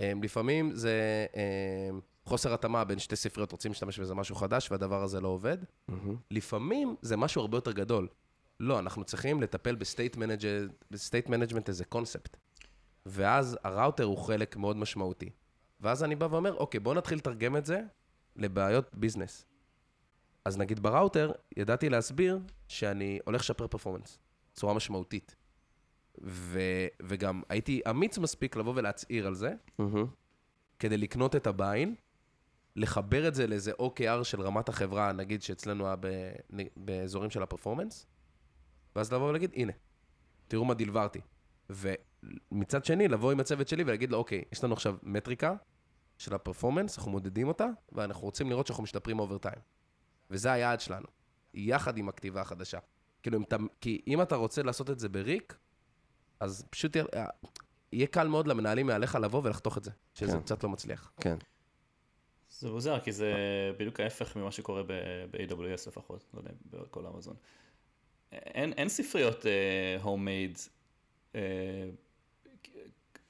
אמ, 0.00 0.22
לפעמים 0.22 0.72
זה 0.74 1.26
אמ, 1.36 2.00
חוסר 2.24 2.54
התאמה 2.54 2.84
בין 2.84 2.98
שתי 2.98 3.16
ספריות, 3.16 3.52
רוצים 3.52 3.70
להשתמש 3.70 3.98
בזה 3.98 4.14
משהו 4.14 4.34
חדש, 4.36 4.70
והדבר 4.70 5.02
הזה 5.02 5.20
לא 5.20 5.28
עובד. 5.28 5.58
מהמם. 5.88 6.16
לפעמים 6.30 6.96
זה 7.02 7.16
משהו 7.16 7.40
הרבה 7.40 7.56
יותר 7.56 7.72
גדול. 7.72 8.08
לא, 8.60 8.78
אנחנו 8.78 9.04
צריכים 9.04 9.42
לטפל 9.42 9.74
ב 10.90 10.96
state 10.96 11.28
management 11.28 11.68
איזה 11.68 11.84
קונספט. 11.84 12.36
ואז 13.06 13.58
הראוטר 13.64 14.04
הוא 14.04 14.18
חלק 14.18 14.56
מאוד 14.56 14.76
משמעותי. 14.76 15.30
ואז 15.80 16.04
אני 16.04 16.16
בא 16.16 16.26
ואומר, 16.30 16.54
אוקיי, 16.54 16.80
בואו 16.80 16.94
נתחיל 16.94 17.18
לתרגם 17.18 17.56
את 17.56 17.66
זה 17.66 17.80
לבעיות 18.36 18.94
business. 18.94 19.46
אז 20.44 20.58
נגיד 20.58 20.80
בראוטר, 20.80 21.32
ידעתי 21.56 21.88
להסביר 21.88 22.38
שאני 22.68 23.18
הולך 23.24 23.40
לשפר 23.40 23.66
performance, 23.66 24.18
בצורה 24.52 24.74
משמעותית. 24.74 25.36
ו, 26.22 26.60
וגם 27.02 27.42
הייתי 27.48 27.80
אמיץ 27.90 28.18
מספיק 28.18 28.56
לבוא 28.56 28.72
ולהצהיר 28.76 29.26
על 29.26 29.34
זה, 29.34 29.54
מהמם. 29.78 30.06
כדי 30.78 30.96
לקנות 30.96 31.36
את 31.36 31.46
ה 31.46 31.52
buy-in, 31.52 31.94
לחבר 32.76 33.28
את 33.28 33.34
זה 33.34 33.46
לאיזה 33.46 33.72
OKR 33.72 34.24
של 34.24 34.40
רמת 34.40 34.68
החברה, 34.68 35.12
נגיד 35.12 35.42
שאצלנו 35.42 35.86
היה 35.86 35.96
ב- 36.00 36.32
באזורים 36.76 37.30
של 37.30 37.42
הפרפורמנס, 37.42 38.06
ואז 38.96 39.12
לבוא 39.12 39.28
ולהגיד, 39.28 39.50
הנה, 39.54 39.72
תראו 40.48 40.64
מה 40.64 40.74
דליברתי. 40.74 41.20
ומצד 42.52 42.84
שני, 42.84 43.08
לבוא 43.08 43.32
עם 43.32 43.40
הצוות 43.40 43.68
שלי 43.68 43.82
ולהגיד 43.82 44.10
לו, 44.10 44.18
אוקיי, 44.18 44.44
יש 44.52 44.64
לנו 44.64 44.72
עכשיו 44.72 44.96
מטריקה 45.02 45.54
של 46.18 46.34
הפרפורמנס, 46.34 46.98
אנחנו 46.98 47.10
מודדים 47.10 47.48
אותה, 47.48 47.66
ואנחנו 47.92 48.22
רוצים 48.22 48.50
לראות 48.50 48.66
שאנחנו 48.66 48.82
משתפרים 48.82 49.18
over 49.18 49.38
time. 49.38 49.60
וזה 50.30 50.52
היעד 50.52 50.80
שלנו, 50.80 51.06
יחד 51.54 51.98
עם 51.98 52.08
הכתיבה 52.08 52.40
החדשה. 52.40 52.78
כאילו, 53.22 53.38
אם 53.38 53.42
אתה, 53.42 53.56
כי 53.80 54.02
אם 54.06 54.22
אתה 54.22 54.36
רוצה 54.36 54.62
לעשות 54.62 54.90
את 54.90 54.98
זה 54.98 55.08
ב-React, 55.08 55.56
אז 56.40 56.66
פשוט 56.70 56.96
יהיה, 56.96 57.06
יהיה 57.92 58.06
קל 58.06 58.28
מאוד 58.28 58.46
למנהלים 58.46 58.86
מעליך 58.86 59.14
לבוא 59.14 59.40
ולחתוך 59.44 59.78
את 59.78 59.84
זה, 59.84 59.90
שזה 60.14 60.32
כן. 60.32 60.40
קצת 60.40 60.64
לא 60.64 60.68
מצליח. 60.70 61.12
כן. 61.20 61.36
זה 62.50 62.70
מוזר, 62.70 63.00
כי 63.00 63.12
זה 63.12 63.32
בדיוק 63.78 64.00
ההפך 64.00 64.36
ממה 64.36 64.52
שקורה 64.52 64.82
ב-AWS 64.82 65.88
לפחות, 65.88 66.24
לא 66.34 66.38
יודע, 66.38 66.50
בכל 66.70 67.06
אמזון. 67.06 67.36
אין, 68.32 68.72
אין 68.72 68.88
ספריות 68.88 69.46
הומייד, 70.02 70.58
uh, 71.32 71.36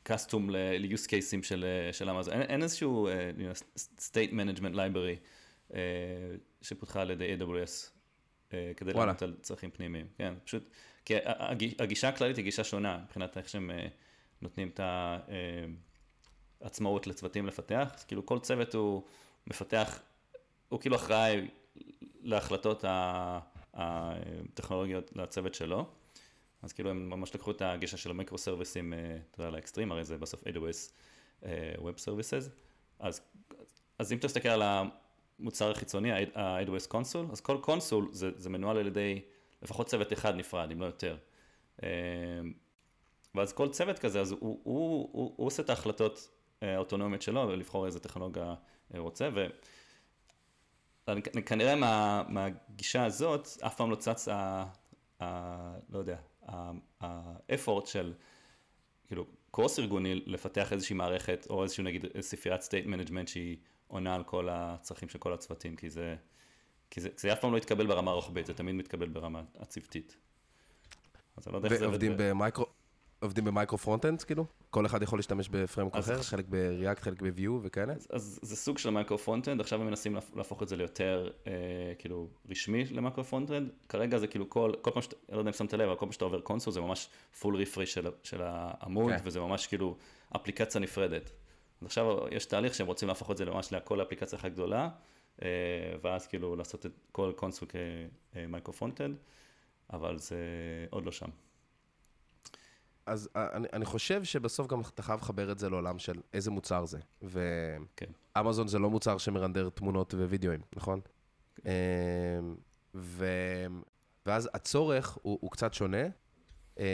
קאסטום 0.05 0.51
ל-use 0.51 1.07
cases 1.07 1.43
של, 1.43 1.65
אה, 1.65 1.93
של 1.93 2.11
אמזון, 2.11 2.35
אין, 2.35 2.43
אין 2.43 2.63
איזשהו 2.63 3.09
uh, 3.09 3.11
you 3.39 3.43
know, 3.43 3.79
state 3.99 4.31
management 4.33 4.75
library 4.75 5.19
uh, 5.71 5.75
שפותחה 6.63 7.01
על 7.03 7.11
ידי 7.11 7.37
AWS 7.39 7.91
uh, 8.51 8.55
כדי. 8.77 8.93
לענות 8.93 9.23
על 9.23 9.37
צרכים 9.43 9.71
פנימיים, 9.71 10.07
כן, 10.19 10.35
פשוט, 10.45 10.69
כי 11.05 11.15
הג- 11.25 11.83
הגישה 11.83 12.09
הכללית 12.09 12.37
היא 12.37 12.45
גישה 12.45 12.65
שונה 12.65 12.99
מבחינת 13.05 13.37
איך 13.37 13.49
שהם 13.49 13.71
uh, 13.71 13.91
נותנים 14.43 14.69
את 14.69 14.81
ה... 14.81 15.19
Uh, 15.27 15.31
עצמאות 16.61 17.07
לצוותים 17.07 17.47
לפתח, 17.47 17.93
אז 17.95 18.05
כאילו 18.05 18.27
כל 18.27 18.39
צוות 18.39 18.75
הוא 18.75 19.03
מפתח, 19.47 20.03
הוא 20.69 20.81
כאילו 20.81 20.97
אחראי 20.97 21.49
להחלטות 22.23 22.85
ה- 22.85 23.39
הטכנולוגיות 23.75 25.11
לצוות 25.17 25.55
שלו, 25.55 25.87
אז 26.65 26.73
כאילו 26.73 26.91
הם 26.91 27.11
ממש 27.11 27.35
לקחו 27.35 27.51
את 27.51 27.63
הגישה 27.63 27.97
של 27.97 28.11
המיקרו 28.11 28.39
סרוויסים, 28.39 28.93
אה, 28.93 29.17
אתה 29.31 29.41
יודע, 29.41 29.51
לאקסטרים, 29.51 29.93
הרי 29.93 30.05
זה 30.05 30.19
בסוף 30.19 30.45
AWS 30.45 30.93
אה, 31.45 31.73
Web 31.79 31.99
Services, 31.99 32.51
אז, 32.99 33.21
אז 33.99 34.13
אם 34.13 34.19
אתה 34.19 34.27
מסתכל 34.27 34.49
על 34.49 34.63
המוצר 35.39 35.71
החיצוני, 35.71 36.13
ה-AWS 36.13 36.89
console, 36.89 37.27
אז 37.33 37.41
כל 37.41 37.59
console 37.61 38.09
זה, 38.13 38.31
זה 38.37 38.51
מנוהל 38.51 38.77
על 38.77 38.87
ידי 38.87 39.21
לפחות 39.63 39.87
צוות 39.87 40.13
אחד 40.13 40.35
נפרד, 40.35 40.71
אם 40.73 40.81
לא 40.81 40.87
יותר. 40.87 41.17
אה, 41.83 41.89
ואז 43.35 43.53
כל 43.53 43.69
צוות 43.69 43.99
כזה, 43.99 44.21
אז 44.21 44.33
הוא, 44.33 44.41
הוא, 44.41 44.59
הוא, 44.63 45.09
הוא, 45.13 45.35
הוא 45.37 45.47
עושה 45.47 45.63
את 45.63 45.71
ההחלטות 45.71 46.29
האוטונומיות 46.63 47.23
שלו, 47.23 47.49
ולבחור 47.49 47.87
איזה 47.87 48.01
טכנולוגיה 48.01 48.55
אה, 48.95 49.01
רוצה, 49.01 49.29
וכנראה 51.09 51.77
מה, 51.77 52.23
מהגישה 52.29 53.05
הזאת, 53.05 53.49
אף 53.67 53.77
פעם 53.77 53.91
לא 53.91 53.97
צץ, 53.97 54.29
ה, 54.29 54.65
ה, 55.21 55.77
לא 55.89 55.99
יודע, 55.99 56.17
ה 57.01 57.13
effort 57.13 57.87
של, 57.87 58.15
כאילו, 59.07 59.27
קורס 59.51 59.79
ארגוני 59.79 60.15
לפתח 60.15 60.73
איזושהי 60.73 60.97
מערכת, 60.97 61.47
או 61.51 61.63
איזושהי 61.63 61.85
נגיד 61.85 62.07
ספריית 62.21 62.63
state 62.63 62.87
management 62.87 63.29
שהיא 63.29 63.57
עונה 63.87 64.15
על 64.15 64.25
כל 64.25 64.49
הצרכים 64.51 65.09
של 65.09 65.19
כל 65.19 65.33
הצוותים, 65.33 65.77
כי 65.77 65.91
זה, 65.91 66.17
כי 66.91 67.01
זה, 67.01 67.09
זה 67.17 67.33
אף 67.33 67.41
פעם 67.41 67.53
לא 67.53 67.57
יתקבל 67.57 67.87
ברמה 67.87 68.11
הרוחבית, 68.11 68.47
זה 68.47 68.55
תמיד 68.55 68.75
מתקבל 68.75 69.09
ברמה 69.09 69.43
הצוותית. 69.59 70.17
אז 71.37 71.47
אני 71.47 71.53
לא 71.53 71.59
יודע 71.59 71.69
איך 71.69 71.79
זה 71.79 71.85
עובד. 71.85 72.03
ועובדים 72.03 72.17
ב- 72.17 72.31
במייקרו... 72.31 72.67
עובדים 73.25 73.45
ב 73.45 73.51
micro 73.51 73.79
front-end, 73.79 74.23
כאילו? 74.23 74.47
כל 74.71 74.87
אחד 74.87 75.03
יכול 75.03 75.19
להשתמש 75.19 75.49
בפריימוורק 75.49 75.97
אחר, 75.97 76.23
חלק 76.23 76.45
ב-React, 76.49 77.01
חלק 77.01 77.23
ב-Vue 77.23 77.51
וכאלה? 77.63 77.93
אז, 77.93 78.09
אז 78.13 78.39
זה 78.43 78.57
סוג 78.57 78.79
של 78.79 78.91
micro 78.91 79.19
frontend, 79.19 79.61
עכשיו 79.61 79.81
הם 79.81 79.87
מנסים 79.87 80.17
להפ- 80.17 80.37
להפוך 80.37 80.63
את 80.63 80.69
זה 80.69 80.77
ליותר 80.77 81.31
אה, 81.47 81.53
כאילו 81.99 82.29
רשמי 82.51 82.85
ל 82.85 82.92
micro 82.92 83.25
frontend, 83.25 83.69
כרגע 83.89 84.19
זה 84.19 84.27
כאילו 84.27 84.51
כל, 84.51 84.73
כל 84.83 84.91
פעם 84.91 85.03
שאתה, 85.03 85.17
לא 85.33 85.39
יודע 85.39 85.49
אם 85.49 85.55
שמת 85.55 85.73
לב, 85.73 85.81
אבל 85.81 85.95
כל 85.95 86.07
פעם 86.07 86.13
שאתה 86.13 86.25
עובר 86.25 86.41
console 86.41 86.73
זה 86.73 86.81
ממש 86.81 87.09
full 87.41 87.57
refresh 87.57 87.95
של, 87.95 88.07
של 88.23 88.43
העמוד, 88.43 89.13
כן. 89.13 89.19
וזה 89.25 89.41
ממש 89.41 89.67
כאילו 89.67 89.97
אפליקציה 90.37 90.81
נפרדת. 90.81 91.31
אז 91.81 91.87
עכשיו 91.87 92.19
יש 92.31 92.45
תהליך 92.47 92.75
שהם 92.75 92.87
רוצים 92.87 93.09
להפוך 93.09 93.31
את 93.31 93.37
זה 93.37 93.45
ממש 93.45 93.73
לכל 93.73 94.03
אפליקציה 94.03 94.39
אחת 94.39 94.53
גדולה, 94.53 94.89
אה, 95.43 95.49
ואז 96.03 96.27
כאילו 96.27 96.57
לעשות 96.57 96.87
את 96.87 96.93
כל 97.13 97.33
console 97.37 97.69
כ 98.33 98.44
micro 98.44 98.73
frontend, 98.73 99.17
אבל 99.93 100.19
זה 100.19 100.37
עוד 100.91 101.05
לא 101.05 101.13
שם. 101.13 101.29
אז 103.07 103.29
אה, 103.37 103.57
אני, 103.57 103.69
אני 103.73 103.85
חושב 103.85 104.25
שבסוף 104.25 104.67
גם 104.67 104.81
אתה 104.81 105.03
חייב 105.03 105.21
לחבר 105.21 105.53
את 105.53 105.59
זה 105.59 105.71
לעולם 105.71 105.99
של 105.99 106.21
איזה 106.33 106.51
מוצר 106.51 106.85
זה. 106.85 106.99
כן. 107.97 108.11
ואמזון 108.37 108.69
זה 108.69 108.79
לא 108.79 108.91
מוצר 108.91 109.19
שמרנדר 109.19 109.69
תמונות 109.69 110.15
ווידאוים, 110.15 110.61
נכון? 110.77 111.01
אמ, 111.65 111.71
ו... 112.95 113.27
ואז 114.27 114.49
הצורך 114.55 115.19
הוא, 115.23 115.39
הוא 115.41 115.51
קצת 115.51 115.75
שונה, 115.75 116.03
אמ, 116.79 116.85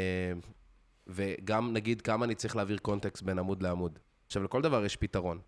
וגם 1.07 1.73
נגיד 1.73 2.01
כמה 2.01 2.25
אני 2.25 2.35
צריך 2.35 2.57
להעביר 2.57 2.79
context 2.79 3.23
בין 3.23 3.39
עמוד 3.39 3.63
לעמוד. 3.63 3.99
עכשיו, 4.27 4.43
לכל 4.43 4.63
דבר 4.63 4.85
יש 4.85 4.97
פתרון, 4.97 5.41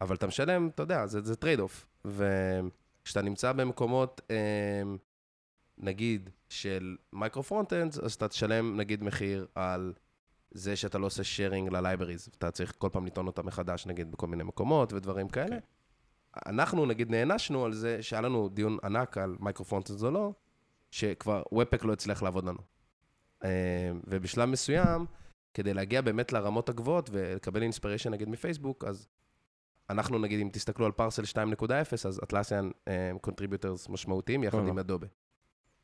אבל 0.00 0.14
אתה 0.14 0.26
משלם, 0.26 0.68
אתה 0.68 0.82
יודע, 0.82 1.06
זה, 1.06 1.20
זה 1.22 1.36
trade-off. 1.36 1.86
וכשאתה 2.04 3.22
נמצא 3.22 3.52
במקומות, 3.52 4.20
אמ, 4.30 4.96
נגיד, 5.80 6.30
של 6.48 6.96
micro 7.12 7.42
front-end, 7.42 7.98
אז 8.02 8.14
אתה 8.14 8.28
תשלם 8.28 8.76
נגיד 8.76 9.04
מחיר 9.04 9.46
על 9.54 9.92
זה 10.50 10.76
שאתה 10.76 10.98
לא 10.98 11.06
עושה 11.06 11.24
sharing 11.24 11.72
ל 11.72 11.77
libraries, 11.77 12.28
אתה 12.38 12.50
צריך 12.50 12.72
כל 12.78 12.88
פעם 12.92 13.06
לטעון 13.06 13.26
אותם 13.26 13.46
מחדש, 13.46 13.86
נגיד, 13.86 14.12
בכל 14.12 14.26
מיני 14.26 14.44
מקומות 14.44 14.92
ודברים 14.92 15.28
כאלה. 15.28 15.56
כן. 15.56 15.58
אנחנו, 16.46 16.86
נגיד, 16.86 17.10
נענשנו 17.10 17.64
על 17.64 17.72
זה 17.72 18.02
שהיה 18.02 18.22
לנו 18.22 18.48
דיון 18.48 18.78
ענק 18.84 19.18
על 19.18 19.36
micro 19.40 19.64
front-end 19.64 20.02
או 20.02 20.10
לא, 20.10 20.32
שכבר 20.90 21.42
Webpack 21.52 21.84
לא 21.84 21.92
הצליח 21.92 22.22
לעבוד 22.22 22.44
לנו. 22.44 22.58
אה, 23.44 23.90
ובשלב 24.06 24.48
מסוים, 24.48 25.06
כדי 25.54 25.74
להגיע 25.74 26.00
באמת 26.00 26.32
לרמות 26.32 26.68
הגבוהות 26.68 27.10
ולקבל 27.12 27.62
inspiration, 27.62 28.10
נגיד, 28.10 28.28
מפייסבוק, 28.28 28.84
אז 28.84 29.08
אנחנו, 29.90 30.18
נגיד, 30.18 30.40
אם 30.40 30.48
תסתכלו 30.52 30.86
על 30.86 30.92
Parcel 30.92 31.22
2.0, 31.22 32.08
אז 32.08 32.20
אטלסיאן 32.22 32.70
contributors 33.20 33.88
משמעותיים 33.88 34.44
יחד 34.44 34.58
אהה. 34.58 34.68
עם 34.68 34.78
אדובה. 34.78 35.06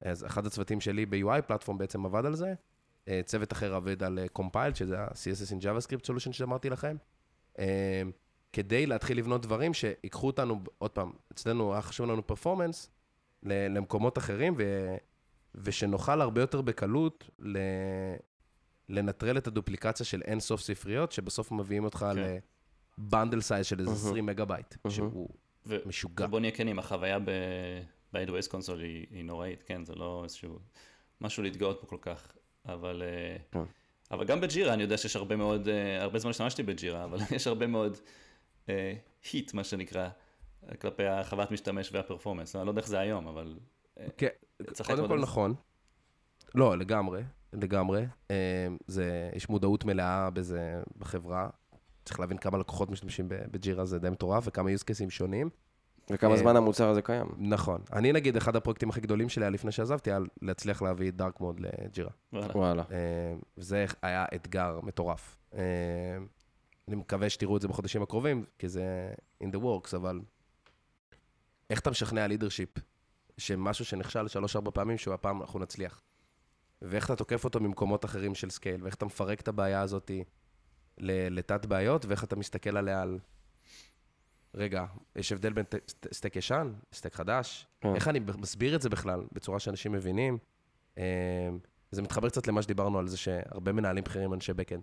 אז 0.05 0.25
אחד 0.25 0.47
הצוותים 0.47 0.81
שלי 0.81 1.07
ב-UI 1.07 1.43
platform 1.47 1.79
בעצם 1.79 2.07
עבד 2.07 2.27
על 2.27 2.35
זה. 2.35 2.55
אה, 3.09 3.21
צוות 3.25 3.53
אחר 3.53 3.75
עבד 3.75 4.03
על 4.03 4.19
Compiled, 4.33 4.75
שזה 4.75 5.01
ה-CSS 5.01 5.51
in 5.53 5.63
JavaScript 5.63 6.05
solution 6.05 6.33
שאמרתי 6.33 6.71
לכם. 6.71 6.97
אה, 7.59 8.03
כדי 8.53 8.87
להתחיל 8.87 9.19
לבנות 9.19 9.43
דברים 9.43 9.75
שיקחו 9.75 10.27
אותנו, 10.27 10.61
עוד 10.79 10.91
פעם, 10.91 11.13
אצלנו 11.33 11.73
היה 11.73 11.83
חשוב 11.83 12.07
לנו 12.07 12.27
performance, 12.27 12.91
למקומות 13.43 14.19
אחרים, 14.19 14.55
ו, 14.59 14.95
ושנוכל 15.55 16.21
הרבה 16.21 16.41
יותר 16.41 16.61
בקלות 16.61 17.31
ל, 17.39 17.59
לנטרל 18.89 19.39
את 19.39 19.47
הדופליקציה 19.47 20.07
של 20.07 20.23
אין 20.23 20.41
סוף 20.41 20.61
ספריות, 20.61 21.13
שבסוף 21.13 21.53
מביאים 21.53 21.85
אותך 21.85 22.07
כן. 22.15 22.39
ל 22.99 23.05
bundle 23.05 23.41
size 23.41 23.67
של 23.67 23.81
איזה 23.81 23.91
אהה. 23.91 23.99
20 23.99 24.27
מגה 24.27 24.45
בייט, 24.45 24.75
אהה. 24.87 24.95
שהוא 24.95 25.29
ו- 25.67 25.77
משוגע. 25.87 26.25
ובוא 26.27 26.41
נהיה 26.41 26.53
כנים, 26.53 26.79
החוויה 26.79 27.19
ב- 27.19 27.25
ב-AWS 28.15 28.51
console 28.51 28.81
היא, 28.81 29.07
היא 29.11 29.25
נוראית, 29.25 29.63
כן, 29.63 29.85
זה 29.85 29.95
לא 29.95 30.21
איזשהו 30.25 30.59
משהו 31.21 31.43
להתגאות 31.43 31.81
בו 31.81 31.89
כל 31.89 31.99
כך, 32.01 32.33
אבל, 32.67 33.03
אה, 33.03 33.37
כן. 33.51 33.71
אבל 34.11 34.25
גם 34.25 34.41
בג'ירה 34.41 34.75
אני 34.75 34.83
יודע 34.83 34.97
שיש 34.97 35.17
הרבה 35.17 35.37
מאוד, 35.37 35.69
אה, 35.69 36.03
הרבה 36.03 36.19
זמן 36.19 36.31
השתמשתי 36.31 36.63
בג'ירה, 36.63 37.05
אבל 37.05 37.19
יש 37.37 37.47
הרבה 37.47 37.67
מאוד 37.67 37.99
היט, 39.33 39.55
מה 39.55 39.65
שנקרא, 39.65 40.09
כלפי 40.81 41.07
החוויית 41.07 41.51
משתמש 41.51 41.93
והפרפורמנס, 41.93 42.57
אני 42.57 42.67
לא 42.67 42.71
יודע 42.71 42.81
איך 42.81 42.89
זה 42.89 42.99
היום, 42.99 43.27
אבל 43.27 43.59
אה, 44.01 44.07
כן, 44.17 44.29
צריך 44.73 44.91
קודם 44.91 45.01
להתמודד 45.01 45.21
כל. 45.21 45.23
נכון. 45.23 45.55
לא, 46.55 46.79
לגמרי, 46.79 47.23
לגמרי. 47.53 48.07
אה, 48.31 48.67
זה, 48.87 49.31
יש 49.35 49.49
מודעות 49.49 49.85
מלאה 49.85 50.31
בזה 50.31 50.83
בחברה. 50.99 51.49
צריך 52.05 52.21
להבין 52.21 52.39
כמה 52.39 52.59
לקוחות 52.59 52.91
משתמשים 52.91 53.29
בג'ירה, 53.29 53.85
זה 53.85 53.99
די 53.99 54.11
מטורף, 54.11 54.45
וכמה 54.47 54.71
use 54.71 54.83
cases 54.83 55.11
שונים. 55.11 55.51
וכמה 56.11 56.33
אה, 56.33 56.37
זמן 56.37 56.57
המוצר 56.57 56.89
הזה 56.89 57.03
קיים. 57.03 57.27
נכון. 57.39 57.81
אני 57.93 58.13
נגיד, 58.13 58.37
אחד 58.37 58.57
הפרויקטים 58.57 58.91
הכי 58.91 59.01
גדולים 59.01 59.29
שלי 59.29 59.45
היה 59.45 59.51
לפני 59.51 59.73
שעזבתי, 59.73 60.11
היה 60.11 60.19
להצליח 60.43 60.83
להביא 60.83 61.11
דארק 61.11 61.41
מוד 61.41 61.61
לג'ירה. 61.61 62.11
וואלה. 62.33 62.83
אה, 62.91 63.35
וזה 63.59 63.85
היה 64.03 64.25
אתגר 64.35 64.81
מטורף. 64.83 65.37
אה, 65.55 65.61
אני 66.89 66.97
מקווה 66.97 67.31
שתראו 67.31 67.57
את 67.57 67.63
זה 67.63 67.69
בחודשים 67.69 68.03
הקרובים, 68.03 68.45
כי 68.59 68.69
זה 68.69 69.13
in 69.45 69.47
the 69.47 69.59
works, 69.59 69.97
אבל 69.97 70.21
איך 71.71 71.81
אתה 71.81 71.91
משכנע 71.91 72.27
leadership 72.27 72.69
שמשהו 73.39 73.85
שנכשל 73.85 74.29
שלוש-ארבע 74.29 74.71
פעמים, 74.75 74.99
שהוא 74.99 75.15
הפעם 75.15 75.41
אנחנו 75.41 75.59
נצליח? 75.59 76.03
ואיך 76.83 77.05
אתה 77.05 77.17
תוקף 77.17 77.45
אותו 77.45 77.61
ממקומות 77.61 78.05
אחרים 78.05 78.35
של 78.35 78.51
scale, 78.51 78.83
ואיך 78.83 78.95
אתה 78.95 79.07
מפרק 79.07 79.41
את 79.41 79.49
הבעיה 79.49 79.81
הזאת 79.81 80.11
ל- 80.99 81.39
לתתי 81.39 81.67
בעיות, 81.67 82.07
ואיך 82.07 82.25
אתה 82.25 82.37
מסתכל 82.37 82.77
עליה 82.77 83.03
על... 83.03 83.19
רגע, 84.55 84.85
יש 85.17 85.33
הבדל 85.33 85.53
בין 85.53 85.65
סטייט 86.13 86.37
ישן, 86.37 86.73
סטייט 86.93 87.15
חדש? 87.15 87.67
כן. 87.81 87.95
איך 87.95 88.09
אני 88.09 88.21
מסביר 88.39 88.77
את 88.77 88.83
זה 88.83 88.89
בכלל, 88.89 89.25
בצורה 89.33 89.59
שאנשים 89.61 89.93
מבינים? 89.93 90.39
אה, 90.99 91.05
זה 91.91 92.03
מתחבר 92.03 92.29
קצת 92.29 92.47
למה 92.47 92.63
שדיברנו 92.63 92.99
על 92.99 93.09
זה 93.09 93.17
שהרבה 93.17 93.73
מנהלים 93.73 94.05
בכירים 94.05 94.29
הם 94.29 94.35
אנשי 94.35 94.53
backend. 94.53 94.83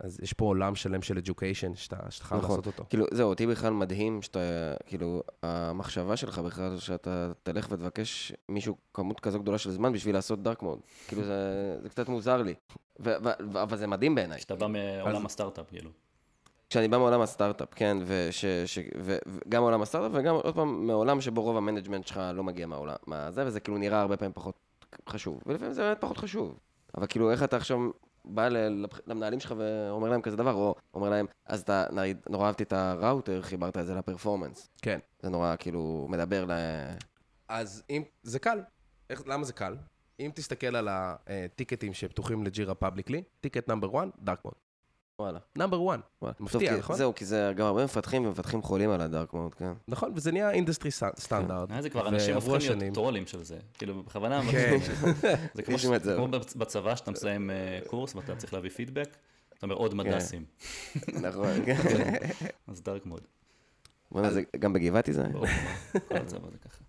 אז 0.00 0.20
יש 0.22 0.32
פה 0.32 0.44
עולם 0.44 0.74
שלם 0.74 1.02
של 1.02 1.18
education 1.18 1.74
שאתה 1.74 1.96
שאתה 2.10 2.24
חייב 2.24 2.40
נכון. 2.40 2.50
לעשות 2.50 2.66
אותו. 2.66 2.84
כאילו, 2.88 3.06
זהו, 3.12 3.28
אותי 3.28 3.46
בכלל 3.46 3.72
מדהים 3.72 4.22
שאתה, 4.22 4.40
כאילו, 4.86 5.22
המחשבה 5.42 6.16
שלך 6.16 6.38
בכלל, 6.38 6.78
שאתה 6.78 7.32
תלך 7.42 7.68
ותבקש 7.70 8.32
מישהו 8.48 8.76
כמות 8.94 9.20
כזו 9.20 9.40
גדולה 9.40 9.58
של 9.58 9.70
זמן 9.70 9.92
בשביל 9.92 10.14
לעשות 10.14 10.42
dark 10.42 10.62
mode. 10.62 10.78
כאילו, 11.08 11.24
זה, 11.24 11.76
זה 11.82 11.88
קצת 11.88 12.08
מוזר 12.08 12.42
לי. 12.42 12.54
ו- 13.00 13.14
ו- 13.24 13.62
אבל 13.62 13.76
זה 13.76 13.86
מדהים 13.86 14.14
בעיניי. 14.14 14.38
כשאתה 14.38 14.56
בא 14.56 14.66
מעולם 14.66 15.26
הסטארט-אפ, 15.26 15.70
כאילו. 15.70 15.90
כשאני 16.70 16.88
בא 16.88 16.98
מעולם 16.98 17.20
הסטארט-אפ, 17.20 17.74
כן, 17.74 17.96
וש, 18.06 18.44
ש, 18.44 18.78
ו, 18.98 19.16
וגם 19.26 19.62
מעולם 19.62 19.82
הסטארט-אפ, 19.82 20.12
וגם 20.14 20.34
עוד 20.34 20.54
פעם 20.54 20.86
מעולם 20.86 21.20
שבו 21.20 21.42
רוב 21.42 21.56
ה 21.56 21.61
management 21.61 22.06
שלך 22.06 22.20
לא 22.34 22.44
מגיע 22.44 22.66
מהעולם, 22.66 22.96
מהזה, 23.06 23.46
וזה 23.46 23.60
כאילו 23.60 23.78
נראה 23.78 24.00
הרבה 24.00 24.16
פעמים 24.16 24.32
פחות 24.32 24.58
חשוב. 25.08 25.40
ולפעמים 25.46 25.72
זה 25.72 25.82
באמת 25.82 25.98
פחות 26.00 26.18
חשוב. 26.18 26.58
אבל 26.96 27.06
כאילו, 27.06 27.30
איך 27.30 27.42
אתה 27.42 27.56
עכשיו 27.56 27.78
בא 28.24 28.48
למנהלים 29.06 29.40
שלך 29.40 29.54
ואומר 29.58 30.08
להם 30.08 30.22
כזה 30.22 30.36
דבר, 30.36 30.54
או 30.54 30.74
אומר 30.94 31.10
להם, 31.10 31.26
אז 31.46 31.60
אתה, 31.60 31.86
נגיד, 31.92 32.18
נורא 32.30 32.46
אהבתי 32.46 32.62
את 32.62 32.72
הראוטר, 32.72 33.42
חיברת 33.42 33.76
את 33.76 33.86
זה 33.86 33.94
ל 33.94 34.00
performance. 34.00 34.70
כן. 34.82 34.98
זה 35.22 35.30
נורא, 35.30 35.54
כאילו, 35.58 36.06
מדבר 36.10 36.44
ל... 36.44 36.50
אז 37.48 37.82
אם, 37.90 38.02
זה 38.22 38.38
קל. 38.38 38.60
איך, 39.10 39.22
למה 39.26 39.44
זה 39.44 39.52
קל? 39.52 39.76
אם 40.20 40.30
תסתכל 40.34 40.76
על 40.76 40.88
הטיקטים 40.90 41.94
שפתוחים 41.94 42.44
לג'ירה 42.44 42.74
publicly, 42.74 43.22
טיקט 43.40 43.68
נאמבר 43.68 43.98
1, 43.98 44.08
דארק 44.18 44.44
מוד. 44.44 44.54
וואלה. 45.18 45.38
number 45.56 45.76
1. 45.76 46.00
וואלה. 46.22 46.34
מפתיע, 46.40 46.76
נכון? 46.76 46.96
זהו, 46.96 47.14
כי 47.14 47.24
זה 47.24 47.52
גם 47.56 47.66
הרבה 47.66 47.84
מפתחים 47.84 48.26
ומפתחים 48.26 48.62
חולים 48.62 48.90
על 48.90 49.00
ה 49.00 49.06
dark 49.06 49.32
mode, 49.32 49.54
כן. 49.54 49.72
נכון, 49.88 50.12
וזה 50.14 50.32
נהיה 50.32 50.50
industry 50.50 50.90
סטנדרט. 51.18 51.70
אה, 51.70 51.82
זה 51.82 51.90
כבר 51.90 52.08
אנשים 52.08 52.36
השנים. 52.36 52.78
להיות 52.78 52.94
טרולים 52.94 53.26
של 53.26 53.44
זה. 53.44 53.58
כאילו, 53.74 54.02
בכוונה, 54.02 54.42
כן. 54.50 54.78
זה 55.54 55.62
כמו 55.62 56.28
בצבא, 56.56 56.96
שאתה 56.96 57.10
מסיים 57.10 57.50
אה, 57.50 57.78
קורס 57.86 58.14
ואתה 58.14 58.36
צריך 58.36 58.54
להביא 58.54 58.70
פידבק, 58.70 59.16
אתה 59.58 59.66
אומר 59.66 59.74
עוד 59.74 59.94
מדסים. 59.94 60.44
נכון, 61.22 61.64
כן. 61.66 61.76
אז 62.68 62.82
דארק 62.82 63.06
מוד. 63.06 63.22
זה 64.28 64.42
גם 64.58 64.72
בגבעתי 64.72 65.12
זה? 65.12 65.28
מה, 65.28 65.40
כל 66.08 66.16
הצבא 66.16 66.48
זה 66.50 66.58
ככה. 66.58 66.84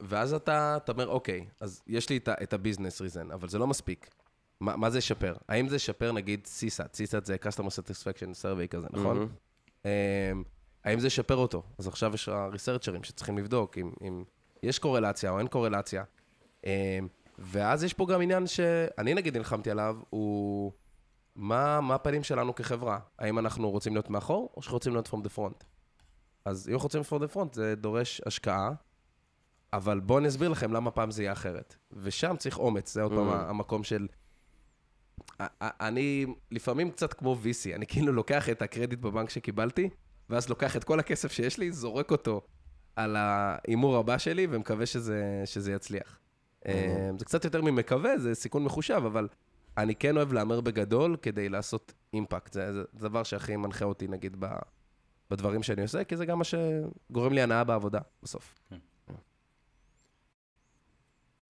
ואז 0.00 0.34
אתה, 0.34 0.76
אתה 0.76 0.92
אומר, 0.92 1.08
אוקיי, 1.08 1.46
אז 1.60 1.82
יש 1.86 2.08
לי 2.08 2.20
את 2.26 2.52
הביזנס 2.52 3.00
ריזן, 3.00 3.30
אבל 3.30 3.48
זה 3.48 3.58
לא 3.58 3.66
מספיק. 3.66 4.10
מה, 4.62 4.76
מה 4.76 4.90
זה 4.90 4.98
ישפר? 4.98 5.34
האם 5.48 5.68
זה 5.68 5.76
ישפר, 5.76 6.12
נגיד, 6.12 6.48
CSAT? 6.58 6.94
CSAT 6.94 7.24
זה 7.24 7.36
Customer 7.42 7.68
Satisfaction 7.68 8.42
Survey 8.42 8.66
כזה, 8.70 8.86
נכון? 8.90 9.28
אמ, 9.84 9.90
האם 10.84 11.00
זה 11.00 11.06
ישפר 11.06 11.36
אותו? 11.36 11.62
אז 11.78 11.86
עכשיו 11.88 12.14
יש 12.14 12.28
ריסרצ'רים 12.28 13.04
שצריכים 13.04 13.38
לבדוק 13.38 13.78
אם, 13.78 13.92
אם 14.02 14.24
יש 14.62 14.78
קורלציה 14.78 15.30
או 15.30 15.38
אין 15.38 15.46
קורלציה. 15.46 16.04
אמ, 16.64 16.70
ואז 17.38 17.84
יש 17.84 17.94
פה 17.94 18.06
גם 18.06 18.20
עניין 18.20 18.46
שאני 18.46 19.14
נגיד 19.14 19.36
נלחמתי 19.36 19.70
עליו, 19.70 19.96
הוא 20.10 20.72
מה, 21.36 21.80
מה 21.80 21.94
הפנים 21.94 22.22
שלנו 22.22 22.54
כחברה? 22.54 22.98
האם 23.18 23.38
אנחנו 23.38 23.70
רוצים 23.70 23.92
להיות 23.92 24.10
מאחור 24.10 24.52
או 24.56 24.62
שרוצים 24.62 24.92
להיות 24.92 25.08
from 25.08 25.26
the 25.26 25.38
front? 25.38 25.64
אז 26.44 26.68
אם 26.68 26.74
אנחנו 26.74 26.86
רוצים 26.86 27.00
from 27.00 27.22
the 27.22 27.34
front 27.34 27.54
זה 27.54 27.74
דורש 27.76 28.20
השקעה, 28.26 28.72
אבל 29.72 30.00
בואו 30.00 30.18
אני 30.18 30.28
אסביר 30.28 30.48
לכם 30.48 30.72
למה 30.72 30.90
פעם 30.90 31.10
זה 31.10 31.22
יהיה 31.22 31.32
אחרת. 31.32 31.76
ושם 31.92 32.36
צריך 32.38 32.58
אומץ, 32.58 32.94
זה 32.94 33.02
עוד 33.02 33.12
פעם 33.12 33.30
Mm. 33.30 33.50
המקום 33.50 33.84
של... 33.84 34.06
אני 35.60 36.26
לפעמים 36.50 36.90
קצת 36.90 37.12
כמו 37.12 37.36
VC, 37.42 37.74
אני 37.74 37.86
כאילו 37.86 38.12
לוקח 38.12 38.48
את 38.48 38.62
הקרדיט 38.62 38.98
בבנק 38.98 39.30
שקיבלתי, 39.30 39.88
ואז 40.30 40.48
לוקח 40.48 40.76
את 40.76 40.84
כל 40.84 41.00
הכסף 41.00 41.32
שיש 41.32 41.58
לי, 41.58 41.72
זורק 41.72 42.10
אותו 42.10 42.40
על 42.96 43.16
ההימור 43.16 43.96
הבא 43.96 44.18
שלי, 44.18 44.46
ומקווה 44.50 44.86
שזה, 44.86 45.42
שזה 45.44 45.72
יצליח. 45.72 46.18
אה, 46.66 47.10
זה 47.18 47.24
קצת 47.24 47.44
יותר 47.44 47.62
ממקווה, 47.62 48.18
זה 48.18 48.34
סיכון 48.34 48.64
מחושב, 48.64 49.02
אבל 49.06 49.28
אני 49.76 49.94
כן 49.94 50.16
אוהב 50.16 50.32
להמר 50.32 50.60
בגדול 50.60 51.16
כדי 51.22 51.48
לעשות 51.48 51.92
אימפקט. 52.14 52.52
זה, 52.52 52.72
זה 52.72 52.82
דבר 52.94 53.22
שהכי 53.22 53.56
מנחה 53.56 53.84
אותי, 53.84 54.08
נגיד, 54.08 54.36
ב, 54.38 54.46
בדברים 55.30 55.62
שאני 55.62 55.82
עושה, 55.82 56.04
כי 56.04 56.16
זה 56.16 56.26
גם 56.26 56.38
מה 56.38 56.44
שגורם 56.44 57.32
לי 57.32 57.42
הנאה 57.42 57.64
בעבודה, 57.64 58.00
בסוף. 58.22 58.54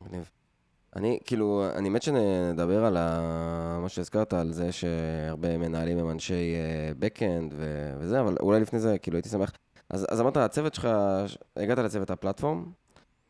מגניב. 0.00 0.30
אני, 0.96 1.18
כאילו, 1.24 1.66
אני 1.74 1.88
מת 1.88 2.02
שנדבר 2.02 2.84
על 2.84 2.96
ה... 2.96 3.78
מה 3.82 3.88
שהזכרת, 3.88 4.32
על 4.32 4.52
זה 4.52 4.72
שהרבה 4.72 5.58
מנהלים 5.58 5.98
הם 5.98 6.10
אנשי 6.10 6.54
backend 6.98 7.54
וזה, 7.98 8.20
אבל 8.20 8.36
אולי 8.40 8.60
לפני 8.60 8.78
זה, 8.78 8.98
כאילו, 8.98 9.16
הייתי 9.16 9.28
שמח. 9.28 9.52
אז, 9.90 10.06
אז 10.10 10.20
אמרת, 10.20 10.36
הצוות 10.36 10.74
שלך, 10.74 10.88
הגעת 11.56 11.78
לצוות 11.78 12.10
ה 12.10 12.15
platform, 12.15 12.64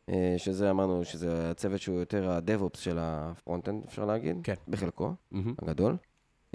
אה, 0.09 0.33
שזה 0.37 0.69
אמרנו, 0.71 1.05
שזה 1.05 1.51
הצוות 1.51 1.81
שהוא 1.81 1.99
יותר 1.99 2.29
ה-DevOps 2.29 2.77
של 2.77 2.97
ה 3.01 3.08
front-end, 3.08 3.83
אפשר 3.87 4.05
להגיד, 4.05 4.37
כן. 4.43 4.53
בחלקו, 4.67 5.13
מהמם. 5.31 5.53
הגדול. 5.61 5.97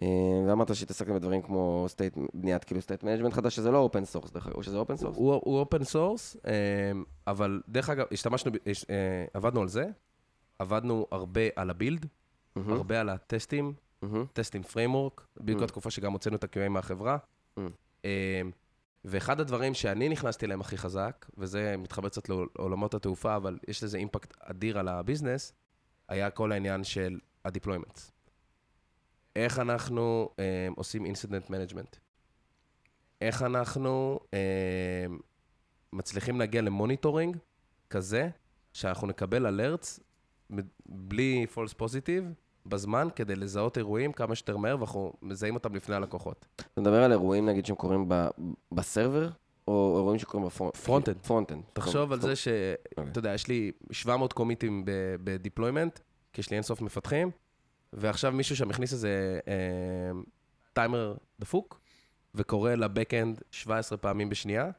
אה, 0.02 0.08
ואמרת 0.46 0.74
שהתעסקתם 0.74 1.14
בדברים 1.14 1.42
כמו 1.42 1.84
state, 1.88 2.18
בניית 2.34 2.64
כאילו 2.64 2.82
state 2.82 3.02
management 3.02 3.32
חדש, 3.32 3.56
שזה 3.56 3.70
לא 3.70 3.78
open 3.78 4.04
source, 4.04 4.30
דרך 4.30 4.46
אגב, 4.46 4.56
או 4.56 4.62
שזה 4.62 4.78
open 4.78 4.96
source? 4.96 5.16
הוא 5.16 5.58
open 5.58 5.84
source, 5.84 6.36
אבל 7.26 7.60
דרך 7.68 7.90
אגב, 7.90 8.06
השתמשנו, 8.12 8.52
אה, 8.90 9.24
עבדנו 9.34 9.60
על 9.60 9.68
זה, 9.68 9.84
עבדנו 10.58 11.06
הרבה 11.10 11.40
על 11.56 11.70
ה 11.70 11.76
build, 11.76 12.06
הרבה 12.56 13.00
על 13.00 13.08
הטסטים, 13.08 13.74
טסטים 14.32 14.62
framework, 14.62 15.26
בדיוק 15.36 15.60
Mm. 15.60 15.64
התקופה 15.64 15.90
שגם 15.90 16.12
הוצאנו 16.12 16.36
את 16.36 16.44
ה-QA 16.44 16.68
מהחברה. 16.68 17.18
Mm. 17.58 17.60
אה, 18.04 18.42
ואחד 19.04 19.40
הדברים 19.40 19.74
שאני 19.74 20.08
נכנסתי 20.08 20.46
אליהם 20.46 20.60
הכי 20.60 20.76
חזק, 20.78 21.26
וזה 21.38 21.76
מתחבר 21.78 22.08
קצת 22.08 22.28
לעולמות 22.28 22.94
התעופה, 22.94 23.36
אבל 23.36 23.58
יש 23.68 23.84
לזה 23.84 23.98
אימפקט 23.98 24.34
אדיר 24.40 24.78
על 24.78 24.88
הביזנס, 24.88 25.52
היה 26.08 26.30
כל 26.30 26.52
העניין 26.52 26.84
של 26.84 27.18
ה-deployments. 27.44 28.10
איך 29.36 29.58
אנחנו 29.58 30.30
אה, 30.38 30.68
עושים 30.76 31.06
incident 31.06 31.50
management? 31.50 31.96
איך 33.20 33.42
אנחנו 33.42 34.20
אה, 34.34 35.06
מצליחים 35.92 36.38
להגיע 36.38 36.62
ל 36.62 36.69
monitoring 36.69 37.36
כזה, 37.90 38.28
שאנחנו 38.72 39.06
נקבל 39.06 39.46
alerts 39.46 40.00
בלי 40.86 41.46
false 41.54 41.74
positive 41.82 42.24
בזמן, 42.66 43.08
כדי 43.16 43.36
לזהות 43.36 43.78
אירועים 43.78 44.12
כמה 44.12 44.34
שיותר 44.34 44.56
מהר, 44.56 44.76
ואנחנו 44.78 45.12
מזהים 45.22 45.54
אותם 45.54 45.74
לפני 45.74 45.94
הלקוחות. 45.94 46.46
אתה 46.56 46.80
מדבר 46.80 47.02
על 47.02 47.12
אירועים, 47.12 47.46
נגיד, 47.48 47.66
שהם 47.66 47.76
קורים 47.76 48.04
ב- 48.08 48.28
ב 48.72 48.80
server, 48.80 49.30
או 49.68 49.94
אירועים 49.96 50.18
שקורים 50.18 50.46
ב 50.46 50.51
front? 50.51 50.76
front-end. 50.76 51.16
front-end. 51.16 51.62
תחשוב 51.72 52.12
על 52.12 52.20
זה 52.20 52.36
שאתה 52.36 53.18
יודע, 53.18 53.34
יש 53.34 53.48
לי 53.48 53.72
700 53.92 54.32
קומיטים 54.32 54.82
ב 55.24 55.31
deployment, 55.31 55.98
כי 56.32 56.40
יש 56.40 56.50
לי 56.50 56.54
אינסוף 56.56 56.80
מפתחים, 56.82 57.30
ועכשיו 57.92 58.32
מישהו 58.32 58.56
שם 58.56 58.70
הכניס 58.70 58.92
איזה 58.92 59.40
אה, 59.48 60.20
טיימר 60.72 61.14
דפוק, 61.40 61.80
וקורא 62.34 62.74
ל 62.74 62.82
back-end 62.82 63.42
17 63.50 63.98
פעמים 63.98 64.28
בשנייה, 64.28 64.70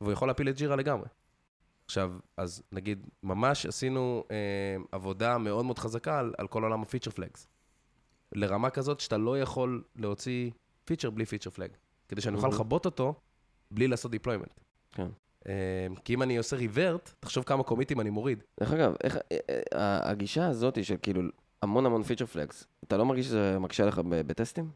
והוא 0.00 0.12
יכול 0.12 0.28
להפיל 0.28 0.48
את 0.48 0.56
ג'ירה 0.56 0.76
לגמרי. 0.76 1.06
עכשיו, 1.92 2.12
אז 2.36 2.62
נגיד, 2.72 3.06
ממש 3.22 3.66
עשינו 3.66 4.24
אה, 4.30 4.36
עבודה 4.92 5.38
מאוד 5.38 5.64
מאוד 5.64 5.78
חזקה 5.78 6.18
על, 6.18 6.34
על 6.38 6.46
כל 6.46 6.62
עולם 6.62 6.82
ה 6.82 6.86
feature 6.86 7.10
flags. 7.10 7.46
לרמה 8.32 8.70
כזאת 8.70 9.00
שאתה 9.00 9.16
לא 9.16 9.40
יכול 9.40 9.82
להוציא 9.96 10.50
feature 10.84 11.10
בלי 11.10 11.26
feature 11.26 11.50
flag, 11.50 11.70
כדי 12.08 12.20
שאני 12.20 12.36
אוכל 12.36 12.46
מהמם. 12.46 12.60
לכבות 12.60 12.84
אותו 12.84 13.14
בלי 13.70 13.88
לעשות 13.88 14.10
deployment. 14.10 14.60
כן. 14.92 15.06
אה, 15.46 15.86
כי 16.04 16.14
אם 16.14 16.22
אני 16.22 16.36
עושה 16.36 16.56
revert, 16.56 17.14
תחשוב 17.20 17.44
כמה 17.44 17.62
קומיטים 17.62 18.00
אני 18.00 18.10
מוריד. 18.10 18.42
דרך 18.60 18.72
אגב, 18.72 18.94
איך, 19.04 19.16
אה, 19.16 19.38
אה, 19.74 20.10
הגישה 20.10 20.48
הזאת 20.48 20.84
של 20.84 20.96
כאילו 21.02 21.22
המון 21.62 21.86
המון 21.86 22.02
feature 22.02 22.26
flags, 22.26 22.66
אתה 22.84 22.96
לא 22.96 23.06
מרגיש 23.06 23.26
שזה 23.26 23.58
מקשה 23.58 23.84
לך 23.84 23.98
בטסטים? 23.98 24.70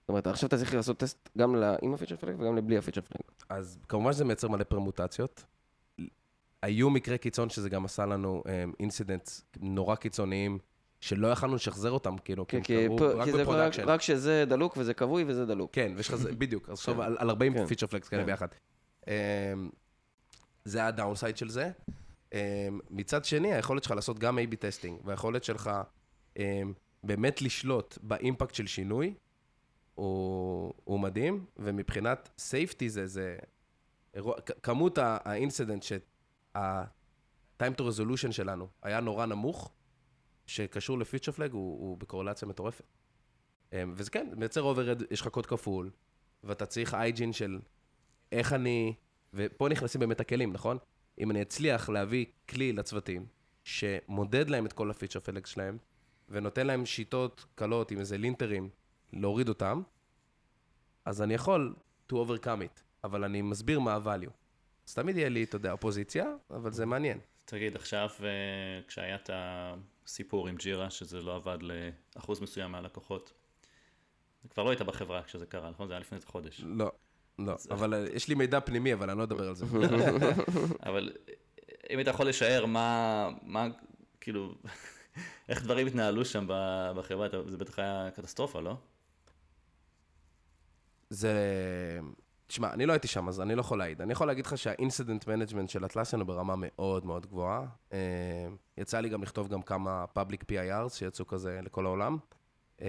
זאת 0.00 0.08
אומרת, 0.08 0.26
עכשיו 0.26 0.46
אתה 0.46 0.56
צריך 0.56 0.74
לעשות 0.74 0.98
טסט 0.98 1.28
גם 1.38 1.54
עם 1.82 1.94
ה 1.94 1.97
feature 1.97 2.16
flag 2.16 2.40
וגם 2.40 2.56
לבלי 2.56 2.78
ה 2.78 2.81
feature 2.81 3.00
flag. 3.00 3.22
אז 3.48 3.78
כמובן 3.88 4.12
שזה 4.12 4.24
מייצר 4.24 4.48
מלא 4.48 4.64
פרמוטציות. 4.64 5.44
היו 6.62 6.90
מקרי 6.90 7.18
קיצון 7.18 7.50
שזה 7.50 7.68
גם 7.68 7.84
עשה 7.84 8.06
לנו 8.06 8.42
incidents 8.80 9.44
נורא 9.60 9.94
קיצוניים, 9.96 10.58
שלא 11.00 11.28
יכלנו 11.28 11.54
לשחזר 11.54 11.90
אותם, 11.90 12.18
כאילו, 12.18 12.46
כי 12.46 12.62
כן, 12.62 12.74
הם 12.90 12.96
קרו 12.98 13.08
רק 13.18 13.28
ב 13.28 13.33
production. 13.33 13.82
רק 13.88 14.02
שזה 14.02 14.44
דלוק 14.48 14.74
וזה 14.76 14.94
כבוי 14.94 15.24
וזה 15.26 15.46
דלוק. 15.46 15.70
כן, 15.74 15.92
ויש 15.96 16.08
לך, 16.08 16.14
זה- 16.14 16.32
בדיוק, 16.38 16.68
אז 16.68 16.78
תחשוב 16.78 17.00
על 17.00 17.16
על 17.18 17.30
40 17.30 17.54
כן. 17.54 17.66
feature 17.66 17.86
flags 17.86 18.08
כאלה 18.08 18.22
כן. 18.22 18.26
ביחד. 18.26 18.48
אמ, 19.06 19.12
זה 20.64 20.86
ה 20.86 20.92
downside 20.92 21.36
של 21.36 21.48
זה. 21.48 21.70
אמ, 22.32 22.38
מצד 22.90 23.24
שני, 23.24 23.54
היכולת 23.54 23.82
שלך 23.84 23.92
לעשות 23.92 24.18
גם 24.18 24.38
A-B 24.38 24.56
testing, 24.56 25.00
והיכולת 25.04 25.44
שלך 25.44 25.70
אמ, 26.38 26.72
באמת 27.04 27.42
לשלוט 27.42 27.98
באימפקט 28.02 28.54
של 28.54 28.66
שינוי, 28.66 29.14
הוא, 29.94 30.72
הוא 30.84 31.00
מדהים, 31.00 31.44
ומבחינת 31.56 32.28
safety 32.50 32.88
זה, 32.88 33.06
זה 33.06 33.36
אירוע, 34.14 34.34
כמות 34.62 34.98
ה 35.02 35.11
incident 35.11 35.82
שה-time 36.56 37.74
to 37.78 37.82
resolution 37.82 38.32
שלנו 38.32 38.68
היה 38.82 39.00
נורא 39.00 39.26
נמוך, 39.26 39.72
שקשור 40.46 40.98
ל 40.98 41.02
feature 41.02 41.32
flag, 41.32 41.52
הוא, 41.52 41.80
הוא 41.80 41.98
בקורלציה 41.98 42.48
מטורפת. 42.48 42.84
אמ, 43.72 43.92
וזה 43.96 44.10
כן, 44.10 44.28
מייצר 44.36 44.62
overhead, 44.62 45.02
יש 45.12 45.20
לך 45.20 45.28
קוד 45.28 45.46
כפול, 45.46 45.90
ואתה 46.44 46.66
צריך 46.66 46.94
hygiene 46.94 47.32
של 47.32 47.60
איך 48.32 48.52
אני, 48.52 48.94
ופה 49.34 49.68
נכנסים 49.68 50.00
באמת 50.00 50.20
הכלים, 50.20 50.52
נכון? 50.52 50.78
אם 51.18 51.30
אני 51.30 51.42
אצליח 51.42 51.88
להביא 51.88 52.26
כלי 52.48 52.72
לצוותים, 52.72 53.26
שמודד 53.64 54.50
להם 54.50 54.66
את 54.66 54.72
כל 54.72 54.90
הפיצ'ר 54.90 55.20
פלג 55.20 55.46
שלהם, 55.46 55.78
ונותן 56.28 56.66
להם 56.66 56.86
שיטות 56.86 57.46
קלות 57.54 57.90
עם 57.90 57.98
איזה 57.98 58.18
לינטרים, 58.18 58.68
להוריד 59.12 59.48
אותם, 59.48 59.82
אז 61.04 61.22
אני 61.22 61.34
יכול 61.34 61.74
to 62.12 62.14
overcome 62.14 62.62
it, 62.62 62.80
אבל 63.04 63.24
אני 63.24 63.42
מסביר 63.42 63.80
מה 63.80 63.94
ה-value. 63.94 64.41
אז 64.88 64.94
תמיד 64.94 65.16
יהיה 65.16 65.28
לי, 65.28 65.44
אתה 65.44 65.56
יודע, 65.56 65.72
אופוזיציה, 65.72 66.26
אבל 66.50 66.72
זה 66.72 66.86
מעניין. 66.86 67.18
תגיד, 67.44 67.76
עכשיו 67.76 68.08
אה, 68.24 68.28
כשהיה 68.88 69.14
את 69.14 69.30
הסיפור 69.32 70.48
עם 70.48 70.56
ג'ירה, 70.56 70.90
שזה 70.90 71.22
לא 71.22 71.36
עבד 71.36 71.58
לאחוז 72.16 72.40
מסוים 72.40 72.72
מהלקוחות, 72.72 73.32
כבר 74.50 74.62
לא 74.62 74.70
היית 74.70 74.82
בחברה 74.82 75.22
כשזה 75.22 75.46
קרה, 75.46 75.70
נכון? 75.70 75.88
זה 75.88 75.94
היה 75.94 76.00
לפני 76.00 76.16
איזה 76.16 76.26
חודש. 76.26 76.60
לא, 76.64 76.92
לא, 77.38 77.54
אבל 77.70 77.94
אה, 77.94 78.06
יש 78.12 78.28
לי 78.28 78.34
מידע 78.34 78.60
פנימי, 78.60 78.94
אבל 78.94 79.10
אני 79.10 79.18
לא 79.18 79.24
אדבר 79.24 79.48
על 79.48 79.54
זה. 79.54 79.66
אבל 80.86 81.12
אם 81.90 81.98
היית 81.98 82.08
יכול 82.08 82.28
לשער 82.28 82.66
מה, 82.66 83.28
מה, 83.42 83.66
כאילו, 84.20 84.54
איך 85.48 85.62
דברים 85.62 85.86
התנהלו 85.86 86.24
שם 86.24 86.46
בחברה, 86.96 87.26
אתה- 87.26 87.50
זה 87.50 87.56
בטח 87.56 87.78
היה 87.78 88.08
קטסטרופה, 88.16 88.60
לא? 88.60 88.76
זה... 91.10 91.32
תשמע, 92.52 92.72
אני 92.72 92.86
לא 92.86 92.92
הייתי 92.92 93.08
שם, 93.08 93.28
אז 93.28 93.40
אני 93.40 93.54
לא 93.54 93.60
יכול 93.60 93.78
להעיד. 93.78 94.02
אני 94.02 94.12
יכול 94.12 94.26
להגיד 94.26 94.46
לך 94.46 94.58
שה 94.58 94.77
incident 94.77 95.26
management 95.26 95.68
של 95.68 95.84
אטלסיאן 95.84 96.20
הוא 96.20 96.26
ברמה 96.26 96.54
מאוד 96.58 97.06
מאוד 97.06 97.26
גבוהה. 97.26 97.64
אה, 97.92 97.98
יצא 98.78 99.00
לי 99.00 99.08
גם 99.08 99.22
לכתוב 99.22 99.48
גם 99.48 99.62
כמה 99.62 100.04
public 100.12 100.44
PIRs 100.52 100.88
שיצאו 100.94 101.26
כזה 101.26 101.60
לכל 101.62 101.86
העולם. 101.86 102.16
אה, 102.82 102.86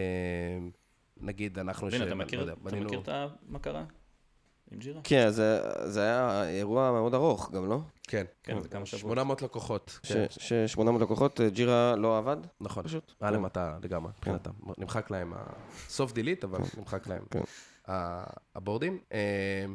נגיד, 1.18 1.60
אנחנו... 1.60 1.88
הנה, 1.88 1.98
ש- 1.98 2.02
אתה 2.02 2.10
לא 2.10 2.16
מכיר 2.16 2.40
יודע, 2.40 2.54
אתה 2.54 2.62
בנינו- 2.64 2.86
מכיר 2.86 3.00
את 3.00 3.08
ה- 3.10 3.28
מה 3.48 3.60
קרה 3.60 3.84
עם 4.72 4.80
ג'ירה? 4.80 5.02
כן, 5.04 5.30
זה, 5.30 5.60
זה 5.86 6.02
היה 6.02 6.50
אירוע 6.50 6.92
מאוד 6.92 7.14
ארוך 7.14 7.52
גם, 7.52 7.70
לא? 7.70 7.80
כן. 8.04 8.26
כן, 8.44 8.60
זה 8.62 8.70
כמה 8.70 8.86
שבועות. 8.86 9.02
800 9.02 9.42
לקוחות. 9.42 10.00
ש- 10.04 10.12
כן, 10.12 10.26
ש-800 10.30 11.02
לקוחות, 11.02 11.42
אה, 11.42 11.50
ג'ירה 11.50 11.96
לא 11.96 12.18
עבד? 12.18 12.38
נכון. 12.62 12.84
פשוט. 12.84 13.14
היה 13.22 13.32
להם 13.32 13.46
אתה 13.46 13.78
לגמרי, 13.84 14.12
מבחינתם. 14.18 14.52
נמחק 14.78 15.12
להם 15.12 15.34
ה-soft 15.34 16.12
delete, 16.12 16.44
אבל 16.46 16.60
נמחק 16.78 17.08
להם 17.08 17.24
כן. 17.32 17.40
ה- 17.40 17.44
הבורדים. 17.88 19.00
אה, 19.14 19.66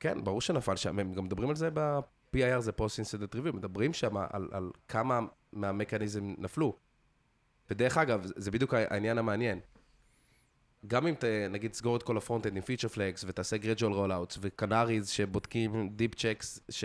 כן, 0.00 0.24
ברור 0.24 0.40
שנפל 0.40 0.76
שם, 0.76 0.98
הם 0.98 1.12
גם 1.12 1.24
מדברים 1.24 1.50
על 1.50 1.56
זה 1.56 1.70
ב-PIR, 1.74 2.60
זה 2.60 2.70
Post-Incident 2.70 3.34
Review, 3.34 3.52
מדברים 3.52 3.92
שם 3.92 4.16
על, 4.16 4.48
על 4.52 4.70
כמה 4.88 5.20
מהמכניזם 5.52 6.34
נפלו. 6.38 6.76
ודרך 7.70 7.98
אגב, 7.98 8.26
זה 8.36 8.50
בדיוק 8.50 8.74
העניין 8.74 9.18
המעניין. 9.18 9.60
גם 10.86 11.06
אם 11.06 11.14
ת, 11.14 11.24
נגיד 11.50 11.70
תסגור 11.70 11.96
את 11.96 12.02
כל 12.02 12.16
ה 12.16 12.20
front-end 12.20 12.56
עם 12.56 12.62
feature 12.62 12.88
flags 12.88 13.24
ותעשה 13.28 13.56
gradual 13.56 13.92
rollouts 13.92 14.38
ו 14.40 14.48
canaries 14.48 15.08
שבודקים 15.08 15.88
deep 15.88 16.14
checks, 16.14 16.60
ש, 16.70 16.84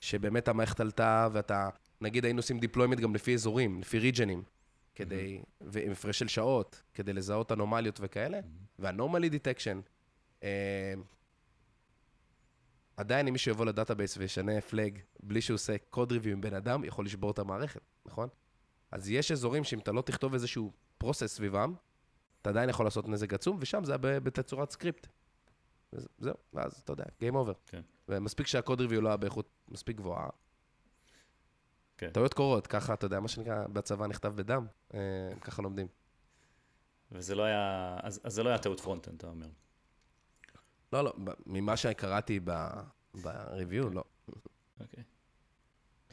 שבאמת 0.00 0.48
המערכת 0.48 0.80
עלתה 0.80 1.28
ואתה, 1.32 1.68
נגיד 2.00 2.24
היינו 2.24 2.38
עושים 2.38 2.58
deployment 2.58 3.00
גם 3.00 3.14
לפי 3.14 3.34
אזורים, 3.34 3.80
לפי 3.80 3.98
ריג'נים, 3.98 4.42
כדי, 4.94 5.42
ועם 5.60 5.92
הפרש 5.92 6.18
של 6.18 6.28
שעות, 6.28 6.82
כדי 6.94 7.12
לזהות 7.12 7.52
אנומליות 7.52 7.98
וכאלה, 8.02 8.40
ו 8.78 8.84
anomaly 8.84 9.28
detection. 9.28 9.80
עדיין 12.96 13.26
אם 13.26 13.32
מישהו 13.32 13.50
יבוא 13.50 13.66
ל 13.66 13.72
database 13.72 14.16
וישנה 14.16 14.60
flag 14.60 14.98
בלי 15.22 15.40
שהוא 15.40 15.54
עושה 15.54 15.76
code 15.90 16.12
review 16.12 16.32
עם 16.32 16.40
בן 16.40 16.54
אדם, 16.54 16.84
יכול 16.84 17.04
לשבור 17.04 17.30
את 17.30 17.38
המערכת, 17.38 17.80
נכון? 18.06 18.28
אז 18.90 19.10
יש 19.10 19.32
אזורים 19.32 19.64
שאם 19.64 19.78
אתה 19.78 19.92
לא 19.92 20.02
תכתוב 20.02 20.32
איזשהו 20.34 20.72
process 20.98 21.34
סביבם, 21.34 21.74
אתה 22.42 22.50
עדיין 22.50 22.68
יכול 22.68 22.86
לעשות 22.86 23.08
נזק 23.08 23.34
עצום, 23.34 23.56
ושם 23.60 23.84
זה 23.84 23.92
היה 23.92 24.20
בתצורת 24.20 24.70
סקריפט. 24.70 25.06
זהו, 26.18 26.34
ואז 26.52 26.80
אתה 26.84 26.92
יודע, 26.92 27.04
Game 27.04 27.34
over. 27.34 27.54
כן. 27.66 27.82
ומספיק 28.08 28.46
שה 28.46 28.61
code 28.61 28.80
review 28.80 29.00
לא 29.00 29.08
היה 29.08 29.16
באיכות 29.16 29.48
מספיק 29.68 29.96
גבוהה. 29.96 30.28
כן. 31.98 32.10
טעויות 32.10 32.34
קורות, 32.34 32.66
ככה, 32.66 32.94
אתה 32.94 33.06
יודע, 33.06 33.20
מה 33.20 33.28
שנקרא, 33.28 33.66
בצבא 33.66 34.06
נכתב 34.06 34.32
בדם, 34.36 34.66
אה, 34.94 34.98
ככה 35.40 35.62
לומדים. 35.62 35.86
וזה 37.12 37.34
לא 37.34 37.42
היה, 37.42 37.96
אז, 38.02 38.20
אז 38.24 38.34
זה 38.34 38.42
לא 38.42 38.48
היה 38.48 38.58
טעות 38.58 38.80
front-end, 38.80 39.16
אתה 39.16 39.26
אומר. 39.26 39.48
לא, 40.92 41.04
לא, 41.04 41.12
ממה 41.46 41.76
שקראתי 41.76 42.40
ב- 42.44 42.80
בריוויו, 43.14 43.90
לא. 43.90 44.04
אוקיי. 44.80 45.04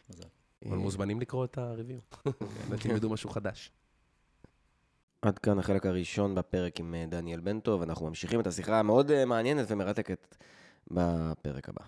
מזל. 0.09 0.27
אבל 0.65 0.77
מוזמנים 0.77 1.19
לקרוא 1.19 1.45
את 1.45 1.57
הריוויו. 1.57 1.99
ותלמדו 2.69 3.09
משהו 3.13 3.29
חדש. 3.29 3.71
עד 5.21 5.39
כאן 5.39 5.59
החלק 5.59 5.85
הראשון 5.85 6.35
בפרק 6.35 6.79
עם 6.79 6.95
אה, 6.95 7.05
דניאל 7.09 7.39
בנטו, 7.39 7.77
ואנחנו 7.79 8.07
ממשיכים 8.07 8.39
את 8.39 8.47
השיחה 8.47 8.79
המאוד 8.79 9.11
אה, 9.11 9.25
מעניינת 9.25 9.65
ומרתקת 9.69 10.35
בפרק 10.91 11.69
הבא. 11.69 11.83